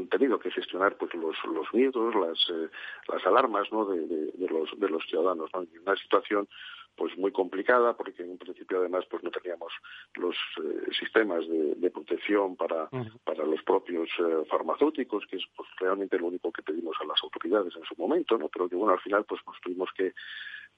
tenido 0.09 0.39
que 0.39 0.51
gestionar 0.51 0.95
pues 0.97 1.13
los, 1.13 1.35
los 1.45 1.73
miedos 1.73 2.15
las 2.15 2.37
eh, 2.49 2.69
las 3.07 3.25
alarmas 3.25 3.71
no 3.71 3.85
de, 3.85 4.05
de, 4.07 4.47
los 4.47 4.69
de 4.79 4.89
los 4.89 5.03
ciudadanos 5.05 5.49
¿no? 5.53 5.63
en 5.63 5.69
una 5.85 5.95
situación 5.97 6.47
pues 6.95 7.17
muy 7.17 7.31
complicada 7.31 7.93
porque 7.93 8.23
en 8.23 8.31
un 8.31 8.37
principio 8.37 8.79
además 8.79 9.05
pues 9.09 9.23
no 9.23 9.31
teníamos 9.31 9.73
los 10.15 10.35
eh, 10.57 10.91
sistemas 10.97 11.47
de, 11.47 11.75
de, 11.75 11.91
protección 11.91 12.55
para, 12.55 12.89
para 13.23 13.45
los 13.45 13.61
propios 13.63 14.09
eh, 14.19 14.45
farmacéuticos 14.49 15.25
que 15.27 15.37
es 15.37 15.43
pues 15.55 15.69
realmente 15.79 16.19
lo 16.19 16.27
único 16.27 16.51
que 16.51 16.61
pedimos 16.61 16.95
a 17.01 17.05
las 17.05 17.21
autoridades 17.23 17.75
en 17.75 17.83
su 17.83 17.95
momento 17.97 18.37
no 18.37 18.47
pero 18.49 18.69
que 18.69 18.75
bueno 18.75 18.93
al 18.93 18.99
final 18.99 19.25
pues 19.25 19.41
nos 19.45 19.59
tuvimos 19.61 19.89
que 19.95 20.13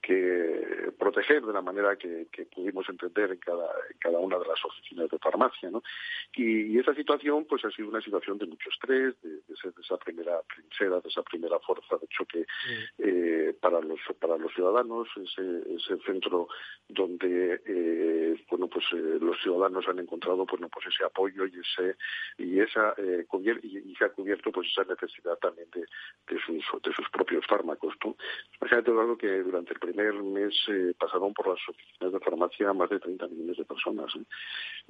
que 0.02 0.92
proteger 0.98 1.42
de 1.44 1.52
la 1.52 1.62
manera 1.62 1.96
que, 1.96 2.28
que 2.30 2.44
pudimos 2.46 2.88
entender 2.88 3.32
en 3.32 3.38
cada, 3.38 3.66
en 3.90 3.98
cada 3.98 4.18
una 4.18 4.38
de 4.38 4.46
las 4.46 4.64
oficinas 4.64 5.10
de 5.10 5.18
farmacia. 5.18 5.70
¿no? 5.70 5.82
Y, 6.34 6.74
y, 6.74 6.78
esa 6.78 6.94
situación 6.94 7.44
pues 7.44 7.64
ha 7.64 7.70
sido 7.70 7.88
una 7.88 8.00
situación 8.00 8.38
de 8.38 8.46
mucho 8.46 8.70
estrés, 8.70 9.20
de, 9.22 9.30
de, 9.48 9.56
ser, 9.60 9.72
de 9.74 9.82
esa 9.82 9.96
primera 9.96 10.40
trinchera, 10.54 11.00
de 11.00 11.08
esa 11.08 11.22
primera 11.22 11.58
fuerza 11.60 11.96
de 11.96 12.06
choque 12.08 12.46
eh, 12.98 13.54
para, 13.60 13.80
los, 13.80 14.00
para 14.20 14.36
los 14.36 14.52
ciudadanos, 14.54 15.08
ese, 15.16 15.74
ese 15.74 15.96
centro 16.04 16.48
donde 16.88 17.60
eh, 17.66 18.44
bueno 18.48 18.68
pues 18.68 18.84
eh, 18.92 19.18
los 19.20 19.40
ciudadanos 19.42 19.88
han 19.88 19.98
encontrado 19.98 20.46
bueno 20.46 20.68
pues 20.68 20.86
ese 20.86 21.04
apoyo 21.04 21.46
y 21.46 21.58
ese 21.58 21.96
y 22.38 22.60
esa 22.60 22.94
y, 23.62 23.78
y, 23.90 23.94
se 23.96 24.04
ha 24.04 24.08
cubierto 24.10 24.52
pues 24.52 24.68
esa 24.68 24.84
necesidad 24.84 25.36
también 25.38 25.68
de, 25.72 25.80
de 25.80 26.40
sus 26.40 26.64
de 26.82 26.92
sus 26.92 27.08
propios 27.10 27.44
fármacos 27.46 27.94
¿no? 28.04 28.16
imagínate 28.60 28.92
que 29.18 29.42
durante 29.42 29.72
el 29.72 29.80
primer 29.86 30.14
mes 30.22 30.54
eh, 30.68 30.94
pasaron 30.98 31.32
por 31.32 31.48
las 31.48 31.68
oficinas 31.68 32.12
de 32.12 32.20
farmacia 32.20 32.72
más 32.72 32.90
de 32.90 32.98
30 32.98 33.28
millones 33.28 33.56
de 33.56 33.64
personas, 33.64 34.14
¿eh? 34.16 34.24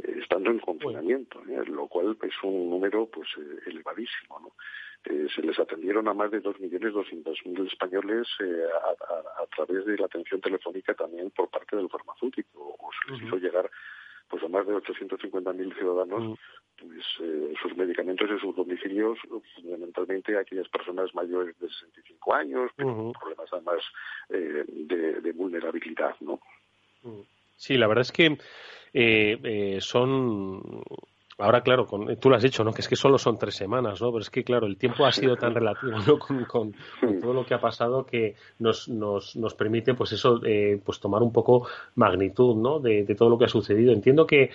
Eh, 0.03 0.19
estando 0.23 0.51
en 0.51 0.59
confinamiento, 0.59 1.43
lo 1.45 1.87
cual 1.87 2.17
es 2.23 2.35
un 2.43 2.71
número 2.71 3.07
pues 3.07 3.29
elevadísimo. 3.67 4.41
¿no? 4.41 4.53
se 5.07 5.41
les 5.41 5.57
atendieron 5.57 6.09
a 6.09 6.15
más 6.15 6.33
de 6.33 6.43
2.200.000 6.43 7.67
españoles 7.71 8.27
a, 8.41 9.43
a, 9.43 9.47
través 9.55 9.87
de 9.87 9.97
la 9.97 10.07
atención 10.07 10.41
telefónica 10.41 10.95
también 10.95 11.31
por 11.31 11.49
parte 11.49 11.77
del 11.77 11.89
farmacéutico, 11.89 12.77
o 12.77 12.91
se 12.91 13.13
les 13.13 13.23
hizo 13.23 13.37
llegar 13.37 13.71
pues 14.29 14.43
a 14.43 14.49
más 14.49 14.67
de 14.67 14.75
850.000 14.75 15.79
ciudadanos 15.79 16.23
mm. 16.23 16.35
pues, 16.81 17.07
eh, 17.21 17.55
sus 17.61 17.77
medicamentos 17.77 18.31
en 18.31 18.39
sus 18.39 18.55
domicilios, 18.57 19.19
fundamentalmente 19.55 20.37
a 20.37 20.41
aquellas 20.41 20.69
personas 20.69 21.15
mayores 21.15 21.59
de 21.59 21.69
65 21.69 22.35
años, 22.35 22.71
pero 22.77 23.13
problemas 23.13 23.49
además 23.53 23.83
eh, 24.31 24.65
de, 24.67 25.21
de, 25.21 25.33
vulnerabilidad, 25.33 26.17
¿no? 26.21 26.41
Sí, 27.57 27.77
la 27.77 27.87
verdad 27.87 28.03
es 28.03 28.13
que 28.13 28.39
eh, 28.93 29.39
eh 29.43 29.79
son 29.81 30.83
Ahora, 31.39 31.61
claro, 31.61 31.87
tú 32.19 32.31
lo 32.31 32.37
has 32.37 32.43
dicho, 32.43 32.65
¿no? 32.65 32.73
Que 32.73 32.81
es 32.81 32.89
que 32.89 32.97
solo 32.97 33.19
son 33.19 33.39
tres 33.39 33.57
semanas, 33.57 34.01
¿no? 34.01 34.11
Pero 34.11 34.23
es 34.23 34.31
que, 34.31 34.43
claro, 34.43 34.67
el 34.67 34.79
tiempo 34.79 35.05
ha 35.05 35.13
sido 35.13 35.37
tan 35.37 35.55
relativo, 35.55 35.93
¿no? 36.07 36.19
Con, 36.19 36.75
todo 37.21 37.35
lo 37.35 37.45
que 37.45 37.53
ha 37.53 37.61
pasado 37.61 38.07
que 38.07 38.37
nos, 38.59 38.89
nos, 38.89 39.37
nos 39.37 39.53
permite, 39.53 39.93
pues 39.93 40.13
eso, 40.13 40.41
eh, 40.47 40.81
pues 40.83 40.99
tomar 40.99 41.23
un 41.23 41.33
poco 41.33 41.69
magnitud, 41.95 42.57
¿no? 42.57 42.81
De, 42.81 43.05
de, 43.05 43.15
todo 43.15 43.29
lo 43.29 43.37
que 43.37 43.45
ha 43.45 43.49
sucedido. 43.49 43.93
Entiendo 43.93 44.27
que 44.27 44.51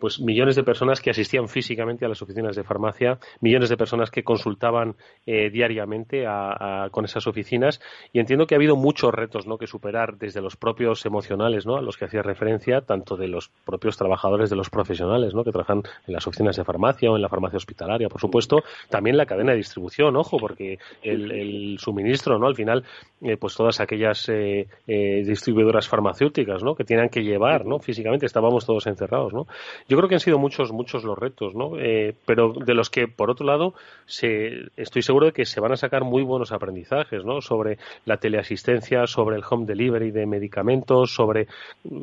pues 0.00 0.20
millones 0.20 0.56
de 0.56 0.62
personas 0.62 1.00
que 1.00 1.10
asistían 1.10 1.48
físicamente 1.48 2.04
a 2.04 2.08
las 2.08 2.22
oficinas 2.22 2.56
de 2.56 2.64
farmacia, 2.64 3.18
millones 3.40 3.68
de 3.68 3.76
personas 3.76 4.10
que 4.10 4.22
consultaban 4.22 4.96
eh, 5.26 5.50
diariamente 5.50 6.26
a, 6.26 6.88
con 6.90 7.04
esas 7.04 7.26
oficinas 7.26 7.80
y 8.12 8.20
entiendo 8.20 8.46
que 8.46 8.54
ha 8.54 8.58
habido 8.58 8.76
muchos 8.76 9.12
retos 9.12 9.46
¿no? 9.46 9.58
que 9.58 9.66
superar 9.66 10.16
desde 10.18 10.40
los 10.40 10.56
propios 10.56 11.04
emocionales 11.06 11.66
¿no? 11.66 11.76
a 11.76 11.82
los 11.82 11.96
que 11.96 12.04
hacía 12.04 12.22
referencia, 12.22 12.82
tanto 12.82 13.16
de 13.16 13.28
los 13.28 13.48
propios 13.64 13.96
trabajadores, 13.96 14.50
de 14.50 14.56
los 14.56 14.70
profesionales 14.70 15.34
¿no? 15.34 15.44
que 15.44 15.52
trabajan 15.52 15.82
en 16.06 16.14
las 16.14 16.26
oficinas 16.26 16.56
de 16.56 16.64
farmacia 16.64 17.10
o 17.10 17.16
en 17.16 17.22
la 17.22 17.28
farmacia 17.28 17.56
hospitalaria, 17.56 18.08
por 18.08 18.20
supuesto, 18.20 18.62
también 18.88 19.16
la 19.16 19.26
cadena 19.26 19.52
de 19.52 19.58
distribución, 19.58 20.16
ojo, 20.16 20.38
porque 20.38 20.78
el, 21.02 21.32
el 21.32 21.78
suministro, 21.78 22.38
¿no? 22.38 22.46
al 22.46 22.54
final, 22.54 22.84
eh, 23.22 23.36
pues 23.36 23.54
todas 23.54 23.80
aquellas 23.80 24.28
eh, 24.28 24.68
eh, 24.86 25.22
distribuidoras 25.24 25.88
farmacéuticas 25.88 26.62
¿no? 26.62 26.74
que 26.74 26.84
tienen 26.84 27.08
que 27.08 27.22
llevar 27.22 27.64
¿no? 27.64 27.78
físicamente, 27.78 28.26
estábamos 28.26 28.66
todos 28.66 28.86
encerrados, 28.86 29.32
¿no? 29.32 29.46
Yo 29.88 29.96
creo 29.96 30.08
que 30.08 30.16
han 30.16 30.20
sido 30.20 30.38
muchos, 30.38 30.72
muchos 30.72 31.04
los 31.04 31.18
retos, 31.18 31.54
¿no? 31.54 31.78
Eh, 31.78 32.14
pero 32.24 32.52
de 32.52 32.74
los 32.74 32.90
que, 32.90 33.08
por 33.08 33.30
otro 33.30 33.46
lado, 33.46 33.74
se, 34.06 34.68
estoy 34.76 35.02
seguro 35.02 35.26
de 35.26 35.32
que 35.32 35.44
se 35.44 35.60
van 35.60 35.72
a 35.72 35.76
sacar 35.76 36.04
muy 36.04 36.22
buenos 36.22 36.52
aprendizajes, 36.52 37.24
¿no? 37.24 37.40
Sobre 37.40 37.78
la 38.04 38.18
teleasistencia, 38.18 39.06
sobre 39.06 39.36
el 39.36 39.44
home 39.48 39.66
delivery 39.66 40.10
de 40.10 40.26
medicamentos, 40.26 41.14
sobre, 41.14 41.48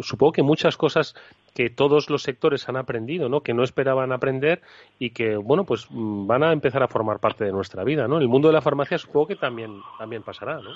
supongo 0.02 0.34
que 0.34 0.44
muchas 0.44 0.78
cosas 0.78 1.16
que 1.54 1.70
todos 1.70 2.10
los 2.10 2.24
sectores 2.24 2.68
han 2.68 2.78
aprendido, 2.78 3.30
¿no? 3.30 3.42
Que 3.42 3.54
no 3.54 3.64
esperaban 3.64 4.12
aprender 4.12 4.62
y 5.00 5.12
que, 5.12 5.38
bueno, 5.38 5.64
pues 5.64 5.88
van 5.92 6.44
a 6.44 6.52
empezar 6.52 6.84
a 6.84 6.88
formar 6.88 7.20
parte 7.20 7.46
de 7.46 7.52
nuestra 7.52 7.84
vida, 7.84 8.08
¿no? 8.08 8.18
El 8.18 8.28
mundo 8.28 8.48
de 8.48 8.54
la 8.54 8.62
farmacia 8.62 8.98
supongo 8.98 9.28
que 9.28 9.36
también, 9.36 9.82
también 9.98 10.24
pasará, 10.24 10.60
¿no? 10.60 10.72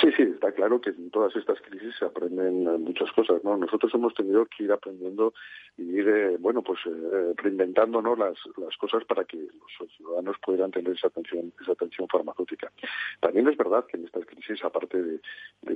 Sí, 0.00 0.10
sí, 0.16 0.22
está 0.22 0.50
claro 0.52 0.80
que 0.80 0.90
en 0.90 1.10
todas 1.10 1.34
estas 1.36 1.60
crisis 1.60 1.94
se 1.98 2.04
aprenden 2.04 2.64
muchas 2.82 3.12
cosas, 3.12 3.44
¿no? 3.44 3.56
Nosotros 3.56 3.94
hemos 3.94 4.12
tenido 4.14 4.44
que 4.46 4.64
ir 4.64 4.72
aprendiendo 4.72 5.32
y 5.76 5.82
ir, 5.82 6.08
eh, 6.08 6.36
bueno, 6.38 6.62
pues 6.62 6.80
eh, 6.86 7.32
reinventándonos 7.36 8.18
las, 8.18 8.36
las 8.56 8.76
cosas 8.76 9.04
para 9.04 9.24
que 9.24 9.36
los 9.36 9.90
ciudadanos 9.96 10.36
puedan 10.44 10.72
tener 10.72 10.92
esa 10.92 11.08
atención, 11.08 11.52
esa 11.60 11.72
atención 11.72 12.08
farmacéutica. 12.08 12.72
También 13.20 13.48
es 13.48 13.56
verdad 13.56 13.86
que 13.86 13.96
en 13.96 14.04
estas 14.04 14.26
crisis, 14.26 14.64
aparte 14.64 15.00
de, 15.00 15.20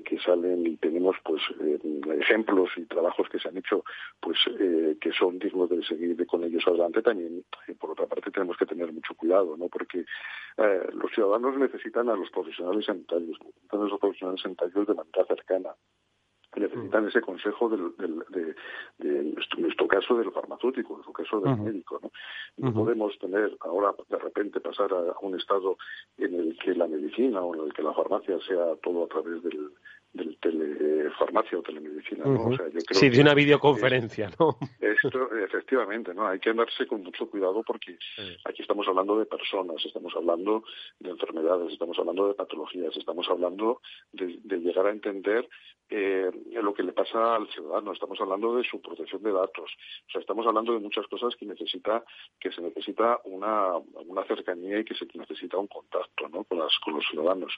que 0.03 0.19
salen 0.19 0.67
y 0.67 0.77
tenemos, 0.77 1.17
pues, 1.25 1.43
eh, 1.61 1.79
ejemplos 2.21 2.71
y 2.77 2.87
trabajos 2.87 3.29
que 3.29 3.39
se 3.39 3.49
han 3.49 3.57
hecho, 3.57 3.85
pues, 4.21 4.39
eh, 4.59 4.97
que 5.01 5.13
son 5.13 5.39
dignos 5.39 5.71
de 5.71 5.83
seguir 5.85 6.27
con 6.27 6.43
ellos 6.43 6.67
adelante, 6.67 7.03
también, 7.03 7.45
eh, 7.69 7.75
por 7.79 7.91
otra 7.91 8.07
parte, 8.07 8.31
tenemos 8.31 8.57
que 8.57 8.67
tener 8.67 8.93
mucho 8.93 9.15
cuidado, 9.15 9.57
¿no? 9.57 9.69
Porque 9.69 10.05
eh, 10.57 10.89
los 10.93 11.13
ciudadanos 11.13 11.57
necesitan 11.57 12.09
a 12.09 12.17
los 12.17 12.31
profesionales 12.31 12.85
sanitarios, 12.85 13.39
profesionales 14.09 14.43
sanitarios 14.43 14.87
de 14.87 14.95
manera 14.95 15.25
cercana 15.27 15.75
necesitan 16.59 17.07
ese 17.09 17.21
consejo 17.21 17.69
del, 17.69 17.97
del, 17.97 18.57
de, 18.99 19.37
nuestro 19.59 19.87
caso 19.87 20.17
del 20.17 20.33
farmacéutico, 20.33 20.97
en 20.97 21.05
su 21.05 21.13
caso 21.13 21.41
del 21.41 21.53
uh 21.53 21.57
-huh. 21.57 21.65
médico. 21.65 22.01
¿no? 22.03 22.11
no 22.57 22.69
uh 22.69 22.73
-huh. 22.73 22.75
podemos 22.75 23.19
tener 23.19 23.57
ahora 23.61 23.95
de 24.09 24.19
repente 24.19 24.61
pasar 24.61 24.93
a, 24.93 25.15
un 25.21 25.37
estado 25.37 25.77
en 26.17 26.35
el 26.35 26.59
que 26.59 26.75
la 26.75 26.87
medicina 26.89 27.43
o 27.43 27.55
en 27.55 27.61
el 27.67 27.73
que 27.73 27.83
la 27.83 27.93
farmacia 27.95 28.39
sea 28.41 28.77
todo 28.83 29.05
a 29.05 29.09
través 29.09 29.43
del, 29.43 29.71
del 30.13 30.39
telefarmacia 30.39 31.59
o 31.59 31.63
telemedicina, 31.63 32.25
¿no? 32.25 32.31
Uh 32.31 32.37
-huh. 32.37 32.55
o 32.55 32.57
sea, 32.57 32.67
yo 32.69 32.81
creo 32.81 33.01
sí, 33.01 33.09
de 33.09 33.21
una 33.21 33.35
videoconferencia, 33.35 34.31
¿no? 34.39 34.57
Esto, 34.81 35.37
efectivamente, 35.37 36.15
¿no? 36.15 36.27
Hay 36.27 36.41
que 36.41 36.51
andarse 36.51 36.87
con 36.87 37.03
mucho 37.03 37.29
cuidado 37.29 37.63
porque 37.63 37.99
sí. 38.17 38.37
aquí 38.45 38.63
estamos 38.63 38.87
hablando 38.89 39.19
de 39.19 39.27
personas, 39.27 39.85
estamos 39.85 40.15
hablando 40.17 40.65
de 40.99 41.11
enfermedades, 41.11 41.73
estamos 41.73 41.99
hablando 41.99 42.29
de 42.29 42.35
patologías, 42.35 42.97
estamos 42.97 43.29
hablando 43.29 43.81
de, 44.13 44.39
de 44.43 44.57
llegar 44.59 44.87
a 44.87 44.91
entender 44.91 45.49
eh, 45.91 46.31
lo 46.63 46.75
que 46.75 46.83
le 46.83 46.93
pasa 46.93 47.37
al 47.37 47.49
ciudadano, 47.49 47.93
estamos 47.93 48.21
hablando 48.21 48.57
de 48.57 48.65
su 48.65 48.81
protección 48.81 49.23
de 49.23 49.33
datos, 49.33 49.71
o 50.07 50.11
sea, 50.11 50.21
estamos 50.21 50.47
hablando 50.47 50.75
de 50.75 50.81
muchas 50.81 51.07
cosas 51.07 51.35
que 51.37 51.47
necesita, 51.47 52.05
que 52.39 52.53
se 52.53 52.61
necesita 52.61 53.21
una, 53.25 53.77
una 54.07 54.25
cercanía 54.25 54.81
y 54.81 54.85
que 54.85 54.95
se 54.95 55.07
necesita 55.15 55.57
un 55.57 55.67
contacto, 55.67 56.29
¿no? 56.29 56.45
Con, 56.45 56.59
las, 56.59 56.79
con 56.85 56.95
los 56.95 57.05
ciudadanos. 57.11 57.57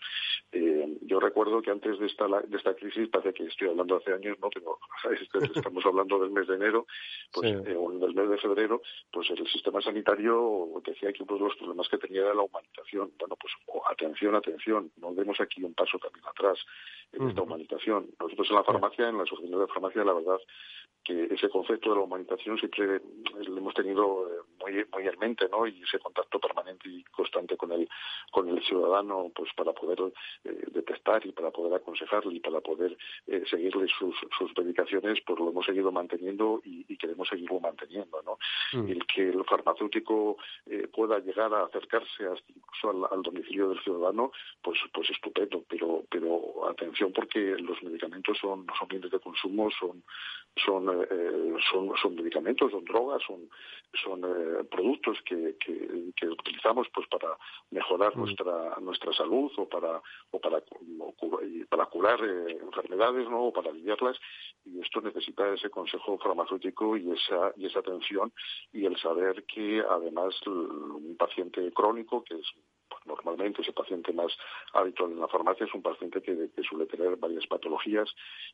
Eh, 0.52 0.98
yo 1.02 1.18
recuerdo 1.18 1.60
que 1.60 1.72
antes 1.72 1.98
de 1.98 2.06
esta, 2.06 2.26
de 2.46 2.56
esta 2.56 2.74
crisis, 2.74 3.08
parece 3.08 3.34
que 3.34 3.44
estoy 3.44 3.68
hablando 3.68 3.96
hace 3.96 4.12
años, 4.12 4.38
no 4.40 4.48
tengo, 4.50 4.78
estamos 5.54 5.84
hablando 5.84 6.18
del 6.18 6.30
mes 6.30 6.48
de 6.48 6.54
enero, 6.54 6.86
pues, 7.32 7.50
sí. 7.50 7.70
eh, 7.70 7.76
o 7.76 7.90
del 7.90 8.14
mes 8.14 8.30
de 8.30 8.38
febrero, 8.38 8.80
pues 9.12 9.28
el 9.30 9.46
sistema 9.48 9.80
sanitario 9.80 10.68
decía 10.84 11.12
que 11.12 11.22
uno 11.22 11.34
de 11.34 11.44
los 11.44 11.56
problemas 11.56 11.88
que 11.88 11.98
tenía 11.98 12.22
era 12.22 12.34
la 12.34 12.42
humanización. 12.42 13.12
Bueno, 13.18 13.36
pues 13.36 13.52
oh, 13.66 13.82
atención, 13.88 14.34
atención, 14.34 14.90
no 14.96 15.12
demos 15.12 15.40
aquí 15.40 15.62
un 15.62 15.74
paso 15.74 15.98
también 15.98 16.24
atrás 16.26 16.58
en 17.12 17.28
esta 17.28 17.42
humanización. 17.42 18.10
Nosotros 18.18 18.48
en 18.50 18.56
la 18.56 18.64
farmacia, 18.64 19.08
en 19.08 19.18
las 19.18 19.30
oficinas 19.32 19.60
de 19.60 19.66
farmacia, 19.66 20.04
la 20.04 20.14
verdad 20.14 20.38
que 21.04 21.24
ese 21.24 21.48
concepto 21.48 21.90
de 21.90 21.96
la 21.96 22.02
humanización 22.02 22.58
siempre 22.58 23.00
lo 23.46 23.56
hemos 23.58 23.74
tenido 23.74 24.28
eh, 24.28 24.40
muy 24.60 24.70
muy, 24.70 24.84
muy 24.92 25.06
en 25.06 25.18
mente, 25.18 25.48
¿no? 25.50 25.66
Y 25.66 25.82
ese 25.82 25.98
contacto 25.98 26.38
permanente 26.38 26.88
y 26.88 27.02
constante 27.04 27.56
con 27.56 27.72
el, 27.72 27.88
con 28.30 28.48
el 28.48 28.62
ciudadano, 28.62 29.30
pues 29.34 29.50
para 29.54 29.72
poder 29.72 30.12
eh, 30.44 30.64
detectar 30.72 31.24
y 31.26 31.32
para 31.32 31.50
poder 31.50 31.74
aconsejarle 31.74 32.29
y 32.30 32.40
para 32.40 32.60
poder 32.60 32.96
eh, 33.26 33.42
seguirle 33.48 33.86
sus, 33.98 34.14
sus 34.36 34.56
medicaciones, 34.56 35.20
pues 35.26 35.38
lo 35.38 35.50
hemos 35.50 35.66
seguido 35.66 35.90
manteniendo 35.92 36.60
y, 36.64 36.80
queremos 37.00 37.28
seguirlo 37.28 37.60
manteniendo, 37.60 38.20
¿no? 38.22 38.38
Mm. 38.74 38.90
El 38.90 39.06
que 39.06 39.30
el 39.30 39.42
farmacéutico 39.44 40.36
eh, 40.66 40.86
pueda 40.92 41.18
llegar 41.18 41.52
a 41.54 41.64
acercarse 41.64 42.26
hasta 42.26 42.52
incluso 42.54 43.08
al, 43.10 43.22
domicilio 43.22 43.70
del 43.70 43.80
ciudadano, 43.80 44.32
pues, 44.60 44.78
pues 44.92 45.08
estupendo, 45.08 45.64
pero, 45.66 46.04
pero 46.10 46.68
atención 46.68 47.10
porque 47.14 47.56
los 47.58 47.82
medicamentos 47.82 48.36
son, 48.38 48.66
son 48.78 48.88
bienes 48.88 49.10
de 49.10 49.18
consumo, 49.18 49.70
son, 49.70 50.02
son, 50.62 50.84
son, 51.70 51.92
son 52.02 52.14
medicamentos, 52.14 52.70
son 52.70 52.84
drogas, 52.84 53.22
son, 53.26 53.48
son 54.04 54.20
productos 54.70 55.18
que, 55.24 55.56
que, 55.58 56.28
utilizamos 56.28 56.86
pues 56.94 57.06
para 57.08 57.36
mejorar 57.70 58.14
mm. 58.14 58.20
nuestra, 58.20 58.76
nuestra 58.80 59.12
salud 59.12 59.50
o 59.56 59.68
para, 59.68 60.02
o 60.30 60.40
para, 60.40 60.62
para 61.68 61.86
curar 61.86 62.19
eh, 62.24 62.58
enfermedades 62.62 63.28
¿no? 63.28 63.44
o 63.44 63.52
para 63.52 63.70
aliviarlas 63.70 64.16
y 64.64 64.80
esto 64.80 65.00
necesita 65.00 65.52
ese 65.52 65.70
consejo 65.70 66.18
farmacéutico 66.18 66.96
y 66.96 67.10
esa, 67.10 67.52
y 67.56 67.66
esa 67.66 67.80
atención 67.80 68.32
y 68.72 68.84
el 68.84 68.96
saber 68.98 69.44
que 69.44 69.82
además 69.88 70.34
un 70.46 71.16
paciente 71.18 71.72
crónico 71.72 72.22
que 72.24 72.34
es 72.34 72.46
normalmente 73.06 73.62
ese 73.62 73.72
paciente 73.72 74.12
más 74.12 74.32
habitual 74.72 75.12
en 75.12 75.20
la 75.20 75.28
farmacia 75.28 75.66
es 75.66 75.74
un 75.74 75.82
paciente 75.82 76.22
que, 76.22 76.50
suele 76.68 76.86
tener 76.86 77.16
varias 77.16 77.46
patologías 77.46 78.08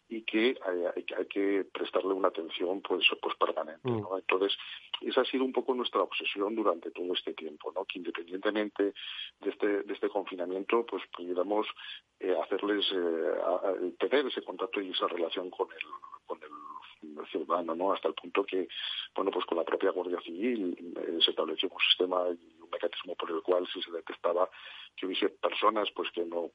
y 0.08 0.22
que 0.22 0.56
hay, 0.64 1.26
que 1.26 1.66
prestarle 1.72 2.14
una 2.14 2.28
atención 2.28 2.80
pues, 2.80 3.04
pues 3.20 3.36
permanente. 3.36 3.90
Mm. 3.90 4.06
Entonces, 4.16 4.56
esa 5.00 5.22
ha 5.22 5.24
sido 5.24 5.44
un 5.44 5.52
poco 5.52 5.74
nuestra 5.74 6.02
obsesión 6.02 6.54
durante 6.54 6.90
todo 6.90 7.12
este 7.12 7.34
tiempo, 7.34 7.72
¿no? 7.74 7.84
que 7.84 7.98
independientemente 7.98 8.94
de 9.40 9.50
este, 9.50 9.82
de 9.82 9.92
este 9.92 10.08
confinamiento, 10.08 10.86
pues 10.86 11.02
pudiéramos 11.14 11.66
eh, 12.20 12.34
hacerles 12.42 12.86
eh, 12.92 13.92
tener 13.98 14.26
ese 14.26 14.42
contacto 14.42 14.80
y 14.80 14.90
esa 14.90 15.06
relación 15.08 15.50
con 15.50 15.68
el, 15.72 15.86
con 16.26 16.40
el 16.42 17.26
ciudadano, 17.30 17.74
¿no? 17.74 17.92
Hasta 17.92 18.08
el 18.08 18.14
punto 18.14 18.44
que, 18.44 18.68
bueno, 19.14 19.30
pues 19.30 19.44
con 19.46 19.58
la 19.58 19.64
propia 19.64 19.90
Guardia 19.90 20.20
Civil 20.20 20.76
eh, 20.96 21.18
se 21.24 21.30
estableció 21.30 21.68
un 21.68 21.80
sistema 21.80 22.24
y 22.28 22.60
un 22.60 22.70
mecanismo 22.70 23.14
por 23.14 23.30
el 23.30 23.42
cual 23.42 23.66
si 23.72 23.82
se 23.82 23.90
detectaba 23.90 24.48
que 24.96 25.06
hubiese 25.06 25.28
personas, 25.28 25.88
pues 25.94 26.10
que 26.10 26.24
no 26.24 26.50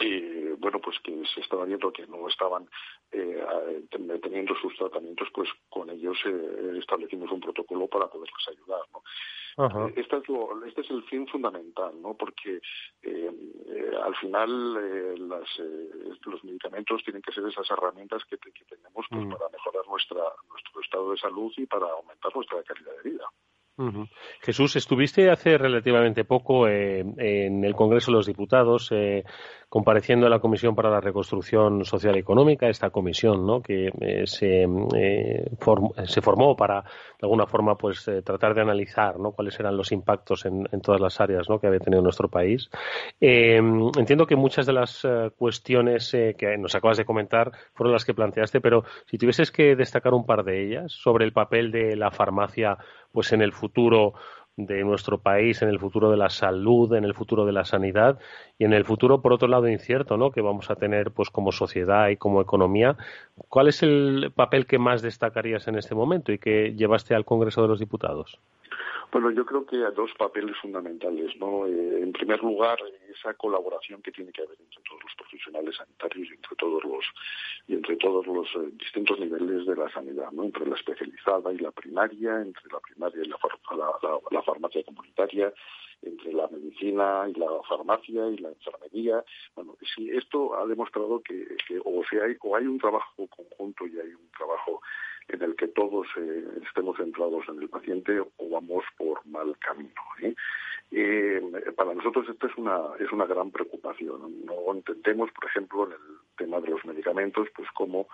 eh, 0.00 0.54
bueno, 0.58 0.80
pues 0.80 0.98
que 1.00 1.22
se 1.34 1.40
estaba 1.40 1.64
viendo 1.64 1.92
que 1.92 2.06
no 2.06 2.28
estaban 2.28 2.68
eh, 3.12 3.42
teniendo 4.22 4.54
sus 4.56 4.76
tratamientos, 4.76 5.28
pues 5.32 5.48
con 5.68 5.90
ellos 5.90 6.16
eh, 6.26 6.78
establecimos 6.78 7.30
un 7.30 7.40
protocolo 7.40 7.86
para 7.86 8.08
poderles 8.08 8.48
ayudar, 8.48 8.82
¿no? 8.92 9.02
Este, 9.94 10.16
es 10.16 10.28
lo, 10.28 10.64
este 10.66 10.80
es 10.80 10.90
el 10.90 11.04
fin 11.04 11.26
fundamental, 11.28 11.92
¿no? 12.02 12.14
Porque 12.14 12.60
eh, 13.02 13.30
eh, 13.68 13.90
al 14.02 14.16
final 14.16 14.76
eh, 14.80 15.14
las, 15.16 15.48
los 16.26 16.42
medicamentos 16.42 17.04
tienen 17.04 17.22
que 17.22 17.32
ser 17.32 17.46
esas 17.46 17.70
herramientas 17.70 18.22
que, 18.24 18.36
tenemos 18.36 19.06
pues, 19.08 19.24
mm. 19.24 19.30
para 19.30 19.48
mejorar 19.50 19.86
nuestra, 19.86 20.22
nuestro 20.48 20.80
estado 20.80 21.10
de 21.12 21.18
salud 21.18 21.52
y 21.56 21.66
para 21.66 21.86
aumentar 21.86 22.34
nuestra 22.34 22.62
calidad 22.64 22.96
de 23.02 23.10
vida. 23.10 23.28
Jesús, 24.40 24.76
estuviste 24.76 25.30
hace 25.30 25.58
relativamente 25.58 26.24
poco 26.24 26.68
eh, 26.68 27.00
en 27.00 27.64
el 27.64 27.74
Congreso 27.74 28.12
de 28.12 28.16
los 28.18 28.26
Diputados 28.26 28.92
eh, 28.92 29.24
compareciendo 29.74 30.26
en 30.26 30.30
la 30.30 30.38
Comisión 30.38 30.76
para 30.76 30.88
la 30.88 31.00
Reconstrucción 31.00 31.84
Social 31.84 32.14
y 32.14 32.20
Económica, 32.20 32.68
esta 32.68 32.90
comisión 32.90 33.44
¿no? 33.44 33.60
que 33.60 33.90
eh, 34.00 34.24
se, 34.24 34.68
se, 36.06 36.22
formó 36.22 36.54
para, 36.54 36.82
de 36.82 37.22
alguna 37.22 37.48
forma, 37.48 37.76
pues 37.76 38.08
tratar 38.22 38.54
de 38.54 38.60
analizar 38.60 39.18
¿no? 39.18 39.32
cuáles 39.32 39.58
eran 39.58 39.76
los 39.76 39.90
impactos 39.90 40.44
en, 40.44 40.68
todas 40.80 41.00
las 41.00 41.20
áreas 41.20 41.48
¿no? 41.48 41.58
que 41.58 41.66
había 41.66 41.80
tenido 41.80 42.00
nuestro 42.00 42.28
país. 42.28 42.70
entiendo 43.18 44.28
que 44.28 44.36
muchas 44.36 44.64
de 44.64 44.74
las 44.74 45.04
cuestiones 45.36 46.08
que 46.12 46.56
nos 46.56 46.76
acabas 46.76 46.96
de 46.96 47.04
comentar 47.04 47.50
fueron 47.72 47.94
las 47.94 48.04
que 48.04 48.14
planteaste, 48.14 48.60
pero 48.60 48.84
si 49.06 49.18
tuvieses 49.18 49.50
que 49.50 49.74
destacar 49.74 50.14
un 50.14 50.24
par 50.24 50.44
de 50.44 50.64
ellas 50.64 50.92
sobre 50.92 51.24
el 51.24 51.32
papel 51.32 51.72
de 51.72 51.96
la 51.96 52.12
farmacia 52.12 52.78
pues 53.10 53.32
en 53.32 53.42
el 53.42 53.52
futuro 53.52 54.14
de 54.56 54.84
nuestro 54.84 55.18
país, 55.18 55.62
en 55.62 55.68
el 55.68 55.80
futuro 55.80 56.10
de 56.10 56.16
la 56.16 56.30
salud, 56.30 56.92
en 56.94 57.04
el 57.04 57.14
futuro 57.14 57.44
de 57.44 57.52
la 57.52 57.64
sanidad 57.64 58.18
y 58.58 58.64
en 58.64 58.72
el 58.72 58.84
futuro, 58.84 59.20
por 59.20 59.32
otro 59.32 59.48
lado, 59.48 59.68
incierto, 59.68 60.16
¿no? 60.16 60.30
Que 60.30 60.40
vamos 60.40 60.70
a 60.70 60.76
tener, 60.76 61.10
pues, 61.10 61.30
como 61.30 61.52
sociedad 61.52 62.08
y 62.08 62.16
como 62.16 62.40
economía. 62.40 62.96
¿Cuál 63.48 63.68
es 63.68 63.82
el 63.82 64.32
papel 64.34 64.66
que 64.66 64.78
más 64.78 65.02
destacarías 65.02 65.66
en 65.68 65.76
este 65.76 65.94
momento 65.94 66.32
y 66.32 66.38
que 66.38 66.74
llevaste 66.74 67.14
al 67.14 67.24
Congreso 67.24 67.62
de 67.62 67.68
los 67.68 67.80
Diputados? 67.80 68.38
Bueno, 69.12 69.30
yo 69.30 69.46
creo 69.46 69.64
que 69.64 69.76
hay 69.76 69.92
dos 69.94 70.10
papeles 70.18 70.56
fundamentales, 70.60 71.36
¿no? 71.36 71.66
Eh, 71.66 72.02
en 72.02 72.12
primer 72.12 72.40
lugar, 72.40 72.78
esa 73.08 73.34
colaboración 73.34 74.02
que 74.02 74.10
tiene 74.10 74.32
que 74.32 74.42
haber 74.42 74.58
entre 74.60 74.82
todos 74.82 75.02
los 75.04 75.14
profesionales 75.14 75.76
sanitarios 75.76 76.28
y 76.30 76.34
entre 76.34 76.56
todos 76.56 76.84
los 76.84 77.04
y 77.68 77.74
entre 77.74 77.96
todos 77.96 78.26
los 78.26 78.46
eh, 78.56 78.70
distintos 78.72 79.18
niveles 79.20 79.66
de 79.66 79.76
la 79.76 79.90
sanidad, 79.90 80.32
¿no? 80.32 80.44
Entre 80.44 80.66
la 80.66 80.74
especializada 80.74 81.52
y 81.52 81.58
la 81.58 81.70
primaria, 81.70 82.40
entre 82.40 82.64
la 82.72 82.80
primaria 82.80 83.22
y 83.22 83.28
la, 83.28 84.42
farmacia 84.42 84.82
comunitaria, 84.84 85.52
entre 86.02 86.32
la 86.32 86.48
medicina 86.48 87.26
y 87.28 87.38
la 87.38 87.46
farmacia 87.68 88.28
y 88.28 88.38
la 88.38 88.48
enfermería. 88.48 89.24
Bueno, 89.54 89.76
si 89.94 90.10
esto 90.10 90.54
ha 90.58 90.66
demostrado 90.66 91.22
que, 91.22 91.46
o 91.84 92.02
sea, 92.10 92.24
hay, 92.24 92.36
o 92.42 92.56
hay 92.56 92.66
un 92.66 92.78
trabajo 92.78 93.26
conjunto 93.28 93.86
y 93.86 93.98
hay 93.98 94.12
un 94.12 94.28
trabajo 94.36 94.82
en 95.28 95.42
el 95.42 95.56
que 95.56 95.68
todos 95.68 96.06
eh, 96.16 96.44
estemos 96.66 96.96
centrados 96.96 97.44
en 97.48 97.60
el 97.62 97.68
paciente 97.68 98.20
o 98.20 98.48
vamos 98.50 98.84
por 98.96 99.24
mal 99.26 99.56
camino. 99.58 100.00
¿eh? 100.20 100.34
Eh, 100.90 101.40
para 101.76 101.94
nosotros 101.94 102.28
esto 102.28 102.46
es 102.46 102.56
una 102.56 102.78
es 102.98 103.10
una 103.10 103.26
gran 103.26 103.50
preocupación. 103.50 104.44
No 104.44 104.72
entendemos, 104.72 105.30
por 105.32 105.46
ejemplo, 105.46 105.86
en 105.86 105.92
el 105.92 105.98
tema 106.36 106.60
de 106.60 106.68
los 106.68 106.84
medicamentos, 106.84 107.48
pues 107.54 107.68
cómo 107.74 108.08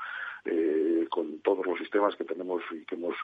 con 1.11 1.41
todos 1.41 1.67
los 1.67 1.79
sistemas 1.79 2.17
que 2.17 2.25
tenemos 2.25 2.63
y 2.71 2.83
que 2.87 2.95
hemos 2.95 3.15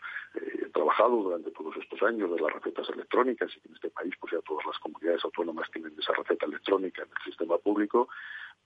trabajado 0.75 1.17
durante 1.17 1.51
todos 1.51 1.75
estos 1.79 2.03
años 2.03 2.31
de 2.31 2.39
las 2.39 2.53
recetas 2.53 2.91
electrónicas 2.91 3.51
y 3.57 3.61
que 3.61 3.69
en 3.69 3.75
este 3.75 3.89
país 3.89 4.13
pues 4.21 4.35
ya 4.35 4.41
todas 4.41 4.67
las 4.67 4.79
comunidades 4.81 5.25
autónomas 5.25 5.71
tienen 5.71 5.95
esa 5.99 6.13
receta 6.13 6.45
electrónica 6.45 7.05
en 7.05 7.09
el 7.09 7.25
sistema 7.25 7.57
público, 7.57 8.09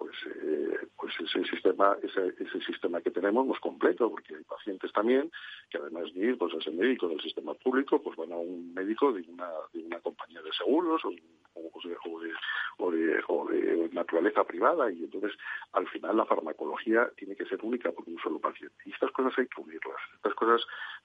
pues, 0.01 0.17
eh, 0.43 0.89
pues 0.97 1.13
ese 1.21 1.45
sistema, 1.45 1.95
ese, 2.03 2.33
ese 2.43 2.61
sistema 2.65 3.03
que 3.03 3.11
tenemos 3.11 3.47
no 3.47 3.53
es 3.53 3.61
completo, 3.61 4.11
porque 4.11 4.35
hay 4.35 4.45
pacientes 4.45 4.91
también 4.93 5.31
que 5.69 5.77
además 5.77 6.13
de 6.15 6.21
ir 6.21 6.39
pues, 6.39 6.55
a 6.55 6.61
ser 6.63 6.73
médico 6.73 7.07
del 7.07 7.21
sistema 7.21 7.53
público, 7.53 8.01
pues 8.03 8.17
van 8.17 8.33
a 8.33 8.37
un 8.37 8.73
médico 8.73 9.13
de 9.13 9.21
una, 9.29 9.51
de 9.75 9.85
una 9.85 10.01
compañía 10.01 10.41
de 10.41 10.53
seguros 10.53 11.05
o, 11.05 11.11
o, 11.55 12.91
de, 12.91 13.23
o, 13.29 13.49
de, 13.49 13.91
naturaleza 13.93 14.45
privada 14.45 14.91
y 14.91 15.05
entonces 15.05 15.33
al 15.73 15.87
final 15.89 16.17
la 16.17 16.25
farmacología 16.25 17.11
tiene 17.17 17.37
que 17.37 17.45
ser 17.45 17.59
única 17.63 17.93
por 17.93 18.09
un 18.09 18.19
solo 18.19 18.39
paciente. 18.39 18.75
Y 18.87 18.93
estas 18.93 19.11
cosas 19.11 19.39
hay 19.39 19.47
que 19.47 19.61
unirlas. 19.61 20.01
Estas 20.15 20.35
cosas 20.35 20.63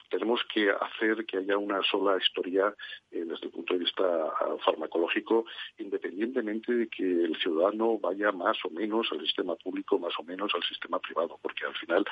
tenemos 0.08 0.40
que 0.52 0.70
hacer 0.70 1.26
que 1.26 1.38
haya 1.38 1.58
una 1.58 1.82
sola 1.82 2.16
historia 2.16 2.74
eh, 3.10 3.24
desde 3.26 3.46
el 3.46 3.52
punto 3.52 3.74
de 3.74 3.80
vista 3.80 4.04
ah, 4.04 4.56
farmacológico, 4.64 5.44
independientemente 5.78 6.72
de 6.72 6.88
que 6.88 7.02
el 7.02 7.36
ciudadano 7.36 7.98
vaya 7.98 8.32
más 8.32 8.56
o 8.64 8.70
menos 8.70 8.85
al 8.92 9.20
sistema 9.20 9.56
público, 9.56 9.98
más 9.98 10.14
o 10.18 10.22
menos 10.22 10.52
al 10.54 10.62
sistema 10.62 10.98
privado, 10.98 11.38
porque 11.42 11.64
al 11.64 11.74
final 11.74 12.04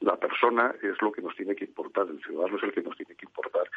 la 0.00 0.16
persona 0.16 0.74
es 0.82 1.00
lo 1.02 1.12
que 1.12 1.22
nos 1.22 1.36
tiene 1.36 1.54
que 1.54 1.64
importar, 1.64 2.06
el 2.08 2.22
ciudadano 2.22 2.56
es 2.56 2.62
el 2.62 2.72
que 2.72 2.82
nos 2.82 2.96
tiene 2.96 3.14
que 3.14 3.26
importar 3.26 3.68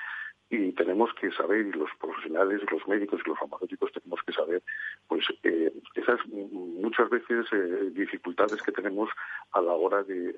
y 0.50 0.72
tenemos 0.74 1.12
que 1.20 1.32
saber, 1.32 1.66
y 1.66 1.72
los 1.72 1.90
profesionales, 2.00 2.62
los 2.72 2.88
médicos 2.88 3.20
y 3.26 3.30
los 3.30 3.40
farmacéuticos 3.40 3.92
tenemos 3.92 4.20
que 4.26 4.34
saber, 4.34 4.62
pues 5.08 5.26
eh, 5.44 5.74
esas 5.96 6.20
muchas 6.28 7.10
veces 7.10 7.48
eh, 7.52 7.90
dificultades 7.92 8.62
que 8.62 8.72
tenemos 8.72 9.10
a 9.52 9.62
la 9.62 9.74
hora 9.74 10.04
de, 10.04 10.36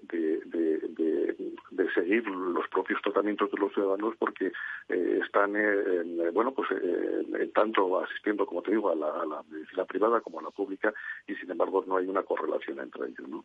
seguir 1.94 2.28
los 2.28 2.68
propios 2.70 3.02
tratamientos 3.02 3.52
de 3.52 3.58
los 3.58 3.74
ciudadanos 3.74 4.16
porque 4.18 4.52
eh, 4.90 5.20
están, 5.24 5.54
bueno, 6.34 6.54
pues 6.54 6.70
tanto 7.54 8.00
asistiendo, 8.00 8.46
como 8.46 8.62
te 8.62 8.72
digo, 8.72 8.90
a 8.90 8.96
la, 8.96 9.08
a 9.08 9.44
medicina 9.50 9.86
privada 9.86 10.22
como 10.22 10.40
a 10.40 10.44
la 10.44 10.52
pública 10.52 10.94
y 11.28 11.36
sin 11.36 11.52
embargo 11.52 11.84
no 11.88 11.98
hay 11.98 12.08
una 12.08 12.24
correlación 12.24 12.80
entre 12.80 13.08
ellos, 13.08 13.28
¿no? 13.28 13.44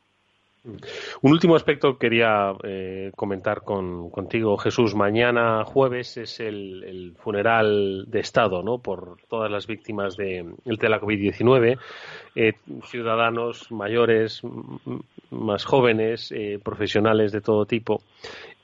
Un 0.64 1.32
último 1.32 1.56
aspecto 1.56 1.98
quería 1.98 2.54
eh, 2.62 3.10
comentar 3.16 3.62
contigo, 3.62 4.56
Jesús. 4.56 4.94
Mañana 4.94 5.64
jueves 5.64 6.16
es 6.16 6.38
el, 6.38 7.16
funeral 7.18 8.04
de 8.06 8.20
Estado, 8.20 8.62
¿no? 8.62 8.78
Por 8.78 9.16
todas 9.28 9.50
las 9.50 9.66
víctimas 9.66 10.16
de, 10.16 10.54
de 10.64 10.88
la 10.88 11.00
COVID-19, 11.00 11.78
eh, 12.36 12.52
ciudadanos 12.84 13.72
mayores, 13.72 14.42
más 15.32 15.64
jóvenes, 15.64 16.32
eh, 16.32 16.58
profesionales 16.62 17.32
de 17.32 17.40
todo 17.40 17.66
tipo. 17.66 18.02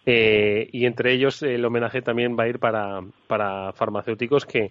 y 0.06 0.86
entre 0.86 1.12
ellos 1.12 1.42
el 1.42 1.62
homenaje 1.66 2.00
también 2.00 2.34
va 2.34 2.44
a 2.44 2.48
ir 2.48 2.58
para, 2.58 3.00
para 3.26 3.74
farmacéuticos 3.74 4.46
que, 4.46 4.70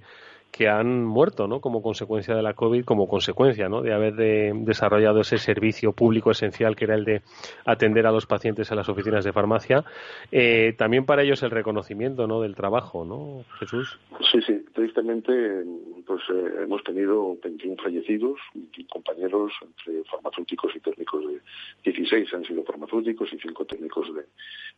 que 0.58 0.68
han 0.68 1.05
muerto, 1.05 1.47
¿no? 1.47 1.62
Como 1.62 1.84
consecuencia 1.84 2.36
de 2.36 2.41
la 2.41 2.55
COVID, 2.55 2.84
como 2.84 3.08
consecuencia, 3.08 3.70
¿no? 3.70 3.84
De 3.84 3.93
haber 3.93 4.16
desarrollado 4.16 5.22
ese 5.22 5.38
servicio 5.38 5.91
público 5.91 6.32
esencial 6.32 6.76
que 6.76 6.86
era 6.86 6.95
el 6.95 7.05
de 7.05 7.22
atender 7.66 8.08
a 8.08 8.12
los 8.12 8.26
pacientes 8.26 8.72
en 8.72 8.78
las 8.78 8.89
oficinas 8.89 9.24
de 9.24 9.34
farmacia. 9.34 9.84
Eh, 10.32 10.74
también 10.76 11.05
para 11.05 11.22
ellos 11.22 11.43
el 11.43 11.51
reconocimiento, 11.51 12.26
¿no? 12.26 12.41
Del 12.41 12.55
trabajo, 12.55 13.05
¿no? 13.05 13.43
Jesús. 13.60 13.99
Sí, 14.32 14.41
sí. 14.41 14.66
Tristemente, 14.74 15.64
pues 16.08 16.22
eh, 16.34 16.64
hemos 16.64 16.84
tenido 16.84 17.38
21 17.43 17.76
fallecidos, 17.82 18.39
compañeros 18.89 19.51
entre 19.62 20.03
farmacéuticos 20.05 20.76
y 20.76 20.80
técnicos 20.80 21.24
de 21.28 21.39
16 21.84 22.34
han 22.34 22.45
sido 22.45 22.64
farmacéuticos 22.64 23.32
y 23.34 23.38
5 23.39 23.66
técnicos 23.66 24.08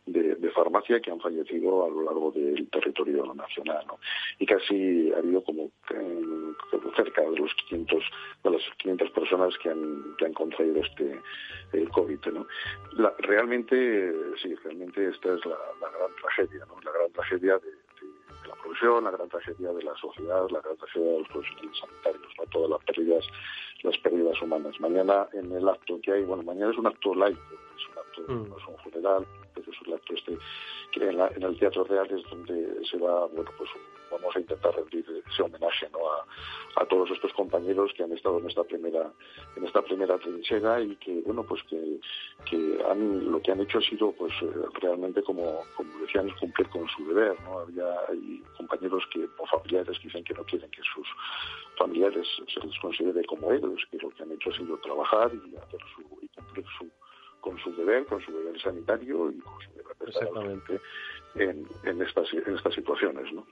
de, 0.06 0.34
de, 0.34 0.50
farmacia 0.50 1.00
que 1.00 1.10
han 1.10 1.20
fallecido 1.20 1.84
a 1.84 1.88
lo 1.88 2.02
largo 2.02 2.32
del 2.32 2.68
territorio 2.68 3.32
nacional, 3.34 3.84
¿no? 3.86 3.98
Y 4.38 4.46
casi 4.46 5.12
ha 5.12 5.18
habido 5.18 5.42
como 5.42 5.69
cerca 6.96 7.22
de 7.22 7.36
los 7.36 7.54
500 7.68 8.04
de 8.44 8.50
las 8.50 8.62
500 8.78 9.10
personas 9.10 9.58
que 9.58 9.70
han 9.70 10.16
que 10.18 10.26
han 10.26 10.32
contraído 10.32 10.80
este 10.80 11.20
el 11.72 11.88
COVID, 11.90 12.18
¿no? 12.32 12.46
realmente 13.18 14.12
sí, 14.42 14.54
realmente 14.64 15.08
esta 15.08 15.34
es 15.34 15.46
la, 15.46 15.56
gran 15.80 16.14
tragedia, 16.20 16.64
¿no? 16.66 16.80
La 16.80 16.90
gran 16.90 17.12
tragedia 17.12 17.58
de, 17.58 17.70
la 18.48 18.54
profesión, 18.56 19.04
la 19.04 19.10
gran 19.10 19.28
tragedia 19.28 19.72
de 19.72 19.82
la 19.82 19.94
sociedad, 19.96 20.48
la 20.50 20.60
gran 20.60 20.76
tragedia 20.76 21.12
de 21.12 21.18
los 21.18 21.28
profesionales 21.28 21.78
sanitarios, 21.78 22.32
¿no? 22.38 22.44
todas 22.46 22.70
las 22.70 22.84
pérdidas, 22.84 23.24
las 23.82 23.96
pérdidas 23.98 24.40
humanas. 24.42 24.78
Mañana 24.80 25.28
en 25.32 25.52
el 25.52 25.68
acto 25.68 26.00
que 26.02 26.12
hay, 26.12 26.22
bueno, 26.24 26.42
mañana 26.42 26.72
es 26.72 26.78
un 26.78 26.86
acto 26.86 27.14
laico, 27.14 27.40
es 27.76 27.88
un 27.88 27.98
acto, 27.98 28.32
mm. 28.32 28.48
no 28.48 28.58
es 28.58 28.66
un 28.66 28.76
funeral, 28.78 29.26
es 29.56 29.86
un 29.86 29.94
acto 29.94 30.14
este 30.14 30.38
que 30.92 31.08
en, 31.08 31.20
en, 31.20 31.42
el 31.42 31.58
Teatro 31.58 31.84
Real 31.84 32.06
es 32.10 32.28
donde 32.28 32.84
se 32.84 32.98
va, 32.98 33.26
bueno, 33.26 33.50
pues 33.56 33.70
vamos 34.10 34.34
a 34.34 34.40
intentar 34.40 34.74
rendir 34.74 35.04
ese 35.30 35.42
homenaje 35.42 35.88
¿no? 35.92 35.98
a, 36.76 36.84
todos 36.86 37.10
estos 37.10 37.32
compañeros 37.34 37.92
que 37.96 38.02
han 38.02 38.12
estado 38.12 38.38
en 38.38 38.48
esta 38.48 38.64
primera 38.64 39.12
en 39.56 39.64
esta 39.64 39.82
primera 39.82 40.18
trinchera 40.18 40.80
y 40.80 40.96
que 40.96 41.20
bueno 41.24 41.44
pues 41.44 41.62
que, 41.64 42.00
que 42.44 42.78
han, 42.88 43.30
lo 43.30 43.40
que 43.40 43.52
han 43.52 43.60
hecho 43.60 43.78
ha 43.78 43.82
sido 43.82 44.12
pues 44.12 44.32
eh, 44.42 44.50
realmente 44.80 45.22
como, 45.22 45.62
como 45.76 45.98
decían 46.00 46.28
cumplir 46.40 46.68
con 46.68 46.88
su 46.88 47.06
deber 47.06 47.36
no 47.42 47.60
había 47.60 47.84
hay 48.08 48.42
compañeros 48.56 49.04
que 49.12 49.28
o 49.38 49.46
familiares 49.46 49.98
que 49.98 50.08
dicen 50.08 50.24
que 50.24 50.34
no 50.34 50.44
quieren 50.44 50.70
que 50.70 50.82
sus 50.82 51.06
familiares 51.80 52.26
se 52.52 52.60
les 52.60 52.78
considere 52.78 53.24
como 53.24 53.50
héroes 53.50 53.80
que 53.90 53.96
lo 53.96 54.10
que 54.10 54.22
han 54.22 54.32
hecho 54.32 54.50
ha 54.50 54.56
sido 54.56 54.76
trabajar 54.78 55.30
y 55.32 55.56
hacer 55.56 55.80
su 55.94 56.02
y 56.22 56.28
cumplir 56.28 56.66
su 56.78 56.86
con 57.40 57.58
su 57.58 57.74
deber, 57.74 58.04
con 58.04 58.20
su 58.20 58.30
deber 58.32 58.60
sanitario 58.60 59.30
y 59.30 59.38
con 59.38 59.54
su 59.62 59.70
deber 59.72 60.60
en, 61.36 61.66
en, 61.84 62.02
estas, 62.02 62.32
en 62.34 62.54
estas 62.54 62.74
situaciones, 62.74 63.32
¿no? 63.32 63.46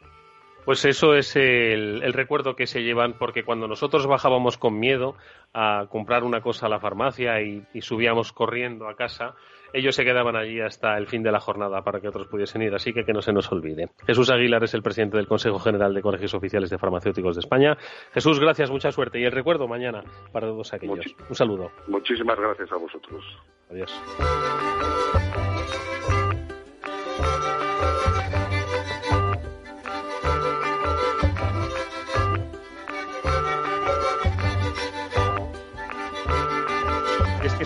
Pues 0.65 0.85
eso 0.85 1.15
es 1.15 1.35
el, 1.37 2.13
recuerdo 2.13 2.55
que 2.55 2.67
se 2.67 2.83
llevan, 2.83 3.15
porque 3.15 3.43
cuando 3.43 3.67
nosotros 3.69 4.07
bajábamos 4.07 4.59
con 4.59 4.79
miedo 4.79 5.15
a 5.55 5.87
comprar 5.89 6.25
una 6.25 6.43
cosa 6.43 6.67
a 6.67 6.69
la 6.69 6.79
farmacia 6.79 7.41
y, 7.41 7.65
subíamos 7.81 8.35
corriendo 8.35 8.87
a 8.87 8.95
casa, 8.95 9.35
ellos 9.73 9.95
se 9.95 10.05
quedaban 10.05 10.37
allí 10.37 10.61
hasta 10.61 10.97
el 10.97 11.07
fin 11.07 11.23
de 11.23 11.33
la 11.33 11.41
jornada 11.41 11.83
para 11.83 12.01
que 12.01 12.09
otros 12.09 12.27
pudiesen 12.27 12.63
ir, 12.63 12.75
así 12.75 12.93
que 12.93 13.05
que 13.05 13.13
no 13.13 13.23
se 13.23 13.33
nos 13.33 13.51
olvide. 13.53 13.89
Jesús 14.07 14.31
Aguilar 14.31 14.65
es 14.65 14.75
el 14.75 14.83
presidente 14.83 15.17
del 15.17 15.27
Consejo 15.27 15.59
General 15.59 15.93
de 15.93 16.03
Colegios 16.03 16.35
Oficiales 16.35 16.71
de 16.71 16.79
Farmacéuticos 16.79 17.37
de 17.37 17.41
España. 17.41 17.77
Jesús, 18.13 18.39
gracias, 18.41 18.71
mucha 18.71 18.91
suerte 18.91 19.21
y 19.21 19.25
el 19.25 19.33
recuerdo 19.33 19.69
mañana 19.69 20.03
para 20.33 20.49
todos 20.49 20.73
aquellos. 20.73 21.07
Un 21.29 21.35
saludo. 21.35 21.71
Muchísimas 21.87 22.39
gracias 22.39 22.71
a 22.73 22.77
vosotros. 22.77 23.25
Adiós. 23.71 23.93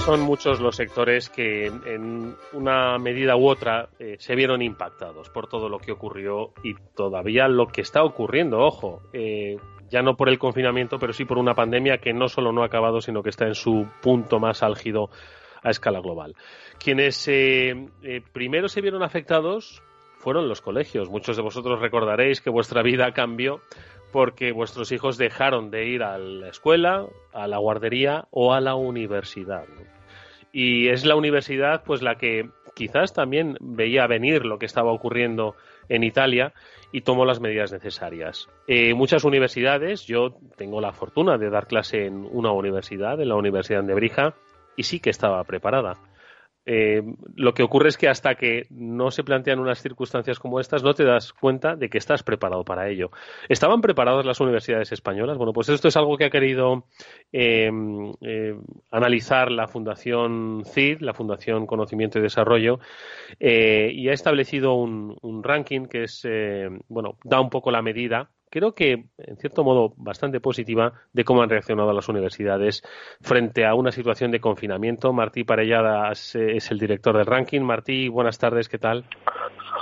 Son 0.04 0.20
muchos 0.22 0.60
los 0.60 0.74
sectores 0.74 1.28
que 1.28 1.66
en 1.66 2.34
una 2.52 2.98
medida 2.98 3.36
u 3.36 3.48
otra 3.48 3.88
eh, 4.00 4.16
se 4.18 4.34
vieron 4.34 4.60
impactados 4.60 5.30
por 5.30 5.46
todo 5.46 5.68
lo 5.68 5.78
que 5.78 5.92
ocurrió 5.92 6.52
y 6.64 6.74
todavía 6.96 7.46
lo 7.46 7.68
que 7.68 7.82
está 7.82 8.02
ocurriendo, 8.02 8.58
ojo, 8.58 9.02
eh, 9.12 9.56
ya 9.90 10.02
no 10.02 10.16
por 10.16 10.28
el 10.28 10.40
confinamiento, 10.40 10.98
pero 10.98 11.12
sí 11.12 11.24
por 11.24 11.38
una 11.38 11.54
pandemia 11.54 11.98
que 11.98 12.12
no 12.12 12.26
solo 12.26 12.50
no 12.50 12.62
ha 12.62 12.66
acabado, 12.66 13.00
sino 13.00 13.22
que 13.22 13.30
está 13.30 13.46
en 13.46 13.54
su 13.54 13.86
punto 14.00 14.40
más 14.40 14.64
álgido 14.64 15.08
a 15.62 15.70
escala 15.70 16.00
global. 16.00 16.34
Quienes 16.82 17.28
eh, 17.28 17.72
primero 18.32 18.66
se 18.68 18.80
vieron 18.80 19.04
afectados 19.04 19.82
fueron 20.18 20.48
los 20.48 20.60
colegios. 20.60 21.10
Muchos 21.10 21.36
de 21.36 21.42
vosotros 21.42 21.80
recordaréis 21.80 22.40
que 22.40 22.50
vuestra 22.50 22.82
vida 22.82 23.12
cambió 23.12 23.60
porque 24.12 24.52
vuestros 24.52 24.92
hijos 24.92 25.16
dejaron 25.16 25.70
de 25.70 25.86
ir 25.86 26.02
a 26.02 26.18
la 26.18 26.48
escuela, 26.48 27.06
a 27.32 27.46
la 27.46 27.58
guardería 27.58 28.26
o 28.30 28.52
a 28.52 28.60
la 28.60 28.74
universidad. 28.74 29.64
Y 30.52 30.88
es 30.88 31.04
la 31.04 31.16
universidad 31.16 31.82
pues 31.84 32.02
la 32.02 32.16
que 32.16 32.50
quizás 32.74 33.12
también 33.12 33.56
veía 33.60 34.06
venir 34.06 34.44
lo 34.44 34.58
que 34.58 34.66
estaba 34.66 34.92
ocurriendo 34.92 35.56
en 35.88 36.04
Italia 36.04 36.52
y 36.92 37.02
tomó 37.02 37.24
las 37.24 37.40
medidas 37.40 37.72
necesarias. 37.72 38.48
Eh, 38.66 38.94
muchas 38.94 39.24
universidades, 39.24 40.06
yo 40.06 40.36
tengo 40.56 40.80
la 40.80 40.92
fortuna 40.92 41.38
de 41.38 41.50
dar 41.50 41.66
clase 41.66 42.06
en 42.06 42.26
una 42.30 42.52
universidad, 42.52 43.20
en 43.20 43.28
la 43.28 43.36
Universidad 43.36 43.82
de 43.82 43.94
Brija, 43.94 44.34
y 44.76 44.84
sí 44.84 45.00
que 45.00 45.10
estaba 45.10 45.42
preparada. 45.44 45.96
Eh, 46.64 47.02
lo 47.34 47.54
que 47.54 47.62
ocurre 47.62 47.88
es 47.88 47.96
que 47.96 48.08
hasta 48.08 48.36
que 48.36 48.66
no 48.70 49.10
se 49.10 49.24
plantean 49.24 49.58
unas 49.58 49.82
circunstancias 49.82 50.38
como 50.38 50.60
estas, 50.60 50.82
no 50.82 50.94
te 50.94 51.04
das 51.04 51.32
cuenta 51.32 51.74
de 51.74 51.88
que 51.88 51.98
estás 51.98 52.22
preparado 52.22 52.64
para 52.64 52.88
ello. 52.88 53.10
¿Estaban 53.48 53.80
preparadas 53.80 54.24
las 54.24 54.40
universidades 54.40 54.92
españolas? 54.92 55.38
Bueno, 55.38 55.52
pues 55.52 55.68
esto 55.68 55.88
es 55.88 55.96
algo 55.96 56.16
que 56.16 56.26
ha 56.26 56.30
querido 56.30 56.84
em, 57.32 58.12
eh, 58.20 58.54
analizar 58.90 59.50
la 59.50 59.66
Fundación 59.66 60.62
CID, 60.64 61.00
la 61.00 61.14
Fundación 61.14 61.66
Conocimiento 61.66 62.18
y 62.18 62.22
Desarrollo, 62.22 62.78
eh, 63.40 63.90
y 63.92 64.08
ha 64.08 64.12
establecido 64.12 64.74
un, 64.74 65.16
un 65.22 65.42
ranking 65.42 65.86
que 65.86 66.04
es, 66.04 66.26
bueno, 66.88 67.18
da 67.24 67.40
un 67.40 67.50
poco 67.50 67.70
la 67.70 67.82
medida 67.82 68.30
creo 68.52 68.74
que, 68.74 69.06
en 69.16 69.36
cierto 69.38 69.64
modo, 69.64 69.94
bastante 69.96 70.38
positiva 70.38 70.92
de 71.12 71.24
cómo 71.24 71.42
han 71.42 71.48
reaccionado 71.48 71.92
las 71.92 72.08
universidades 72.08 72.82
frente 73.22 73.64
a 73.64 73.74
una 73.74 73.90
situación 73.90 74.30
de 74.30 74.40
confinamiento. 74.40 75.12
Martí 75.14 75.42
Parelladas 75.42 76.36
es 76.36 76.70
el 76.70 76.78
director 76.78 77.16
del 77.16 77.26
ranking. 77.26 77.62
Martí, 77.62 78.08
buenas 78.08 78.38
tardes, 78.38 78.68
¿qué 78.68 78.78
tal? 78.78 79.06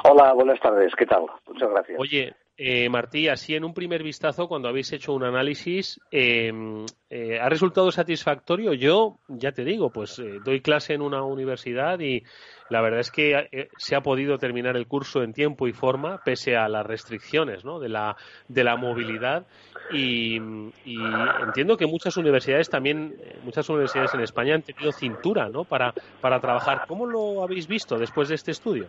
Hola, 0.04 0.32
buenas 0.34 0.60
tardes, 0.60 0.94
¿qué 0.96 1.04
tal? 1.04 1.26
Muchas 1.48 1.68
gracias. 1.68 1.98
Oye, 1.98 2.32
eh, 2.62 2.90
Martí, 2.90 3.26
así 3.26 3.54
en 3.54 3.64
un 3.64 3.72
primer 3.72 4.02
vistazo, 4.02 4.46
cuando 4.46 4.68
habéis 4.68 4.92
hecho 4.92 5.14
un 5.14 5.24
análisis, 5.24 5.98
em, 6.10 6.84
eh, 7.08 7.38
¿ha 7.40 7.48
resultado 7.48 7.90
satisfactorio? 7.90 8.74
Yo, 8.74 9.18
ya 9.28 9.52
te 9.52 9.64
digo, 9.64 9.88
pues 9.88 10.18
eh, 10.18 10.40
doy 10.44 10.60
clase 10.60 10.92
en 10.92 11.00
una 11.00 11.22
universidad 11.22 11.98
y 12.00 12.22
la 12.68 12.82
verdad 12.82 13.00
es 13.00 13.10
que 13.10 13.48
eh, 13.50 13.70
se 13.78 13.96
ha 13.96 14.02
podido 14.02 14.36
terminar 14.36 14.76
el 14.76 14.86
curso 14.86 15.22
en 15.22 15.32
tiempo 15.32 15.68
y 15.68 15.72
forma 15.72 16.20
pese 16.22 16.54
a 16.54 16.68
las 16.68 16.84
restricciones 16.84 17.64
¿no? 17.64 17.80
de, 17.80 17.88
la, 17.88 18.14
de 18.46 18.62
la 18.62 18.76
movilidad 18.76 19.46
y, 19.92 20.36
entiendo 20.36 21.78
que 21.78 21.86
muchas 21.86 22.18
universidades 22.18 22.68
también, 22.68 23.14
eh, 23.20 23.38
muchas 23.42 23.68
universidades 23.70 24.12
en 24.14 24.20
España 24.20 24.54
han 24.54 24.62
tenido 24.62 24.92
cintura 24.92 25.48
¿no? 25.48 25.64
para, 25.64 25.94
para 26.20 26.40
trabajar. 26.40 26.82
¿Cómo 26.86 27.06
lo 27.06 27.42
habéis 27.42 27.66
visto 27.66 27.98
después 27.98 28.28
de 28.28 28.34
este 28.34 28.50
estudio? 28.50 28.86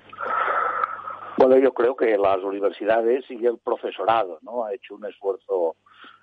Bueno, 1.38 1.58
yo 1.58 1.74
creo 1.74 1.96
que 1.96 2.18
las 2.18 2.44
universidades 2.44 3.26
y 3.30 3.46
el 3.46 3.58
profesorado 3.58 4.40
¿no? 4.42 4.66
ha 4.66 4.74
hecho 4.74 4.96
un 4.96 5.06
esfuerzo 5.06 5.76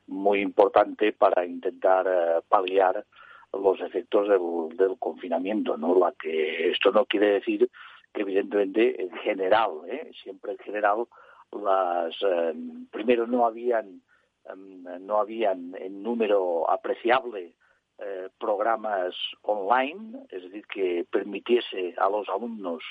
muy 0.07 0.41
importante 0.41 1.13
para 1.13 1.45
intentar 1.45 2.07
eh, 2.07 2.41
paliar 2.49 3.05
los 3.53 3.81
efectos 3.81 4.29
del, 4.29 4.97
confinamiento, 4.99 5.77
¿no? 5.77 5.99
La 5.99 6.13
que 6.13 6.71
esto 6.71 6.91
no 6.91 7.07
quiere 7.07 7.33
decir 7.33 7.71
que 8.13 8.23
evidentemente 8.23 9.03
en 9.03 9.11
general, 9.19 9.71
¿eh? 9.87 10.11
siempre 10.23 10.53
en 10.53 10.59
general, 10.59 11.07
las 11.53 12.15
eh, 12.23 12.55
primero 12.91 13.27
no 13.27 13.47
habían 13.47 14.03
em, 14.45 14.85
no 15.01 15.19
habían 15.19 15.75
en 15.79 16.03
número 16.03 16.71
apreciable 16.71 17.55
eh, 17.99 18.29
programas 18.39 19.15
online, 19.43 20.27
es 20.31 20.43
decir, 20.43 20.67
que 20.67 21.07
permitiese 21.11 21.95
a 21.97 22.09
los 22.09 22.29
alumnos 22.29 22.83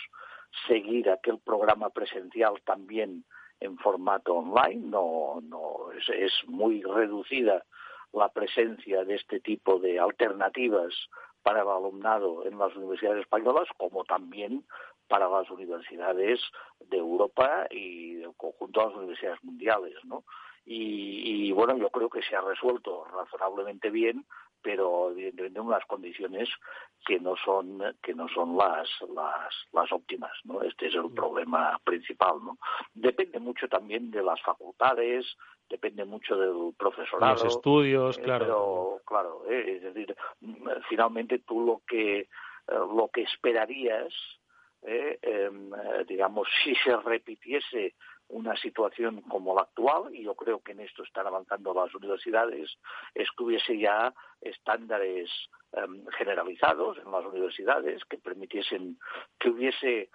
seguir 0.67 1.09
aquel 1.09 1.39
programa 1.39 1.89
presencial 1.89 2.61
también 2.65 3.25
en 3.59 3.77
formato 3.77 4.35
online. 4.35 4.87
No, 4.87 5.39
no 5.41 5.91
es, 5.91 6.31
muy 6.47 6.81
reducida 6.81 7.63
la 8.13 8.29
presencia 8.29 9.03
de 9.03 9.15
este 9.15 9.39
tipo 9.39 9.79
de 9.79 9.99
alternativas 9.99 10.93
para 11.43 11.61
el 11.61 11.67
alumnado 11.67 12.45
en 12.45 12.57
las 12.57 12.75
universidades 12.75 13.21
españolas, 13.21 13.67
como 13.77 14.03
también 14.03 14.65
para 15.07 15.29
las 15.29 15.49
universidades 15.49 16.41
de 16.79 16.97
Europa 16.97 17.67
y 17.69 18.15
del 18.15 18.35
conjunto 18.35 18.81
de 18.81 18.85
las 18.87 18.95
universidades 18.97 19.43
mundiales, 19.43 19.95
¿no? 20.03 20.23
Y, 20.69 21.49
bueno, 21.53 21.77
yo 21.77 21.89
creo 21.89 22.09
que 22.09 22.21
se 22.21 22.35
ha 22.35 22.41
resuelto 22.41 23.05
razonablemente 23.05 23.89
bien, 23.89 24.25
pero 24.67 25.11
evidentemente 25.11 25.59
en 25.59 25.65
unas 25.65 25.85
condiciones 25.85 26.49
que 27.05 27.21
no 27.21 27.35
son 27.37 27.81
que 28.03 28.13
no 28.13 28.27
son 28.27 28.57
las 28.57 28.89
las, 29.15 29.53
las 29.71 29.89
óptimas 29.93 30.33
no 30.43 30.61
este 30.61 30.87
es 30.87 30.95
el 30.95 31.09
problema 31.13 31.79
principal 31.85 32.35
no 32.43 32.57
depende 32.93 33.39
mucho 33.39 33.69
también 33.69 34.11
de 34.11 34.21
las 34.21 34.41
facultades 34.41 35.25
depende 35.69 36.03
mucho 36.03 36.35
del 36.35 36.73
profesorado 36.77 37.35
los 37.35 37.45
estudios 37.45 38.17
eh, 38.17 38.23
claro. 38.23 38.45
pero 38.45 39.01
claro 39.05 39.43
eh, 39.49 39.77
es 39.77 39.83
decir 39.83 40.13
finalmente 40.89 41.39
tú 41.39 41.65
lo 41.65 41.81
que 41.87 42.19
eh, 42.19 42.27
lo 42.67 43.09
que 43.13 43.21
esperarías 43.21 44.13
em, 44.81 45.71
digamos 46.09 46.45
si 46.65 46.75
se 46.75 46.93
repitiese 46.97 47.95
una 48.29 48.55
situación 48.57 49.21
como 49.21 49.55
la 49.55 49.61
actual, 49.61 50.13
y 50.13 50.23
yo 50.23 50.35
creo 50.35 50.59
que 50.59 50.73
en 50.73 50.81
esto 50.81 51.03
están 51.03 51.27
avanzando 51.27 51.73
las 51.73 51.93
universidades, 51.95 52.77
es 53.13 53.29
que 53.31 53.43
hubiese 53.43 53.77
ya 53.77 54.13
estándares 54.41 55.29
em, 55.71 56.05
generalizados 56.17 56.97
en 56.97 57.11
las 57.11 57.25
universidades 57.25 58.03
que 58.05 58.17
permitiesen 58.17 58.99
que 59.39 59.49
hubiese, 59.49 60.09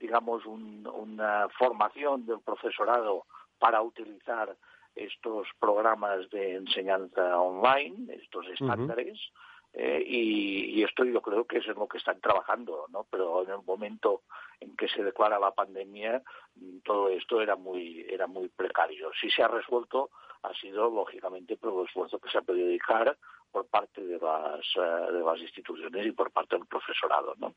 digamos, 0.00 0.44
una 0.46 1.48
formación 1.50 2.26
del 2.26 2.40
profesorado 2.40 3.26
para 3.58 3.80
utilizar 3.82 4.56
estos 4.94 5.48
programas 5.58 6.28
de 6.30 6.56
enseñanza 6.56 7.40
online, 7.40 8.14
estos 8.14 8.46
estándares, 8.48 9.18
eh, 9.74 10.02
y, 10.06 10.82
esto 10.82 11.04
yo 11.04 11.22
creo 11.22 11.44
que 11.44 11.58
es 11.58 11.66
en 11.66 11.74
lo 11.74 11.86
que 11.86 11.98
están 11.98 12.20
trabajando, 12.20 12.86
¿no? 12.90 13.06
Pero 13.10 13.44
en 13.44 13.50
el 13.50 13.62
momento 13.64 14.22
en 14.60 14.76
que 14.76 14.88
se 14.88 15.02
declara 15.02 15.38
la 15.38 15.52
pandemia, 15.52 16.22
mm, 16.56 16.78
todo 16.84 17.08
esto 17.08 17.40
era 17.40 17.56
muy, 17.56 18.04
era 18.08 18.26
muy 18.26 18.48
precario. 18.48 19.10
Si 19.20 19.30
se 19.30 19.42
ha 19.42 19.48
resuelto, 19.48 20.10
ha 20.42 20.52
sido 20.54 20.90
lógicamente 20.90 21.56
por 21.56 21.72
el 21.72 21.86
esfuerzo 21.86 22.18
que 22.18 22.30
se 22.30 22.38
ha 22.38 22.42
podido 22.42 22.66
dedicar 22.66 23.16
por 23.50 23.66
parte 23.68 24.02
de 24.02 24.18
las, 24.18 24.60
eh, 24.76 25.12
de 25.12 25.20
las 25.20 25.40
instituciones 25.40 26.06
y 26.06 26.12
por 26.12 26.30
parte 26.32 26.56
del 26.56 26.66
profesorado, 26.66 27.34
¿no? 27.38 27.54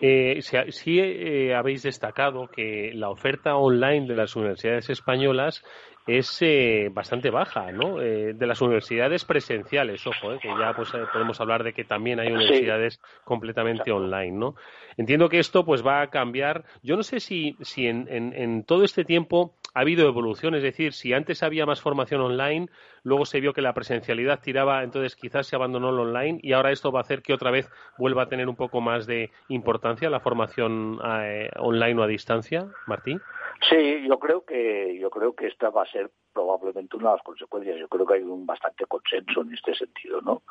Eh, 0.00 0.40
sí 0.42 0.98
eh, 0.98 1.54
habéis 1.54 1.84
destacado 1.84 2.48
que 2.48 2.90
la 2.94 3.10
oferta 3.10 3.54
online 3.56 4.08
de 4.08 4.16
las 4.16 4.34
universidades 4.34 4.90
españolas 4.90 5.64
es 6.06 6.42
eh, 6.42 6.90
bastante 6.92 7.30
baja, 7.30 7.72
¿no? 7.72 8.00
Eh, 8.00 8.34
de 8.34 8.46
las 8.46 8.60
universidades 8.60 9.24
presenciales, 9.24 10.06
ojo, 10.06 10.34
eh, 10.34 10.38
que 10.40 10.48
ya 10.48 10.74
pues 10.74 10.90
podemos 11.12 11.40
hablar 11.40 11.64
de 11.64 11.72
que 11.72 11.84
también 11.84 12.20
hay 12.20 12.30
universidades 12.30 13.00
completamente 13.24 13.90
online, 13.90 14.32
¿no? 14.32 14.54
Entiendo 14.98 15.28
que 15.28 15.38
esto 15.38 15.64
pues 15.64 15.84
va 15.84 16.02
a 16.02 16.10
cambiar. 16.10 16.64
Yo 16.82 16.96
no 16.96 17.02
sé 17.02 17.20
si, 17.20 17.56
si 17.62 17.86
en, 17.86 18.06
en, 18.08 18.64
todo 18.64 18.84
este 18.84 19.04
tiempo 19.04 19.54
ha 19.72 19.80
habido 19.80 20.06
evolución, 20.06 20.54
es 20.54 20.62
decir, 20.62 20.92
si 20.92 21.14
antes 21.14 21.42
había 21.42 21.66
más 21.66 21.80
formación 21.80 22.20
online, 22.20 22.68
luego 23.02 23.24
se 23.24 23.40
vio 23.40 23.54
que 23.54 23.62
la 23.62 23.72
presencialidad 23.72 24.40
tiraba, 24.40 24.84
entonces 24.84 25.16
quizás 25.16 25.46
se 25.46 25.56
abandonó 25.56 25.88
el 25.88 25.98
online 25.98 26.38
y 26.42 26.52
ahora 26.52 26.70
esto 26.70 26.92
va 26.92 27.00
a 27.00 27.02
hacer 27.02 27.22
que 27.22 27.32
otra 27.32 27.50
vez 27.50 27.68
vuelva 27.98 28.24
a 28.24 28.28
tener 28.28 28.48
un 28.48 28.56
poco 28.56 28.80
más 28.80 29.06
de 29.06 29.30
importancia 29.48 30.10
la 30.10 30.20
formación 30.20 31.00
online 31.00 32.00
o 32.00 32.02
a 32.04 32.06
distancia, 32.06 32.66
Martín. 32.86 33.20
Sí, 33.68 34.06
yo 34.06 34.18
creo 34.18 34.44
que 34.44 34.98
yo 34.98 35.10
creo 35.10 35.34
que 35.34 35.46
esta 35.46 35.70
va 35.70 35.82
a 35.82 35.90
ser 35.90 36.10
probablemente 36.32 36.96
una 36.96 37.10
de 37.10 37.16
las 37.16 37.24
consecuencias. 37.24 37.78
Yo 37.78 37.88
creo 37.88 38.04
que 38.04 38.14
hay 38.14 38.22
un 38.22 38.44
bastante 38.44 38.84
consenso 38.86 39.42
en 39.42 39.54
este 39.54 39.74
sentido, 39.74 40.20
¿no? 40.20 40.42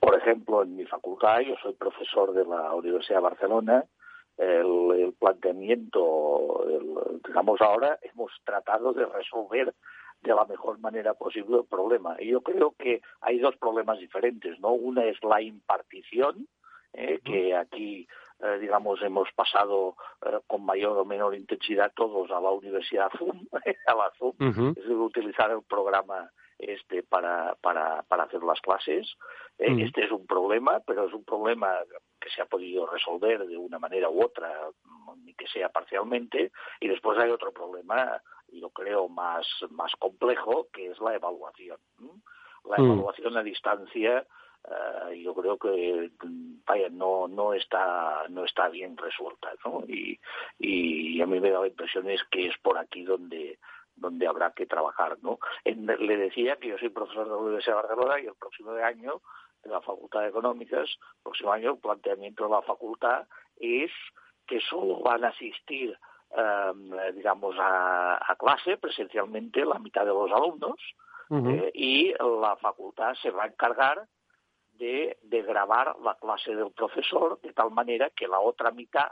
Por 0.00 0.16
ejemplo, 0.16 0.62
en 0.62 0.74
mi 0.76 0.84
facultad, 0.86 1.40
yo 1.40 1.54
soy 1.62 1.74
profesor 1.74 2.32
de 2.32 2.44
la 2.44 2.74
Universidad 2.74 3.18
de 3.18 3.22
Barcelona. 3.22 3.84
El, 4.36 5.14
planteamiento, 5.18 6.64
digamos 7.26 7.60
ahora, 7.60 7.98
hemos 8.02 8.30
tratado 8.44 8.92
de 8.92 9.06
resolver 9.06 9.74
de 10.20 10.34
la 10.34 10.44
mejor 10.44 10.78
manera 10.78 11.14
posible 11.14 11.58
el 11.58 11.64
problema. 11.64 12.16
Y 12.18 12.28
yo 12.28 12.40
creo 12.40 12.74
que 12.78 13.00
hay 13.20 13.38
dos 13.38 13.56
problemas 13.56 13.98
diferentes, 13.98 14.58
¿no? 14.60 14.72
Una 14.72 15.04
es 15.04 15.22
la 15.22 15.40
impartición, 15.42 16.46
eh, 16.92 17.20
que 17.24 17.54
aquí 17.54 18.06
eh, 18.40 18.58
digamos, 18.60 19.02
hemos 19.02 19.30
pasado 19.32 19.96
eh, 20.24 20.38
con 20.46 20.64
mayor 20.64 20.96
o 20.96 21.04
menor 21.04 21.34
intensidad 21.34 21.92
todos 21.94 22.30
a 22.30 22.40
la 22.40 22.50
Universidad 22.50 23.10
Zoom, 23.18 23.48
a 23.86 23.94
la 23.94 24.12
Zoom, 24.16 24.34
es 24.38 24.74
decir, 24.76 24.92
utilizar 24.92 25.50
el 25.50 25.62
programa 25.62 26.30
este 26.58 27.02
para, 27.02 27.56
para, 27.60 28.02
para 28.02 28.24
hacer 28.24 28.42
las 28.42 28.60
clases. 28.60 29.16
Eh, 29.58 29.74
este 29.84 30.04
es 30.04 30.12
un 30.12 30.26
problema, 30.26 30.80
pero 30.86 31.06
es 31.06 31.12
un 31.12 31.24
problema 31.24 31.78
que 32.20 32.30
se 32.30 32.42
ha 32.42 32.46
podido 32.46 32.86
resolver 32.86 33.44
de 33.46 33.56
una 33.56 33.78
manera 33.78 34.08
u 34.08 34.22
otra, 34.22 34.52
ni 35.24 35.34
que 35.34 35.48
sea 35.48 35.68
parcialmente. 35.68 36.52
Y 36.80 36.88
después 36.88 37.18
hay 37.18 37.30
otro 37.30 37.52
problema, 37.52 38.20
yo 38.52 38.70
creo, 38.70 39.08
más, 39.08 39.46
más 39.70 39.92
complejo, 39.96 40.68
que 40.72 40.88
es 40.88 41.00
la 41.00 41.14
evaluación. 41.14 41.78
La 42.64 42.76
evaluación 42.76 43.36
a 43.36 43.42
distancia 43.42 44.26
eh, 44.64 45.22
yo 45.22 45.34
creo 45.34 45.56
que 45.56 46.10
vaya 46.66 46.88
no 46.90 47.28
no 47.28 47.54
está 47.54 48.26
no 48.28 48.44
está 48.44 48.68
bien 48.68 48.96
resuelta 48.96 49.52
¿no? 49.64 49.84
y, 49.86 50.18
y 50.58 51.20
a 51.22 51.26
mí 51.26 51.40
me 51.40 51.50
da 51.50 51.60
la 51.60 51.68
impresión 51.68 52.10
es 52.10 52.22
que 52.30 52.48
es 52.48 52.58
por 52.58 52.76
aquí 52.76 53.04
donde 53.04 53.58
donde 53.94 54.26
habrá 54.26 54.50
que 54.52 54.66
trabajar 54.66 55.16
no 55.22 55.38
le 55.64 56.16
decía 56.16 56.56
que 56.56 56.68
yo 56.68 56.78
soy 56.78 56.90
profesor 56.90 57.24
de 57.24 57.30
la 57.30 57.36
Universidad 57.36 57.76
de 57.76 57.82
Barcelona 57.82 58.20
y 58.20 58.26
el 58.26 58.34
próximo 58.34 58.72
año 58.72 59.22
de 59.62 59.70
la 59.70 59.80
Facultad 59.80 60.22
de 60.22 60.28
Económicas 60.28 60.88
el 60.90 61.22
próximo 61.22 61.52
año 61.52 61.70
el 61.72 61.78
planteamiento 61.78 62.44
de 62.44 62.50
la 62.50 62.62
facultad 62.62 63.26
es 63.56 63.90
que 64.46 64.60
solo 64.60 65.00
van 65.00 65.24
a 65.24 65.28
asistir 65.28 65.96
em, 66.30 66.90
digamos 67.14 67.56
a, 67.58 68.36
clase 68.38 68.76
presencialmente 68.76 69.64
la 69.64 69.78
mitad 69.78 70.04
de 70.04 70.12
los 70.12 70.30
alumnos 70.30 70.78
eh, 71.30 71.70
y 71.74 72.12
la 72.18 72.56
facultad 72.56 73.14
se 73.14 73.30
va 73.30 73.44
a 73.44 73.48
encargar 73.48 74.06
de, 74.78 75.18
grabar 75.42 75.96
la 76.02 76.14
clase 76.14 76.54
del 76.54 76.72
profesor 76.72 77.40
de 77.40 77.52
tal 77.52 77.70
manera 77.70 78.10
que 78.10 78.28
la 78.28 78.40
otra 78.40 78.70
mitad, 78.70 79.10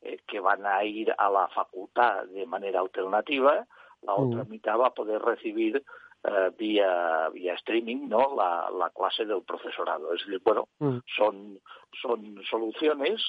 eh, 0.00 0.18
que 0.26 0.40
van 0.40 0.66
a 0.66 0.84
ir 0.84 1.14
a 1.16 1.30
la 1.30 1.48
facultad 1.48 2.24
de 2.24 2.46
manera 2.46 2.80
alternativa, 2.80 3.66
la 4.02 4.14
otra 4.14 4.44
mitad 4.44 4.78
va 4.78 4.88
a 4.88 4.94
poder 4.94 5.20
recibir 5.22 5.82
eh, 6.24 6.50
vía, 6.56 7.28
vía 7.30 7.54
streaming 7.54 8.08
¿no? 8.08 8.34
La, 8.36 8.70
la, 8.70 8.90
clase 8.90 9.24
del 9.24 9.42
profesorado. 9.42 10.12
Es 10.12 10.24
decir, 10.26 10.40
bueno, 10.44 10.68
son, 11.16 11.60
son 12.00 12.42
soluciones 12.50 13.22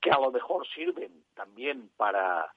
que 0.00 0.10
a 0.10 0.18
lo 0.18 0.30
mejor 0.30 0.66
sirven 0.68 1.24
también 1.34 1.90
para, 1.96 2.52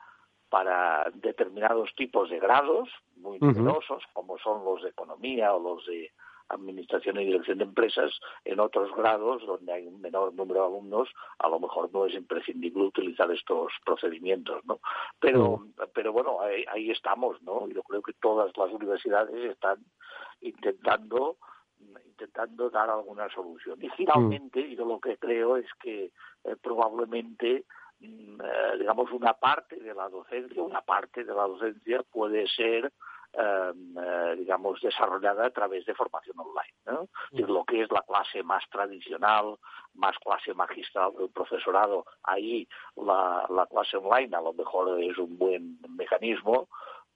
para 0.49 1.09
determinados 1.14 1.89
tipos 1.95 2.30
de 2.30 2.39
grados 2.39 2.89
muy 3.16 3.39
numerosos, 3.39 4.03
como 4.14 4.38
son 4.38 4.64
los 4.64 4.84
de 4.84 4.89
economía 4.89 5.53
o 5.53 5.59
los 5.59 5.86
de 5.86 6.12
administración 6.53 7.19
y 7.19 7.25
dirección 7.25 7.57
de 7.57 7.63
empresas, 7.65 8.11
en 8.45 8.59
otros 8.59 8.93
grados 8.95 9.45
donde 9.45 9.73
hay 9.73 9.87
un 9.87 10.01
menor 10.01 10.33
número 10.33 10.61
de 10.61 10.67
alumnos, 10.67 11.09
a 11.39 11.49
lo 11.49 11.59
mejor 11.59 11.89
no 11.93 12.05
es 12.05 12.13
imprescindible 12.13 12.83
utilizar 12.83 13.31
estos 13.31 13.71
procedimientos, 13.85 14.63
¿no? 14.65 14.79
Pero, 15.19 15.57
mm. 15.57 15.73
pero 15.93 16.13
bueno, 16.13 16.39
ahí, 16.41 16.91
estamos, 16.91 17.41
¿no? 17.41 17.67
Yo 17.69 17.83
creo 17.83 18.01
que 18.01 18.13
todas 18.13 18.55
las 18.55 18.71
universidades 18.71 19.51
están 19.51 19.77
intentando 20.41 21.37
intentando 22.05 22.69
dar 22.69 22.89
alguna 22.89 23.27
solución. 23.29 23.81
Y 23.81 23.89
finalmente, 23.89 24.63
mm. 24.63 24.75
yo 24.75 24.85
lo 24.85 24.99
que 24.99 25.17
creo 25.17 25.57
es 25.57 25.65
que 25.81 26.11
eh, 26.43 26.55
probablemente 26.61 27.65
mm, 27.99 28.39
eh, 28.41 28.77
digamos 28.77 29.11
una 29.11 29.33
parte 29.33 29.77
de 29.77 29.93
la 29.93 30.07
docencia, 30.09 30.61
una 30.61 30.81
parte 30.81 31.23
de 31.23 31.33
la 31.33 31.47
docencia 31.47 32.03
puede 32.11 32.47
ser 32.47 32.91
eh, 33.34 34.36
digamos, 34.38 34.82
desarrollada 34.82 35.45
a 35.45 35.49
través 35.51 35.86
de 35.86 35.95
formación 35.95 36.38
online. 36.39 36.73
¿no? 36.86 37.07
lo 37.47 37.63
que 37.63 37.82
es 37.84 37.91
la 37.91 38.01
clase 38.01 38.43
más 38.43 38.63
tradicional, 38.69 39.57
más 39.93 40.17
clase 40.19 40.53
magistral 40.53 41.13
del 41.17 41.29
profesorado, 41.29 42.05
ahí 42.23 42.67
la, 42.95 43.45
la 43.49 43.65
clase 43.67 43.97
online 43.97 44.36
a 44.36 44.41
lo 44.41 44.53
mejor 44.53 45.01
es 45.01 45.17
un 45.17 45.38
buen 45.38 45.79
mecanismo, 45.89 46.67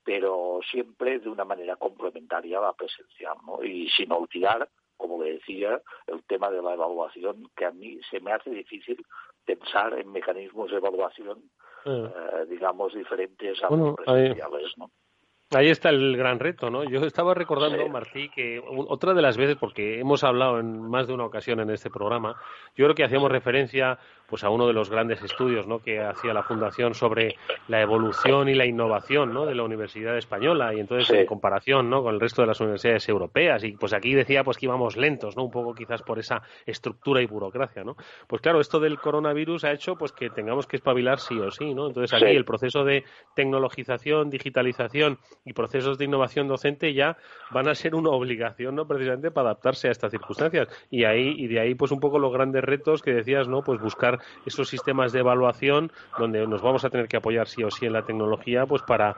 pero 0.06 0.60
siempre 0.70 1.20
de 1.20 1.30
una 1.30 1.44
manera 1.44 1.76
complementaria 1.76 2.60
a 2.60 2.62
la 2.62 2.74
presencial, 2.74 3.36
¿no? 3.46 3.64
Y 3.64 3.90
sin 3.90 4.12
olvidar, 4.12 4.70
como 4.96 5.22
le 5.22 5.34
decía, 5.34 5.82
el 6.08 6.24
tema 6.24 6.50
de 6.52 6.62
la 6.62 6.74
evaluación, 6.74 7.50
que 7.58 7.66
a 7.66 7.72
mí 7.72 8.00
se 8.10 8.20
me 8.20 8.32
hace 8.32 8.52
difícil 8.52 9.04
pensar 9.44 9.98
en 9.98 10.12
mecanismos 10.12 10.70
de 10.70 10.78
evaluación, 10.78 11.50
eh, 11.86 12.46
digamos, 12.48 12.94
diferentes 12.94 13.62
a 13.64 13.70
los 13.70 13.96
presenciales, 13.96 14.78
¿no? 14.78 14.92
Ahí 15.56 15.70
está 15.70 15.90
el 15.90 16.18
gran 16.18 16.40
reto, 16.40 16.70
¿no? 16.70 16.84
Yo 16.84 17.06
estaba 17.06 17.34
recordando, 17.34 17.88
Martí, 17.88 18.30
que 18.30 18.62
otra 18.68 19.14
de 19.14 19.22
las 19.22 19.38
veces, 19.38 19.56
porque 19.56 20.00
hemos 20.00 20.24
hablado 20.24 20.60
en 20.60 20.82
más 20.82 21.08
de 21.08 21.14
una 21.14 21.26
ocasión 21.26 21.60
en 21.62 21.70
este 21.70 21.90
programa, 21.90 22.36
yo 22.76 22.86
creo 22.86 22.96
que 22.96 23.04
hacíamos 23.04 23.32
referencia 23.32 23.98
pues 24.28 24.44
a 24.44 24.50
uno 24.50 24.68
de 24.68 24.74
los 24.74 24.90
grandes 24.90 25.22
estudios 25.22 25.68
¿no? 25.68 25.80
que 25.80 26.02
hacía 26.02 26.34
la 26.34 26.44
Fundación 26.44 26.94
sobre 26.94 27.36
la 27.68 27.82
evolución 27.82 28.50
y 28.50 28.54
la 28.54 28.66
innovación 28.66 29.34
¿no? 29.34 29.46
de 29.46 29.56
la 29.56 29.64
Universidad 29.64 30.18
Española 30.18 30.74
y 30.74 30.80
entonces 30.80 31.10
en 31.12 31.26
comparación 31.26 31.90
¿no? 31.90 32.04
con 32.04 32.14
el 32.14 32.20
resto 32.20 32.42
de 32.42 32.48
las 32.48 32.60
universidades 32.60 33.08
europeas 33.10 33.64
y 33.64 33.74
pues 33.74 33.94
aquí 33.94 34.14
decía 34.14 34.44
pues 34.44 34.58
que 34.58 34.66
íbamos 34.66 34.98
lentos, 34.98 35.36
¿no? 35.36 35.44
un 35.44 35.52
poco 35.52 35.74
quizás 35.74 36.02
por 36.02 36.20
esa 36.20 36.42
estructura 36.66 37.22
y 37.22 37.26
burocracia. 37.26 37.84
¿no? 37.84 37.96
Pues 38.28 38.42
claro, 38.42 38.60
esto 38.60 38.80
del 38.80 39.00
coronavirus 39.00 39.66
ha 39.66 39.72
hecho 39.72 39.96
pues 39.96 40.12
que 40.12 40.30
tengamos 40.30 40.68
que 40.68 40.78
espabilar 40.78 41.20
sí 41.20 41.40
o 41.40 41.52
sí. 41.52 41.74
¿no? 41.74 41.88
Entonces 41.88 42.14
aquí 42.14 42.36
el 42.36 42.46
proceso 42.46 42.84
de 42.84 43.04
tecnologización, 43.36 44.30
digitalización 44.30 45.20
y 45.44 45.54
procesos 45.54 45.98
de 45.98 46.06
innovación 46.06 46.48
docente 46.48 46.94
ya 46.94 47.18
van 47.52 47.68
a 47.68 47.76
ser 47.76 47.96
una 47.96 48.10
obligación, 48.10 48.76
¿no? 48.76 48.88
Precisamente 48.88 49.32
para 49.32 49.50
adaptarse 49.50 49.88
a 49.88 49.92
estas 49.92 50.12
circunstancias. 50.12 50.68
Y 50.90 51.04
ahí, 51.04 51.36
y 51.38 51.48
de 51.48 51.60
ahí, 51.60 51.76
pues 51.76 51.92
un 51.92 52.00
poco 52.00 52.20
los 52.20 52.34
grandes 52.34 52.64
retos 52.64 53.02
que 53.02 53.14
decías, 53.14 53.48
¿no? 53.48 53.62
Pues 53.62 53.82
buscar 53.82 54.15
esos 54.46 54.70
sistemas 54.70 55.12
de 55.12 55.20
evaluación 55.20 55.92
donde 56.18 56.46
nos 56.48 56.62
vamos 56.62 56.86
a 56.86 56.90
tener 56.90 57.08
que 57.08 57.18
apoyar 57.18 57.48
sí 57.48 57.64
o 57.64 57.72
sí 57.72 57.86
en 57.86 57.94
la 57.94 58.06
tecnología, 58.06 58.66
pues 58.66 58.82
para 58.84 59.16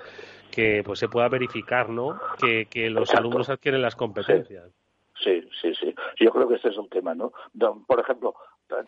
que 0.51 0.81
pues 0.85 0.99
se 0.99 1.09
pueda 1.09 1.27
verificar, 1.29 1.89
¿no? 1.89 2.19
Que, 2.39 2.65
que 2.65 2.89
los 2.89 3.13
alumnos 3.13 3.49
adquieren 3.49 3.81
las 3.81 3.95
competencias. 3.95 4.71
Sí, 5.23 5.47
sí, 5.61 5.73
sí. 5.73 5.93
Yo 6.19 6.31
creo 6.31 6.47
que 6.47 6.55
este 6.55 6.69
es 6.69 6.77
un 6.77 6.89
tema, 6.89 7.15
¿no? 7.15 7.33
Por 7.87 7.99
ejemplo, 7.99 8.35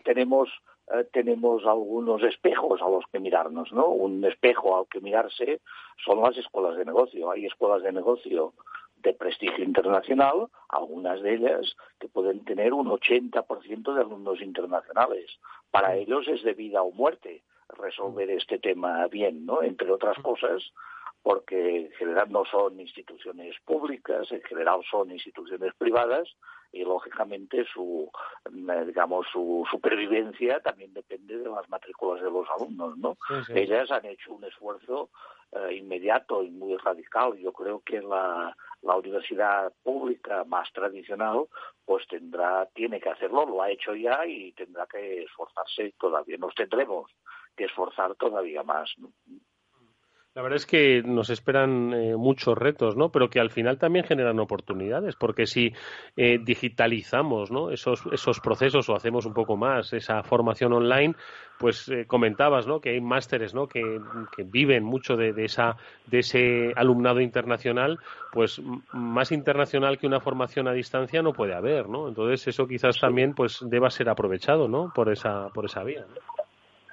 tenemos 0.04 0.48
eh, 0.92 1.06
tenemos 1.12 1.64
algunos 1.66 2.22
espejos 2.22 2.82
a 2.82 2.88
los 2.88 3.04
que 3.12 3.20
mirarnos, 3.20 3.72
¿no? 3.72 3.86
Un 3.86 4.24
espejo 4.24 4.76
al 4.76 4.86
que 4.88 5.00
mirarse 5.00 5.60
son 6.04 6.20
las 6.20 6.36
escuelas 6.36 6.76
de 6.76 6.84
negocio. 6.84 7.30
Hay 7.30 7.46
escuelas 7.46 7.82
de 7.82 7.92
negocio 7.92 8.54
de 9.02 9.14
prestigio 9.14 9.64
internacional, 9.64 10.48
algunas 10.68 11.22
de 11.22 11.34
ellas 11.34 11.76
que 11.98 12.08
pueden 12.08 12.44
tener 12.44 12.72
un 12.72 12.88
80% 12.88 13.94
de 13.94 14.00
alumnos 14.00 14.40
internacionales. 14.40 15.30
Para 15.70 15.96
ellos 15.96 16.26
es 16.28 16.42
de 16.42 16.54
vida 16.54 16.82
o 16.82 16.92
muerte 16.92 17.42
resolver 17.78 18.30
este 18.30 18.58
tema 18.58 19.06
bien, 19.06 19.46
¿no? 19.46 19.62
Entre 19.62 19.90
otras 19.90 20.18
cosas, 20.18 20.62
porque 21.22 21.76
en 21.76 21.90
general 21.92 22.30
no 22.30 22.44
son 22.44 22.80
instituciones 22.80 23.54
públicas, 23.64 24.30
en 24.32 24.42
general 24.42 24.80
son 24.90 25.10
instituciones 25.10 25.74
privadas 25.74 26.28
y 26.72 26.84
lógicamente 26.84 27.64
su 27.72 28.10
eh, 28.46 28.84
digamos 28.86 29.26
su 29.32 29.66
supervivencia 29.70 30.60
también 30.60 30.94
depende 30.94 31.38
de 31.38 31.48
las 31.48 31.68
matrículas 31.68 32.22
de 32.22 32.30
los 32.30 32.46
alumnos 32.56 32.96
no 32.96 33.16
ellas 33.52 33.90
han 33.90 34.06
hecho 34.06 34.34
un 34.34 34.44
esfuerzo 34.44 35.10
eh, 35.52 35.74
inmediato 35.74 36.42
y 36.42 36.50
muy 36.50 36.76
radical 36.76 37.36
yo 37.38 37.52
creo 37.52 37.80
que 37.80 38.00
la 38.00 38.56
la 38.82 38.96
universidad 38.96 39.72
pública 39.82 40.44
más 40.44 40.72
tradicional 40.72 41.46
pues 41.84 42.06
tendrá 42.08 42.66
tiene 42.74 43.00
que 43.00 43.10
hacerlo 43.10 43.46
lo 43.46 43.62
ha 43.62 43.70
hecho 43.70 43.94
ya 43.94 44.24
y 44.26 44.52
tendrá 44.52 44.86
que 44.86 45.24
esforzarse 45.24 45.94
todavía 45.98 46.36
nos 46.38 46.54
tendremos 46.54 47.10
que 47.56 47.64
esforzar 47.64 48.14
todavía 48.14 48.62
más. 48.62 48.90
La 50.32 50.42
verdad 50.42 50.58
es 50.58 50.66
que 50.66 51.02
nos 51.02 51.28
esperan 51.28 51.92
eh, 51.92 52.14
muchos 52.16 52.56
retos, 52.56 52.96
¿no? 52.96 53.10
Pero 53.10 53.28
que 53.28 53.40
al 53.40 53.50
final 53.50 53.78
también 53.78 54.04
generan 54.04 54.38
oportunidades, 54.38 55.16
porque 55.16 55.44
si 55.44 55.72
eh, 56.16 56.38
digitalizamos, 56.40 57.50
¿no? 57.50 57.72
Esos, 57.72 58.04
esos 58.12 58.38
procesos 58.38 58.88
o 58.88 58.94
hacemos 58.94 59.26
un 59.26 59.34
poco 59.34 59.56
más 59.56 59.92
esa 59.92 60.22
formación 60.22 60.72
online, 60.72 61.16
pues 61.58 61.88
eh, 61.88 62.04
comentabas, 62.06 62.68
¿no? 62.68 62.80
Que 62.80 62.90
hay 62.90 63.00
másteres, 63.00 63.54
¿no? 63.54 63.66
Que, 63.66 63.82
viven 64.44 64.84
mucho 64.84 65.16
de, 65.16 65.34
esa 65.44 65.76
de 66.06 66.20
ese 66.20 66.72
alumnado 66.76 67.20
internacional, 67.20 67.98
pues 68.32 68.62
más 68.92 69.32
internacional 69.32 69.98
que 69.98 70.06
una 70.06 70.20
formación 70.20 70.68
a 70.68 70.72
distancia 70.72 71.22
no 71.22 71.32
puede 71.32 71.54
haber, 71.54 71.88
¿no? 71.88 72.06
Entonces 72.06 72.46
eso 72.46 72.68
quizás 72.68 73.00
también 73.00 73.34
pues 73.34 73.58
deba 73.62 73.90
ser 73.90 74.08
aprovechado, 74.08 74.68
¿no? 74.68 74.92
Por 74.94 75.10
esa 75.10 75.48
por 75.48 75.64
esa 75.64 75.82
vía. 75.82 76.06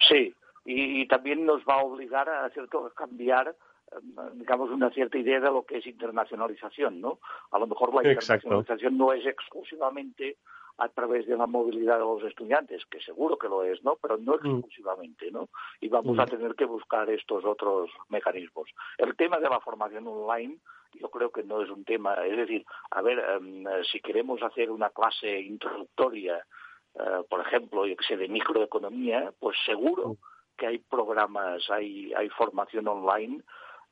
Sí, 0.09 0.33
y, 0.69 1.07
también 1.07 1.45
nos 1.45 1.63
va 1.63 1.75
a 1.75 1.83
obligar 1.83 2.29
a, 2.29 2.49
cierto, 2.49 2.91
cambiar 2.93 3.55
eh, 3.91 3.95
digamos, 4.33 4.69
una 4.69 4.89
cierta 4.89 5.17
idea 5.17 5.39
de 5.39 5.49
lo 5.49 5.65
que 5.65 5.77
es 5.77 5.87
internacionalización, 5.87 6.99
¿no? 6.99 7.19
A 7.51 7.59
lo 7.59 7.67
mejor 7.67 7.93
la 7.93 8.11
internacionalización 8.11 8.97
no 8.97 9.13
es 9.13 9.25
exclusivamente 9.25 10.37
a 10.79 10.89
través 10.89 11.25
de 11.25 11.37
la 11.37 11.47
movilidad 11.47 11.95
de 11.95 12.01
los 12.01 12.23
estudiantes, 12.23 12.85
que 12.85 12.99
seguro 12.99 13.37
que 13.37 13.47
lo 13.47 13.63
es, 13.63 13.81
¿no? 13.83 13.95
Pero 13.95 14.17
no 14.17 14.33
mm. 14.33 14.57
exclusivamente, 14.57 15.31
¿no? 15.31 15.47
Y 15.79 15.87
vamos 15.87 16.19
a 16.19 16.25
mm. 16.25 16.29
tener 16.29 16.55
que 16.55 16.65
buscar 16.65 17.09
estos 17.09 17.45
otros 17.45 17.89
mecanismos. 18.09 18.69
El 18.97 19.15
tema 19.15 19.39
de 19.39 19.49
la 19.49 19.61
formación 19.61 20.05
online, 20.05 20.57
yo 20.99 21.09
creo 21.09 21.31
que 21.31 21.43
no 21.43 21.61
es 21.61 21.69
un 21.69 21.85
tema, 21.85 22.13
es 22.25 22.35
decir, 22.35 22.65
a 22.91 23.01
ver, 23.01 23.19
em, 23.19 23.63
si 23.89 24.01
queremos 24.01 24.43
hacer 24.43 24.69
una 24.69 24.89
clase 24.89 25.39
introductoria, 25.39 26.45
eh, 26.93 27.23
por 27.29 27.39
ejemplo, 27.39 27.85
yo 27.85 27.95
que 27.95 28.05
sé, 28.05 28.17
de 28.17 28.27
microeconomía, 28.27 29.31
pues 29.39 29.55
seguro 29.65 30.09
mm 30.09 30.36
que 30.57 30.67
hay 30.67 30.79
programas, 30.79 31.69
hay, 31.69 32.13
hay 32.13 32.29
formación 32.29 32.87
online 32.87 33.43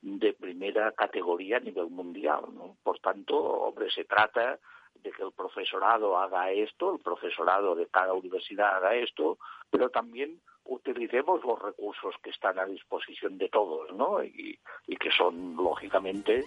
de 0.02 0.34
primera 0.34 0.92
categoría 0.92 1.58
a 1.58 1.62
nivel 1.62 1.90
mundial. 1.90 2.42
¿no? 2.54 2.76
Por 2.84 3.00
tanto, 3.00 3.38
hombre, 3.38 3.90
se 3.92 4.06
trata 4.06 4.60
de 4.96 5.12
que 5.12 5.24
el 5.24 5.32
profesorado 5.32 6.18
haga 6.18 6.52
esto, 6.52 6.94
el 6.94 7.00
profesorado 7.00 7.76
de 7.76 7.88
cada 7.88 8.14
universidad 8.14 8.78
haga 8.78 8.96
esto, 8.96 9.38
pero 9.70 9.90
también 9.90 10.40
utilicemos 10.66 11.44
los 11.44 11.62
recursos 11.62 12.16
que 12.24 12.32
están 12.32 12.58
a 12.60 12.66
disposición 12.66 13.38
de 13.38 13.50
todos, 13.50 13.92
¿no? 13.94 14.24
Y, 14.24 14.60
que 15.00 15.12
son, 15.12 15.56
lógicamente, 15.56 16.46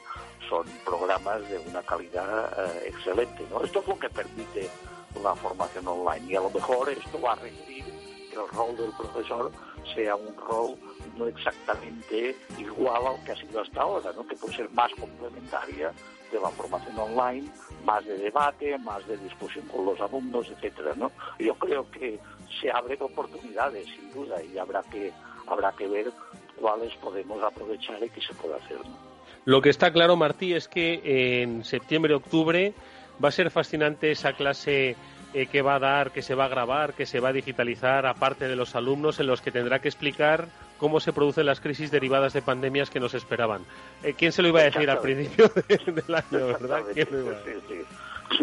son 0.49 0.67
programas 0.85 1.49
de 1.49 1.59
una 1.59 1.83
calidad 1.83 2.51
eh, 2.59 2.89
excelente, 2.89 3.45
¿no? 3.51 3.63
Esto 3.63 3.79
es 3.81 3.87
lo 3.87 3.99
que 3.99 4.11
permite 4.11 4.69
una 5.15 5.37
formación 5.37 5.87
online 5.87 6.33
y 6.33 6.35
a 6.35 6.41
lo 6.41 6.51
mejor 6.51 6.89
esto 6.89 7.21
va 7.21 7.33
a 7.33 7.37
requerir 7.37 7.85
que 8.31 8.35
el 8.35 8.49
rol 8.49 8.77
del 8.77 8.91
profesor 8.99 9.53
sea 9.95 10.17
un 10.17 10.35
rol 10.37 10.77
no 11.17 11.27
exactamente 11.27 12.37
igual 12.59 13.07
al 13.07 13.25
que 13.25 13.33
ha 13.33 13.37
sido 13.37 13.61
hasta 13.61 13.81
ahora, 13.81 14.13
¿no? 14.15 14.27
que 14.27 14.37
puede 14.37 14.57
ser 14.57 14.71
más 14.71 14.93
complementaria 14.93 15.93
de 16.31 16.41
la 16.41 16.51
formación 16.51 16.99
online, 16.99 17.49
más 17.85 18.05
de 18.05 18.19
debate, 18.19 18.77
más 18.79 19.07
de 19.07 19.17
discusión 19.17 19.67
con 19.67 19.87
los 19.87 20.01
alumnos, 20.01 20.47
etcétera, 20.51 20.93
¿no? 20.95 21.11
Yo 21.39 21.55
creo 21.55 21.91
que 21.91 22.19
se 22.61 22.71
abren 22.71 23.01
oportunidades, 23.01 23.87
sin 23.87 24.13
duda, 24.13 24.43
y 24.43 24.59
habrá 24.59 24.83
que 24.83 25.11
habrá 25.47 25.73
que 25.73 25.89
ver 25.89 26.13
cuáles 26.61 26.95
podemos 26.97 27.43
aprovechar 27.43 28.03
y 28.03 28.11
qué 28.11 28.21
se 28.21 28.35
puede 28.35 28.57
hacer. 28.57 28.79
Lo 29.45 29.63
que 29.63 29.71
está 29.71 29.91
claro, 29.93 30.17
Martí, 30.17 30.53
es 30.53 30.69
que 30.69 31.43
en 31.43 31.65
septiembre-octubre 31.65 32.75
va 33.23 33.29
a 33.29 33.33
ser 33.33 33.51
fascinante 33.51 34.11
esa 34.11 34.35
clase 34.35 34.97
eh, 35.35 35.47
que 35.47 35.63
va 35.63 35.77
a 35.77 35.79
dar, 35.79 36.11
que 36.11 36.23
se 36.23 36.35
va 36.35 36.47
a 36.47 36.49
grabar, 36.49 36.95
que 36.95 37.07
se 37.07 37.21
va 37.21 37.29
a 37.29 37.33
digitalizar, 37.33 38.07
aparte 38.07 38.49
de 38.49 38.57
los 38.57 38.75
alumnos, 38.75 39.21
en 39.21 39.27
los 39.27 39.43
que 39.43 39.51
tendrá 39.51 39.81
que 39.81 39.89
explicar 39.89 40.49
cómo 40.79 41.01
se 41.01 41.13
producen 41.13 41.47
las 41.47 41.61
crisis 41.61 41.91
derivadas 41.91 42.33
de 42.33 42.43
pandemias 42.43 42.91
que 42.91 43.01
nos 43.01 43.15
esperaban. 43.15 43.63
Eh, 44.03 44.15
¿Quién 44.17 44.33
se 44.33 44.43
lo 44.43 44.49
iba 44.49 44.61
a 44.61 44.65
decir 44.65 44.89
al 44.89 45.01
principio 45.01 45.51
del 45.69 46.15
año, 46.15 46.47
verdad? 46.47 46.83
¿Quién 46.95 47.09
lo, 47.11 47.21
iba 47.21 47.33
a 47.33 47.41
decir? 47.43 47.85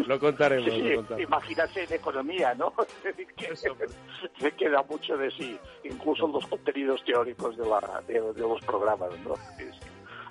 lo 0.07 0.19
contaremos. 0.19 0.69
Imagínate 1.19 1.83
en 1.83 1.93
economía, 1.93 2.53
¿no? 2.55 2.73
se 4.39 4.51
queda 4.51 4.83
mucho 4.83 5.17
de 5.17 5.31
sí, 5.31 5.57
incluso 5.83 6.27
los 6.27 6.45
contenidos 6.47 7.03
teóricos 7.03 7.57
de, 7.57 7.65
la, 7.65 8.01
de, 8.07 8.19
los 8.39 8.61
programas, 8.65 9.11
¿no? 9.23 9.35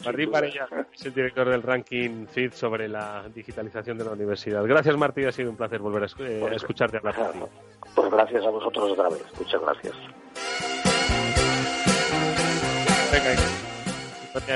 Martín 0.05 0.31
Parella 0.31 0.67
es 0.93 1.07
el 1.07 1.15
director 1.15 1.49
del 1.49 1.63
ranking 1.63 2.27
CID 2.27 2.53
sobre 2.53 2.89
la 2.89 3.29
digitalización 3.35 3.99
de 3.99 4.05
la 4.05 4.13
universidad. 4.13 4.65
Gracias, 4.65 4.97
Martín. 4.97 5.27
Ha 5.27 5.33
sido 5.33 5.51
un 5.51 5.57
placer 5.57 5.81
volver 5.81 6.05
a, 6.05 6.07
eh, 6.07 6.39
pues, 6.41 6.57
escucharte 6.57 6.99
hablar 6.99 7.15
contigo. 7.15 7.49
Pues 7.95 8.11
gracias 8.11 8.45
a 8.45 8.51
vosotros 8.51 8.93
otra 8.93 9.09
vez. 9.09 9.25
Muchas 9.39 9.61
gracias. 9.61 9.95
Venga, 13.13 13.64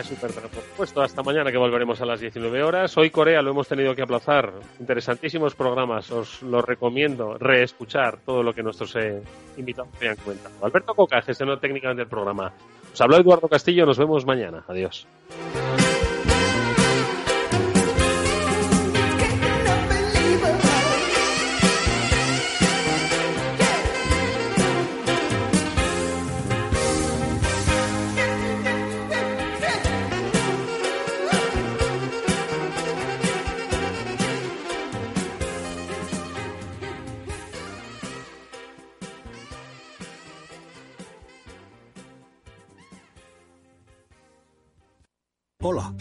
super, 0.02 0.32
por 0.32 0.62
supuesto, 0.62 1.02
hasta 1.02 1.22
mañana 1.22 1.52
que 1.52 1.58
volveremos 1.58 2.00
a 2.00 2.06
las 2.06 2.20
19 2.20 2.62
horas. 2.62 2.96
Hoy 2.96 3.10
Corea 3.10 3.42
lo 3.42 3.50
hemos 3.50 3.68
tenido 3.68 3.94
que 3.94 4.02
aplazar. 4.02 4.52
Interesantísimos 4.80 5.54
programas, 5.54 6.10
os 6.10 6.42
lo 6.42 6.60
recomiendo 6.62 7.38
reescuchar 7.38 8.18
todo 8.24 8.42
lo 8.42 8.52
que 8.52 8.62
nuestros 8.62 8.96
eh, 8.96 9.22
invitados 9.56 9.90
hayan 10.00 10.16
comentado. 10.16 10.54
Alberto 10.62 10.94
Coca, 10.94 11.22
gestionó 11.22 11.58
técnicamente 11.58 12.02
el 12.02 12.08
programa. 12.08 12.52
Os 12.92 13.00
habló 13.00 13.18
Eduardo 13.18 13.48
Castillo, 13.48 13.86
nos 13.86 13.98
vemos 13.98 14.26
mañana. 14.26 14.64
Adiós. 14.66 15.06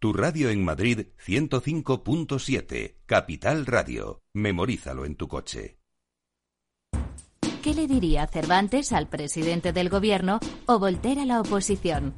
Tu 0.00 0.12
radio 0.12 0.48
en 0.50 0.64
Madrid 0.64 1.08
105.7, 1.26 2.98
Capital 3.04 3.66
Radio. 3.66 4.22
Memorízalo 4.32 5.04
en 5.04 5.16
tu 5.16 5.26
coche. 5.26 5.80
¿Qué 7.64 7.74
le 7.74 7.88
diría 7.88 8.28
Cervantes 8.28 8.92
al 8.92 9.08
presidente 9.08 9.72
del 9.72 9.88
gobierno 9.88 10.38
o 10.66 10.78
Voltaire 10.78 11.22
a 11.22 11.26
la 11.26 11.40
oposición? 11.40 12.14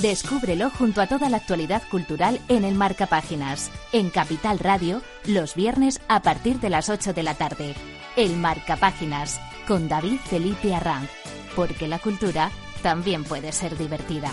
Descúbrelo 0.00 0.70
junto 0.70 1.00
a 1.00 1.08
toda 1.08 1.28
la 1.28 1.38
actualidad 1.38 1.82
cultural 1.90 2.40
en 2.48 2.62
el 2.62 2.76
Marca 2.76 3.08
Páginas, 3.08 3.72
en 3.92 4.08
Capital 4.10 4.60
Radio, 4.60 5.02
los 5.26 5.56
viernes 5.56 6.00
a 6.06 6.22
partir 6.22 6.60
de 6.60 6.70
las 6.70 6.90
8 6.90 7.12
de 7.12 7.24
la 7.24 7.34
tarde. 7.34 7.74
El 8.14 8.36
Marca 8.36 8.76
Páginas, 8.76 9.40
con 9.66 9.88
David 9.88 10.20
Felipe 10.30 10.72
Arranz, 10.72 11.10
porque 11.56 11.88
la 11.88 11.98
cultura 11.98 12.52
también 12.84 13.24
puede 13.24 13.50
ser 13.50 13.76
divertida. 13.76 14.32